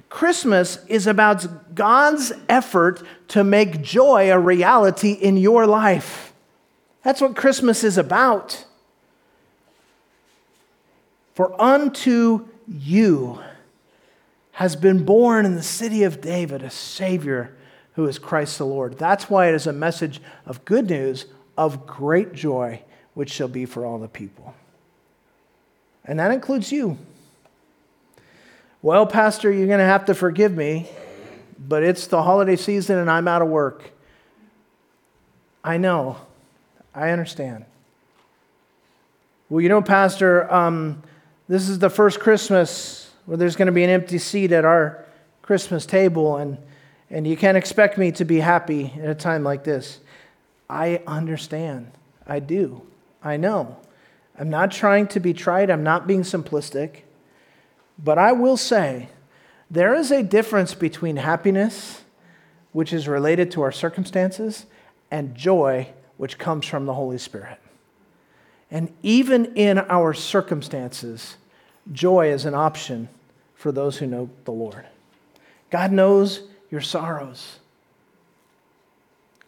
Christmas 0.10 0.80
is 0.88 1.05
about 1.05 1.76
God's 1.76 2.34
effort 2.49 3.03
to 3.28 3.43
make 3.43 3.84
joy 3.84 4.32
a 4.32 4.39
reality 4.39 5.12
in 5.12 5.38
your 5.38 5.68
life. 5.68 6.34
That's 7.03 7.22
what 7.22 7.36
Christmas 7.36 7.84
is 7.84 7.99
about. 7.99 8.66
For 11.36 11.53
unto 11.62 12.47
you 12.68 13.43
has 14.53 14.76
been 14.76 15.05
born 15.05 15.45
in 15.45 15.53
the 15.53 15.62
city 15.62 16.01
of 16.01 16.20
David 16.20 16.64
a 16.64 16.72
Savior 16.72 17.55
who 17.93 18.08
is 18.08 18.18
Christ 18.18 18.58
the 18.58 18.66
Lord. 18.66 18.97
That's 18.97 19.30
why 19.30 19.49
it 19.49 19.53
is 19.53 19.68
a 19.68 19.74
message 19.74 20.20
of 20.47 20.66
good 20.66 20.89
news, 20.89 21.28
of 21.55 21.86
great 21.86 22.34
joy, 22.34 22.82
which 23.14 23.30
shall 23.30 23.49
be 23.49 23.68
for 23.68 23.86
all 23.86 23.99
the 23.99 24.08
people. 24.08 24.55
And 26.03 26.20
that 26.20 26.32
includes 26.32 26.72
you. 26.72 26.97
Well, 28.84 29.07
Pastor, 29.07 29.51
you're 29.51 29.65
going 29.65 29.80
to 29.80 29.86
have 29.86 30.05
to 30.05 30.13
forgive 30.13 30.55
me, 30.55 30.88
but 31.57 31.82
it's 31.82 32.05
the 32.05 32.21
holiday 32.21 32.55
season 32.55 32.99
and 32.99 33.09
I'm 33.09 33.28
out 33.28 33.41
of 33.41 33.47
work. 33.47 33.89
I 35.63 35.78
know. 35.78 36.17
I 36.93 37.09
understand. 37.09 37.65
Well, 39.49 39.61
you 39.61 39.69
know, 39.69 39.82
Pastor, 39.82 40.51
um, 40.53 41.01
this 41.47 41.69
is 41.69 41.80
the 41.80 41.89
first 41.89 42.19
Christmas 42.19 43.11
where 43.25 43.36
there's 43.38 43.55
going 43.55 43.65
to 43.65 43.71
be 43.71 43.84
an 43.84 43.89
empty 43.89 44.19
seat 44.19 44.51
at 44.51 44.63
our 44.63 45.05
Christmas 45.41 45.86
table, 45.86 46.38
and, 46.38 46.59
and 47.09 47.25
you 47.25 47.36
can't 47.36 47.57
expect 47.57 47.97
me 47.97 48.11
to 48.11 48.25
be 48.25 48.39
happy 48.39 48.93
at 49.01 49.09
a 49.09 49.15
time 49.15 49.43
like 49.43 49.63
this. 49.63 49.99
I 50.69 51.01
understand. 51.07 51.91
I 52.28 52.39
do. 52.39 52.84
I 53.23 53.38
know. 53.38 53.78
I'm 54.38 54.51
not 54.51 54.71
trying 54.71 55.07
to 55.07 55.19
be 55.19 55.34
trite, 55.34 55.71
I'm 55.71 55.84
not 55.84 56.05
being 56.05 56.21
simplistic. 56.21 57.01
But 57.98 58.18
I 58.18 58.32
will 58.32 58.58
say, 58.58 59.10
there 59.70 59.93
is 59.93 60.12
a 60.12 60.24
difference 60.24 60.74
between 60.74 61.18
happiness, 61.18 62.04
which 62.72 62.93
is 62.93 63.08
related 63.08 63.52
to 63.52 63.62
our 63.62 63.72
circumstances, 63.72 64.66
and 65.12 65.36
joy, 65.36 65.89
which 66.18 66.38
comes 66.38 66.66
from 66.66 66.86
the 66.86 66.93
Holy 66.93 67.18
Spirit. 67.18 67.60
And 68.70 68.93
even 69.02 69.56
in 69.56 69.80
our 69.80 70.14
circumstances, 70.14 71.38
joy 71.91 72.32
is 72.32 72.45
an 72.45 72.54
option 72.54 73.10
for 73.56 73.72
those 73.72 73.98
who 73.98 74.06
know 74.06 74.30
the 74.45 74.52
Lord. 74.52 74.86
God 75.70 75.91
knows 75.91 76.43
your 76.70 76.82
sorrows. 76.82 77.60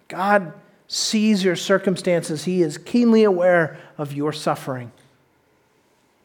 God 0.08 0.54
sees 0.88 1.43
your 1.43 1.56
circumstances. 1.56 2.45
He 2.45 2.62
is 2.62 2.78
keenly 2.78 3.24
aware 3.24 3.78
of 3.97 4.12
your 4.14 4.34
suffering. 4.34 4.91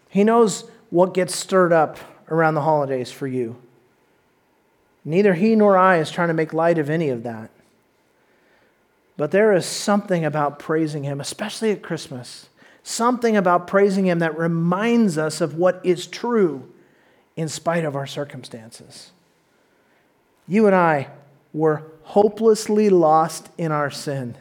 He 0.09 0.25
knows 0.25 0.71
what 0.91 1.13
gets 1.13 1.37
stirred 1.37 1.73
up 1.73 1.99
around 2.29 2.55
the 2.55 2.63
holidays 2.63 3.11
for 3.11 3.27
you. 3.27 3.57
Neither 5.05 5.35
he 5.35 5.55
nor 5.55 5.77
I 5.77 5.99
is 5.99 6.11
trying 6.11 6.29
to 6.29 6.35
make 6.35 6.53
light 6.53 6.79
of 6.79 6.89
any 6.89 7.11
of 7.11 7.23
that. 7.25 7.51
But 9.17 9.31
there 9.31 9.53
is 9.53 9.67
something 9.67 10.25
about 10.25 10.59
praising 10.59 11.05
him, 11.05 11.21
especially 11.21 11.71
at 11.71 11.83
Christmas, 11.83 12.49
something 12.83 13.37
about 13.37 13.67
praising 13.67 14.07
him 14.07 14.19
that 14.19 14.37
reminds 14.37 15.19
us 15.19 15.41
of 15.41 15.55
what 15.55 15.81
is 15.85 16.07
true 16.07 16.69
in 17.37 17.49
spite 17.49 17.85
of 17.85 17.97
our 17.97 18.07
circumstances. 18.07 19.11
You 20.49 20.67
and 20.67 20.75
I 20.75 21.09
were 21.53 21.85
hopelessly 22.03 22.91
lost 22.91 23.51
in 23.57 23.73
our 23.73 23.91
sin, 23.91 24.37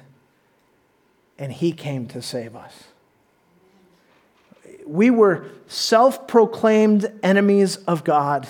and 1.38 1.52
he 1.52 1.72
came 1.72 2.08
to 2.08 2.22
save 2.22 2.56
us. 2.56 2.86
We 4.86 5.10
were 5.10 5.46
self 5.68 6.28
proclaimed 6.28 7.12
enemies 7.24 7.78
of 7.78 8.04
God 8.04 8.48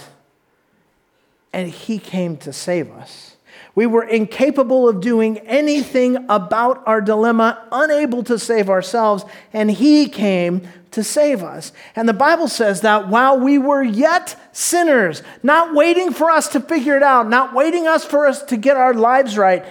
and 1.53 1.69
he 1.69 1.99
came 1.99 2.37
to 2.37 2.51
save 2.51 2.91
us. 2.91 3.37
We 3.75 3.85
were 3.87 4.03
incapable 4.03 4.87
of 4.87 5.01
doing 5.01 5.39
anything 5.39 6.25
about 6.29 6.83
our 6.85 7.01
dilemma, 7.01 7.67
unable 7.71 8.23
to 8.23 8.37
save 8.37 8.69
ourselves, 8.69 9.25
and 9.51 9.71
He 9.71 10.09
came 10.09 10.67
to 10.91 11.03
save 11.03 11.41
us. 11.41 11.71
And 11.95 12.07
the 12.07 12.13
Bible 12.13 12.47
says 12.47 12.81
that 12.81 13.07
while 13.09 13.39
we 13.39 13.57
were 13.57 13.81
yet 13.81 14.35
sinners, 14.51 15.23
not 15.41 15.73
waiting 15.73 16.13
for 16.13 16.29
us 16.29 16.47
to 16.49 16.59
figure 16.59 16.97
it 16.97 17.03
out, 17.03 17.29
not 17.29 17.53
waiting 17.55 17.87
us 17.87 18.05
for 18.05 18.27
us 18.27 18.43
to 18.43 18.57
get 18.57 18.77
our 18.77 18.93
lives 18.93 19.37
right, 19.37 19.65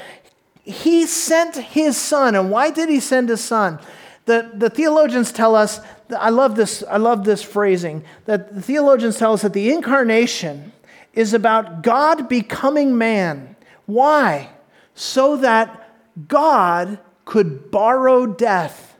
He 0.64 1.06
sent 1.06 1.56
His 1.56 1.96
Son. 1.96 2.34
And 2.34 2.50
why 2.50 2.70
did 2.70 2.88
He 2.88 2.98
send 2.98 3.28
His 3.28 3.42
Son? 3.42 3.78
The, 4.24 4.50
the 4.54 4.70
theologians 4.70 5.30
tell 5.30 5.54
us, 5.54 5.80
I 6.12 6.30
love 6.30 6.56
this, 6.56 6.82
I 6.88 6.96
love 6.96 7.24
this 7.24 7.42
phrasing, 7.42 8.04
that 8.26 8.54
the 8.54 8.62
theologians 8.62 9.18
tell 9.18 9.32
us 9.32 9.42
that 9.42 9.52
the 9.52 9.72
incarnation 9.72 10.72
is 11.12 11.34
about 11.34 11.82
God 11.82 12.28
becoming 12.28 12.96
man. 12.96 13.56
Why? 13.86 14.50
So 14.94 15.36
that 15.38 15.90
God 16.28 16.98
could 17.24 17.70
borrow 17.70 18.26
death. 18.26 18.96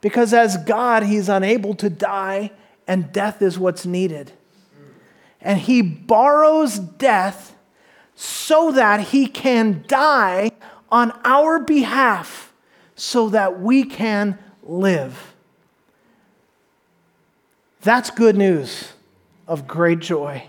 Because 0.00 0.32
as 0.32 0.56
God, 0.58 1.02
he's 1.02 1.28
unable 1.28 1.74
to 1.76 1.90
die, 1.90 2.52
and 2.86 3.12
death 3.12 3.42
is 3.42 3.58
what's 3.58 3.86
needed. 3.86 4.32
And 5.40 5.58
he 5.58 5.82
borrows 5.82 6.78
death 6.78 7.56
so 8.14 8.72
that 8.72 9.00
he 9.00 9.26
can 9.26 9.84
die 9.86 10.50
on 10.90 11.12
our 11.24 11.58
behalf 11.58 12.52
so 12.94 13.28
that 13.28 13.60
we 13.60 13.84
can 13.84 14.38
live. 14.62 15.35
That's 17.86 18.10
good 18.10 18.36
news 18.36 18.94
of 19.46 19.68
great 19.68 20.00
joy 20.00 20.48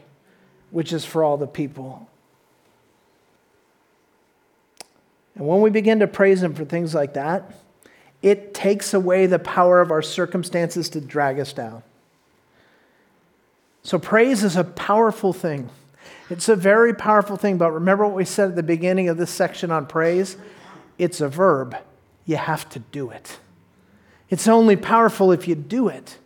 which 0.71 0.91
is 0.91 1.05
for 1.05 1.23
all 1.23 1.37
the 1.37 1.45
people. 1.45 2.09
And 5.35 5.45
when 5.45 5.61
we 5.61 5.69
begin 5.69 5.99
to 5.99 6.07
praise 6.07 6.41
Him 6.41 6.55
for 6.55 6.65
things 6.65 6.95
like 6.95 7.13
that, 7.13 7.53
it 8.23 8.55
takes 8.55 8.91
away 8.91 9.27
the 9.27 9.37
power 9.37 9.81
of 9.81 9.91
our 9.91 10.01
circumstances 10.01 10.89
to 10.89 10.99
drag 10.99 11.39
us 11.39 11.53
down. 11.53 11.83
So, 13.83 13.99
praise 13.99 14.43
is 14.43 14.55
a 14.55 14.63
powerful 14.63 15.31
thing. 15.31 15.69
It's 16.31 16.49
a 16.49 16.55
very 16.55 16.91
powerful 16.91 17.37
thing, 17.37 17.59
but 17.59 17.71
remember 17.71 18.07
what 18.07 18.15
we 18.15 18.25
said 18.25 18.49
at 18.49 18.55
the 18.55 18.63
beginning 18.63 19.09
of 19.09 19.17
this 19.17 19.29
section 19.29 19.69
on 19.69 19.85
praise? 19.85 20.37
It's 20.97 21.21
a 21.21 21.29
verb. 21.29 21.77
You 22.25 22.37
have 22.37 22.67
to 22.69 22.79
do 22.79 23.11
it. 23.11 23.37
It's 24.31 24.47
only 24.47 24.75
powerful 24.75 25.31
if 25.31 25.47
you 25.47 25.53
do 25.53 25.87
it. 25.87 26.17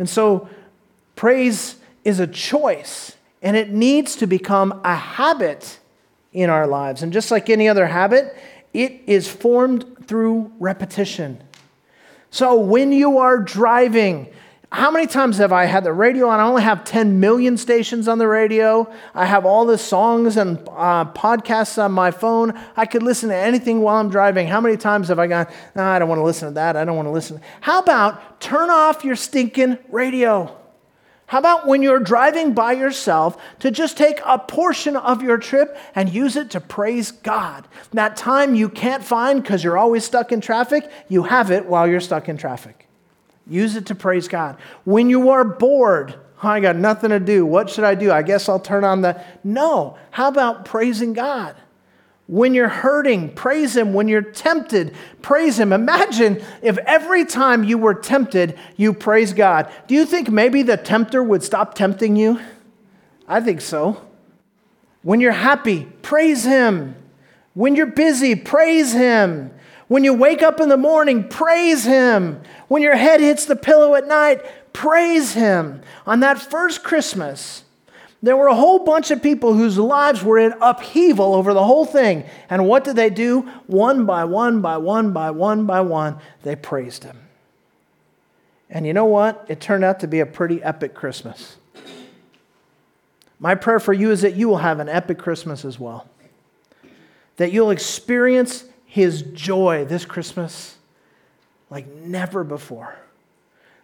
And 0.00 0.08
so, 0.08 0.48
praise 1.14 1.76
is 2.04 2.18
a 2.18 2.26
choice. 2.26 3.14
And 3.42 3.56
it 3.56 3.70
needs 3.70 4.16
to 4.16 4.26
become 4.26 4.80
a 4.84 4.96
habit 4.96 5.78
in 6.32 6.50
our 6.50 6.66
lives. 6.66 7.02
And 7.02 7.12
just 7.12 7.30
like 7.30 7.48
any 7.48 7.68
other 7.68 7.86
habit, 7.86 8.36
it 8.74 9.02
is 9.06 9.28
formed 9.28 10.06
through 10.06 10.52
repetition. 10.58 11.42
So 12.30 12.58
when 12.58 12.92
you 12.92 13.18
are 13.18 13.38
driving, 13.38 14.32
how 14.72 14.92
many 14.92 15.08
times 15.08 15.38
have 15.38 15.52
I 15.52 15.64
had 15.64 15.82
the 15.82 15.92
radio 15.92 16.28
on? 16.28 16.38
I 16.38 16.44
only 16.44 16.62
have 16.62 16.84
10 16.84 17.18
million 17.18 17.56
stations 17.56 18.06
on 18.06 18.18
the 18.18 18.28
radio. 18.28 18.88
I 19.14 19.26
have 19.26 19.44
all 19.44 19.66
the 19.66 19.76
songs 19.76 20.36
and 20.36 20.58
uh, 20.68 21.06
podcasts 21.06 21.82
on 21.82 21.90
my 21.90 22.12
phone. 22.12 22.52
I 22.76 22.86
could 22.86 23.02
listen 23.02 23.30
to 23.30 23.34
anything 23.34 23.80
while 23.80 23.96
I'm 23.96 24.10
driving. 24.10 24.46
How 24.46 24.60
many 24.60 24.76
times 24.76 25.08
have 25.08 25.18
I 25.18 25.26
gone, 25.26 25.48
no, 25.74 25.82
I 25.82 25.98
don't 25.98 26.08
want 26.08 26.20
to 26.20 26.24
listen 26.24 26.48
to 26.48 26.54
that. 26.54 26.76
I 26.76 26.84
don't 26.84 26.94
want 26.94 27.06
to 27.06 27.12
listen. 27.12 27.40
How 27.60 27.80
about 27.80 28.40
turn 28.40 28.70
off 28.70 29.04
your 29.04 29.16
stinking 29.16 29.76
radio? 29.88 30.56
How 31.26 31.38
about 31.38 31.66
when 31.66 31.82
you're 31.82 32.00
driving 32.00 32.54
by 32.54 32.72
yourself 32.72 33.42
to 33.60 33.72
just 33.72 33.96
take 33.96 34.20
a 34.24 34.38
portion 34.38 34.96
of 34.96 35.20
your 35.20 35.38
trip 35.38 35.76
and 35.96 36.08
use 36.08 36.36
it 36.36 36.50
to 36.50 36.60
praise 36.60 37.10
God? 37.10 37.66
That 37.92 38.16
time 38.16 38.54
you 38.54 38.68
can't 38.68 39.02
find 39.02 39.42
because 39.42 39.64
you're 39.64 39.78
always 39.78 40.04
stuck 40.04 40.30
in 40.30 40.40
traffic, 40.40 40.88
you 41.08 41.24
have 41.24 41.50
it 41.50 41.66
while 41.66 41.88
you're 41.88 42.00
stuck 42.00 42.28
in 42.28 42.36
traffic. 42.36 42.86
Use 43.50 43.74
it 43.74 43.86
to 43.86 43.96
praise 43.96 44.28
God. 44.28 44.56
When 44.84 45.10
you 45.10 45.30
are 45.30 45.44
bored, 45.44 46.14
I 46.40 46.60
got 46.60 46.76
nothing 46.76 47.10
to 47.10 47.20
do. 47.20 47.44
What 47.44 47.68
should 47.68 47.84
I 47.84 47.96
do? 47.96 48.12
I 48.12 48.22
guess 48.22 48.48
I'll 48.48 48.60
turn 48.60 48.84
on 48.84 49.02
the. 49.02 49.22
No. 49.44 49.98
How 50.12 50.28
about 50.28 50.64
praising 50.64 51.12
God? 51.12 51.56
When 52.28 52.54
you're 52.54 52.68
hurting, 52.68 53.34
praise 53.34 53.76
Him. 53.76 53.92
When 53.92 54.06
you're 54.06 54.22
tempted, 54.22 54.94
praise 55.20 55.58
Him. 55.58 55.72
Imagine 55.72 56.40
if 56.62 56.78
every 56.78 57.24
time 57.24 57.64
you 57.64 57.76
were 57.76 57.92
tempted, 57.92 58.56
you 58.76 58.94
praise 58.94 59.32
God. 59.32 59.70
Do 59.88 59.96
you 59.96 60.06
think 60.06 60.30
maybe 60.30 60.62
the 60.62 60.76
tempter 60.76 61.24
would 61.24 61.42
stop 61.42 61.74
tempting 61.74 62.14
you? 62.14 62.40
I 63.26 63.40
think 63.40 63.60
so. 63.60 64.06
When 65.02 65.20
you're 65.20 65.32
happy, 65.32 65.86
praise 66.02 66.44
Him. 66.44 66.94
When 67.54 67.74
you're 67.74 67.86
busy, 67.86 68.36
praise 68.36 68.92
Him. 68.92 69.50
When 69.90 70.04
you 70.04 70.14
wake 70.14 70.40
up 70.40 70.60
in 70.60 70.68
the 70.68 70.76
morning, 70.76 71.28
praise 71.28 71.84
Him. 71.84 72.40
When 72.68 72.80
your 72.80 72.94
head 72.94 73.18
hits 73.18 73.44
the 73.44 73.56
pillow 73.56 73.96
at 73.96 74.06
night, 74.06 74.40
praise 74.72 75.32
Him. 75.32 75.82
On 76.06 76.20
that 76.20 76.38
first 76.38 76.84
Christmas, 76.84 77.64
there 78.22 78.36
were 78.36 78.46
a 78.46 78.54
whole 78.54 78.84
bunch 78.84 79.10
of 79.10 79.20
people 79.20 79.52
whose 79.52 79.78
lives 79.78 80.22
were 80.22 80.38
in 80.38 80.54
upheaval 80.60 81.34
over 81.34 81.52
the 81.52 81.64
whole 81.64 81.84
thing. 81.84 82.24
And 82.48 82.68
what 82.68 82.84
did 82.84 82.94
they 82.94 83.10
do? 83.10 83.40
One 83.66 84.06
by 84.06 84.22
one, 84.26 84.60
by 84.60 84.76
one, 84.76 85.12
by 85.12 85.32
one, 85.32 85.66
by 85.66 85.80
one, 85.80 86.20
they 86.44 86.54
praised 86.54 87.02
him. 87.02 87.18
And 88.70 88.86
you 88.86 88.92
know 88.92 89.06
what? 89.06 89.44
It 89.48 89.60
turned 89.60 89.82
out 89.82 89.98
to 90.00 90.06
be 90.06 90.20
a 90.20 90.26
pretty 90.26 90.62
epic 90.62 90.94
Christmas. 90.94 91.56
My 93.40 93.56
prayer 93.56 93.80
for 93.80 93.92
you 93.92 94.12
is 94.12 94.22
that 94.22 94.36
you 94.36 94.48
will 94.48 94.58
have 94.58 94.78
an 94.78 94.88
epic 94.88 95.18
Christmas 95.18 95.64
as 95.64 95.80
well. 95.80 96.08
That 97.38 97.50
you'll 97.50 97.72
experience 97.72 98.66
his 98.90 99.22
joy 99.22 99.84
this 99.84 100.04
Christmas 100.04 100.76
like 101.70 101.86
never 101.86 102.42
before 102.42 102.98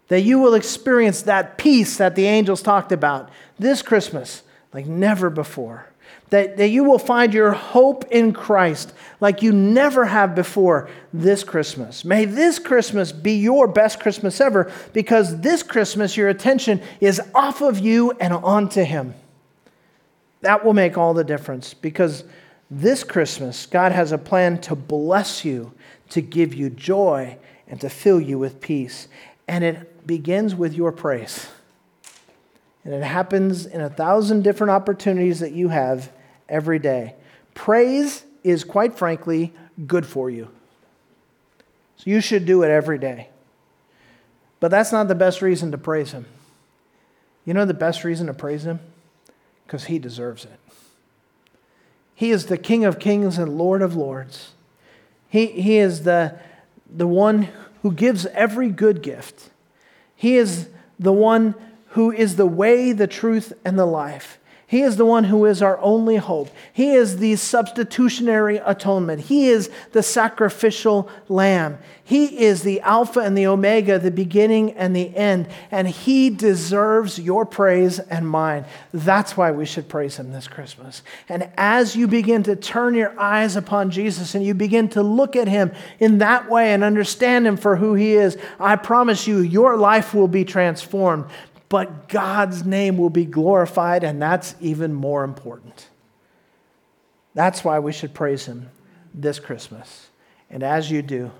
that 0.09 0.21
you 0.21 0.39
will 0.39 0.55
experience 0.55 1.23
that 1.23 1.59
peace 1.59 1.97
that 1.97 2.15
the 2.17 2.27
angels 2.27 2.63
talked 2.63 2.93
about 2.93 3.31
this 3.59 3.83
Christmas 3.83 4.43
like 4.73 4.87
never 4.87 5.31
before. 5.31 5.87
That, 6.31 6.57
that 6.57 6.69
you 6.69 6.83
will 6.83 6.99
find 6.99 7.33
your 7.33 7.53
hope 7.53 8.05
in 8.11 8.33
Christ 8.33 8.93
like 9.21 9.43
you 9.43 9.53
never 9.53 10.05
have 10.05 10.35
before 10.35 10.91
this 11.13 11.45
Christmas. 11.45 12.05
May 12.05 12.25
this 12.25 12.59
Christmas 12.59 13.13
be 13.13 13.39
your 13.39 13.69
best 13.69 14.01
Christmas 14.01 14.41
ever 14.41 14.71
because 14.93 15.41
this 15.41 15.63
Christmas 15.63 16.17
your 16.17 16.29
attention 16.29 16.83
is 17.01 17.21
off 17.33 17.61
of 17.61 17.79
you 17.79 18.11
and 18.21 18.33
onto 18.33 18.83
Him. 18.83 19.15
That 20.41 20.65
will 20.65 20.75
make 20.75 20.99
all 20.99 21.15
the 21.15 21.25
difference 21.25 21.75
because 21.75 22.25
this 22.71 23.05
Christmas, 23.05 23.67
God 23.67 23.93
has 23.93 24.13
a 24.13 24.19
plan 24.19 24.61
to 24.63 24.75
bless 24.75 25.45
you, 25.45 25.73
to 26.11 26.21
give 26.21 26.55
you 26.55 26.71
joy, 26.71 27.39
and 27.69 27.81
to 27.81 27.89
fill 27.89 28.21
you 28.21 28.39
with 28.39 28.61
peace. 28.61 29.09
And 29.47 29.63
it 29.65 30.07
begins 30.07 30.55
with 30.55 30.75
your 30.75 30.93
praise. 30.93 31.49
And 32.85 32.95
it 32.95 33.03
happens 33.03 33.67
in 33.67 33.81
a 33.81 33.91
thousand 33.91 34.43
different 34.43 34.71
opportunities 34.71 35.41
that 35.41 35.53
you 35.53 35.69
have 35.69 36.13
every 36.49 36.79
day. 36.79 37.15
Praise 37.55 38.25
is, 38.45 38.65
quite 38.65 38.97
frankly, 38.97 39.53
good 39.87 40.07
for 40.07 40.31
you. 40.31 40.49
So 41.97 42.11
you 42.11 42.21
should 42.21 42.47
do 42.47 42.63
it 42.63 42.71
every 42.71 42.99
day. 42.99 43.29
But 44.61 44.71
that's 44.71 44.93
not 44.93 45.09
the 45.09 45.15
best 45.15 45.43
reason 45.43 45.71
to 45.73 45.79
praise 45.79 46.13
Him. 46.13 46.27
You 47.45 47.55
know 47.55 47.65
the 47.65 47.75
best 47.75 48.05
reason 48.05 48.27
to 48.27 48.35
praise 48.35 48.65
Him? 48.65 48.81
Because 49.67 49.85
He 49.85 49.99
deserves 49.99 50.45
it. 50.45 50.59
He 52.17 52.31
is 52.31 52.47
the 52.47 52.57
King 52.57 52.85
of 52.87 52.99
kings 52.99 53.37
and 53.37 53.59
Lord 53.59 53.83
of 53.83 53.95
lords. 53.95 54.53
He, 55.29 55.47
he 55.47 55.77
is 55.77 56.05
the, 56.05 56.41
the 56.91 57.07
one 57.07 57.49
who 57.83 57.93
gives 57.93 58.25
every 58.27 58.71
good 58.71 59.03
gift. 59.03 59.51
He 60.17 60.37
is 60.37 60.71
the 60.99 61.13
one 61.13 61.55
who 61.91 62.11
is 62.11 62.37
the 62.37 62.47
way, 62.47 62.93
the 62.93 63.07
truth, 63.07 63.53
and 63.67 63.79
the 63.79 63.85
life. 63.85 64.39
He 64.69 64.83
is 64.83 64.97
the 64.97 65.05
one 65.05 65.25
who 65.25 65.45
is 65.45 65.63
our 65.63 65.79
only 65.79 66.17
hope. 66.17 66.51
He 66.73 66.91
is 66.91 67.19
the 67.19 67.37
substitutionary 67.37 68.57
atonement. 68.57 69.23
He 69.23 69.49
is 69.49 69.71
the 69.93 70.03
sacrificial 70.03 71.09
lamb. 71.29 71.79
He 72.03 72.45
is 72.45 72.63
the 72.63 72.81
Alpha 72.81 73.21
and 73.21 73.39
the 73.39 73.47
Omega, 73.47 74.01
the 74.01 74.11
beginning 74.11 74.73
and 74.73 74.95
the 74.95 75.15
end. 75.17 75.47
And 75.71 75.87
He 75.87 76.31
deserves 76.31 77.17
your 77.17 77.47
praise 77.47 78.01
and 78.01 78.29
mine. 78.29 78.65
That's 78.93 79.37
why 79.37 79.53
we 79.53 79.67
should 79.67 79.89
praise 79.89 80.17
Him 80.17 80.33
this 80.33 80.49
Christmas. 80.49 81.03
And 81.29 81.49
as 81.57 81.95
you 81.95 82.09
begin 82.09 82.43
to 82.45 82.57
turn 82.57 82.97
your 82.97 83.19
eyes 83.21 83.55
upon 83.55 83.93
Jesus 83.93 84.35
and 84.35 84.45
you 84.45 84.55
begin 84.55 84.89
to 84.91 85.03
look 85.03 85.37
at 85.37 85.47
Him 85.47 85.71
in 86.01 86.19
that 86.19 86.51
way 86.51 86.73
and 86.73 86.83
understand 86.83 87.47
Him 87.47 87.57
for 87.57 87.77
who 87.77 87.95
He 87.95 88.15
is, 88.15 88.37
I 88.59 88.75
promise 88.75 89.29
you, 89.29 89.39
your 89.39 89.77
life 89.77 90.13
will 90.13 90.29
be 90.29 90.45
transformed 90.45 91.27
but 91.69 92.09
God's 92.09 92.65
name 92.65 92.97
will 92.97 93.11
be 93.11 93.25
glorified, 93.25 94.05
and 94.05 94.21
that's 94.21 94.55
even 94.61 94.93
more 94.93 95.25
important. 95.25 95.89
That's 97.35 97.65
why 97.65 97.79
we 97.79 97.93
should 97.93 98.15
praise 98.15 98.47
Him 98.47 98.71
this 99.13 99.39
Christmas. 99.39 100.09
And 100.49 100.63
as 100.63 100.91
you 100.91 101.03
do, 101.03 101.31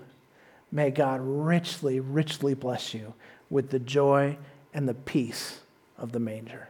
may 0.73 0.91
God 0.91 1.21
richly, 1.23 2.01
richly 2.01 2.55
bless 2.55 2.93
you 2.93 3.15
with 3.51 3.71
the 3.71 3.79
joy 3.79 4.37
and 4.75 4.89
the 4.89 4.95
peace 4.95 5.61
of 5.97 6.13
the 6.13 6.19
manger. 6.19 6.69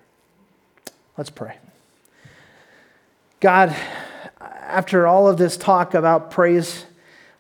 Let's 1.17 1.31
pray. 1.31 1.57
God, 3.41 3.75
after 4.41 5.07
all 5.07 5.29
of 5.29 5.39
this 5.39 5.57
talk 5.57 5.95
about 5.95 6.31
praise, 6.31 6.85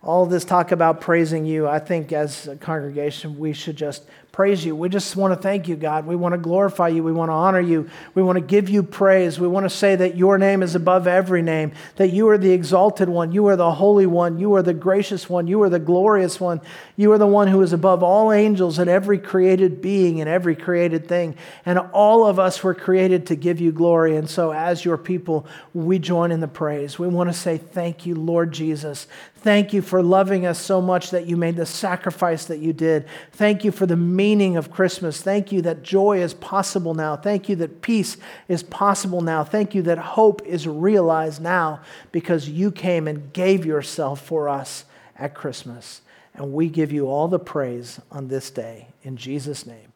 all 0.02 0.24
this 0.26 0.44
talk 0.44 0.72
about 0.72 1.00
praising 1.00 1.44
you, 1.44 1.68
I 1.68 1.78
think 1.78 2.12
as 2.12 2.48
a 2.48 2.56
congregation, 2.56 3.38
we 3.38 3.52
should 3.52 3.76
just 3.76 4.04
praise 4.36 4.62
you. 4.66 4.76
We 4.76 4.90
just 4.90 5.16
want 5.16 5.32
to 5.32 5.40
thank 5.40 5.66
you, 5.66 5.76
God. 5.76 6.04
We 6.04 6.14
want 6.14 6.34
to 6.34 6.38
glorify 6.38 6.88
you. 6.88 7.02
We 7.02 7.10
want 7.10 7.30
to 7.30 7.32
honor 7.32 7.58
you. 7.58 7.88
We 8.14 8.22
want 8.22 8.36
to 8.36 8.42
give 8.42 8.68
you 8.68 8.82
praise. 8.82 9.40
We 9.40 9.48
want 9.48 9.64
to 9.64 9.70
say 9.70 9.96
that 9.96 10.18
your 10.18 10.36
name 10.36 10.62
is 10.62 10.74
above 10.74 11.06
every 11.06 11.40
name, 11.40 11.72
that 11.94 12.08
you 12.08 12.28
are 12.28 12.36
the 12.36 12.50
exalted 12.50 13.08
one. 13.08 13.32
You 13.32 13.46
are 13.46 13.56
the 13.56 13.72
holy 13.72 14.04
one. 14.04 14.38
You 14.38 14.54
are 14.56 14.62
the 14.62 14.74
gracious 14.74 15.30
one. 15.30 15.46
You 15.46 15.62
are 15.62 15.70
the 15.70 15.78
glorious 15.78 16.38
one. 16.38 16.60
You 16.96 17.12
are 17.12 17.18
the 17.18 17.26
one 17.26 17.48
who 17.48 17.62
is 17.62 17.72
above 17.72 18.02
all 18.02 18.30
angels 18.30 18.78
and 18.78 18.90
every 18.90 19.18
created 19.18 19.80
being 19.80 20.20
and 20.20 20.28
every 20.28 20.54
created 20.54 21.08
thing. 21.08 21.36
And 21.64 21.78
all 21.78 22.26
of 22.26 22.38
us 22.38 22.62
were 22.62 22.74
created 22.74 23.28
to 23.28 23.36
give 23.36 23.58
you 23.58 23.72
glory. 23.72 24.18
And 24.18 24.28
so, 24.28 24.52
as 24.52 24.84
your 24.84 24.98
people, 24.98 25.46
we 25.72 25.98
join 25.98 26.30
in 26.30 26.40
the 26.40 26.46
praise. 26.46 26.98
We 26.98 27.08
want 27.08 27.30
to 27.30 27.34
say 27.34 27.56
thank 27.56 28.04
you, 28.04 28.14
Lord 28.14 28.52
Jesus. 28.52 29.06
Thank 29.46 29.72
you 29.72 29.80
for 29.80 30.02
loving 30.02 30.44
us 30.44 30.58
so 30.58 30.80
much 30.80 31.10
that 31.10 31.26
you 31.26 31.36
made 31.36 31.54
the 31.54 31.66
sacrifice 31.66 32.46
that 32.46 32.58
you 32.58 32.72
did. 32.72 33.06
Thank 33.30 33.62
you 33.62 33.70
for 33.70 33.86
the 33.86 33.96
meaning 34.26 34.56
of 34.56 34.72
Christmas. 34.72 35.22
Thank 35.22 35.52
you 35.52 35.62
that 35.62 35.84
joy 35.84 36.20
is 36.20 36.34
possible 36.34 36.94
now. 36.94 37.14
Thank 37.14 37.48
you 37.48 37.54
that 37.56 37.80
peace 37.80 38.16
is 38.48 38.64
possible 38.64 39.20
now. 39.20 39.44
Thank 39.44 39.72
you 39.72 39.82
that 39.82 39.98
hope 39.98 40.44
is 40.44 40.66
realized 40.66 41.40
now 41.40 41.80
because 42.10 42.48
you 42.48 42.72
came 42.72 43.06
and 43.06 43.32
gave 43.32 43.64
yourself 43.64 44.20
for 44.20 44.48
us 44.48 44.84
at 45.16 45.36
Christmas. 45.36 46.00
And 46.34 46.52
we 46.52 46.68
give 46.68 46.90
you 46.90 47.06
all 47.06 47.28
the 47.28 47.38
praise 47.38 48.00
on 48.10 48.26
this 48.26 48.50
day. 48.50 48.88
In 49.04 49.16
Jesus' 49.16 49.64
name. 49.64 49.95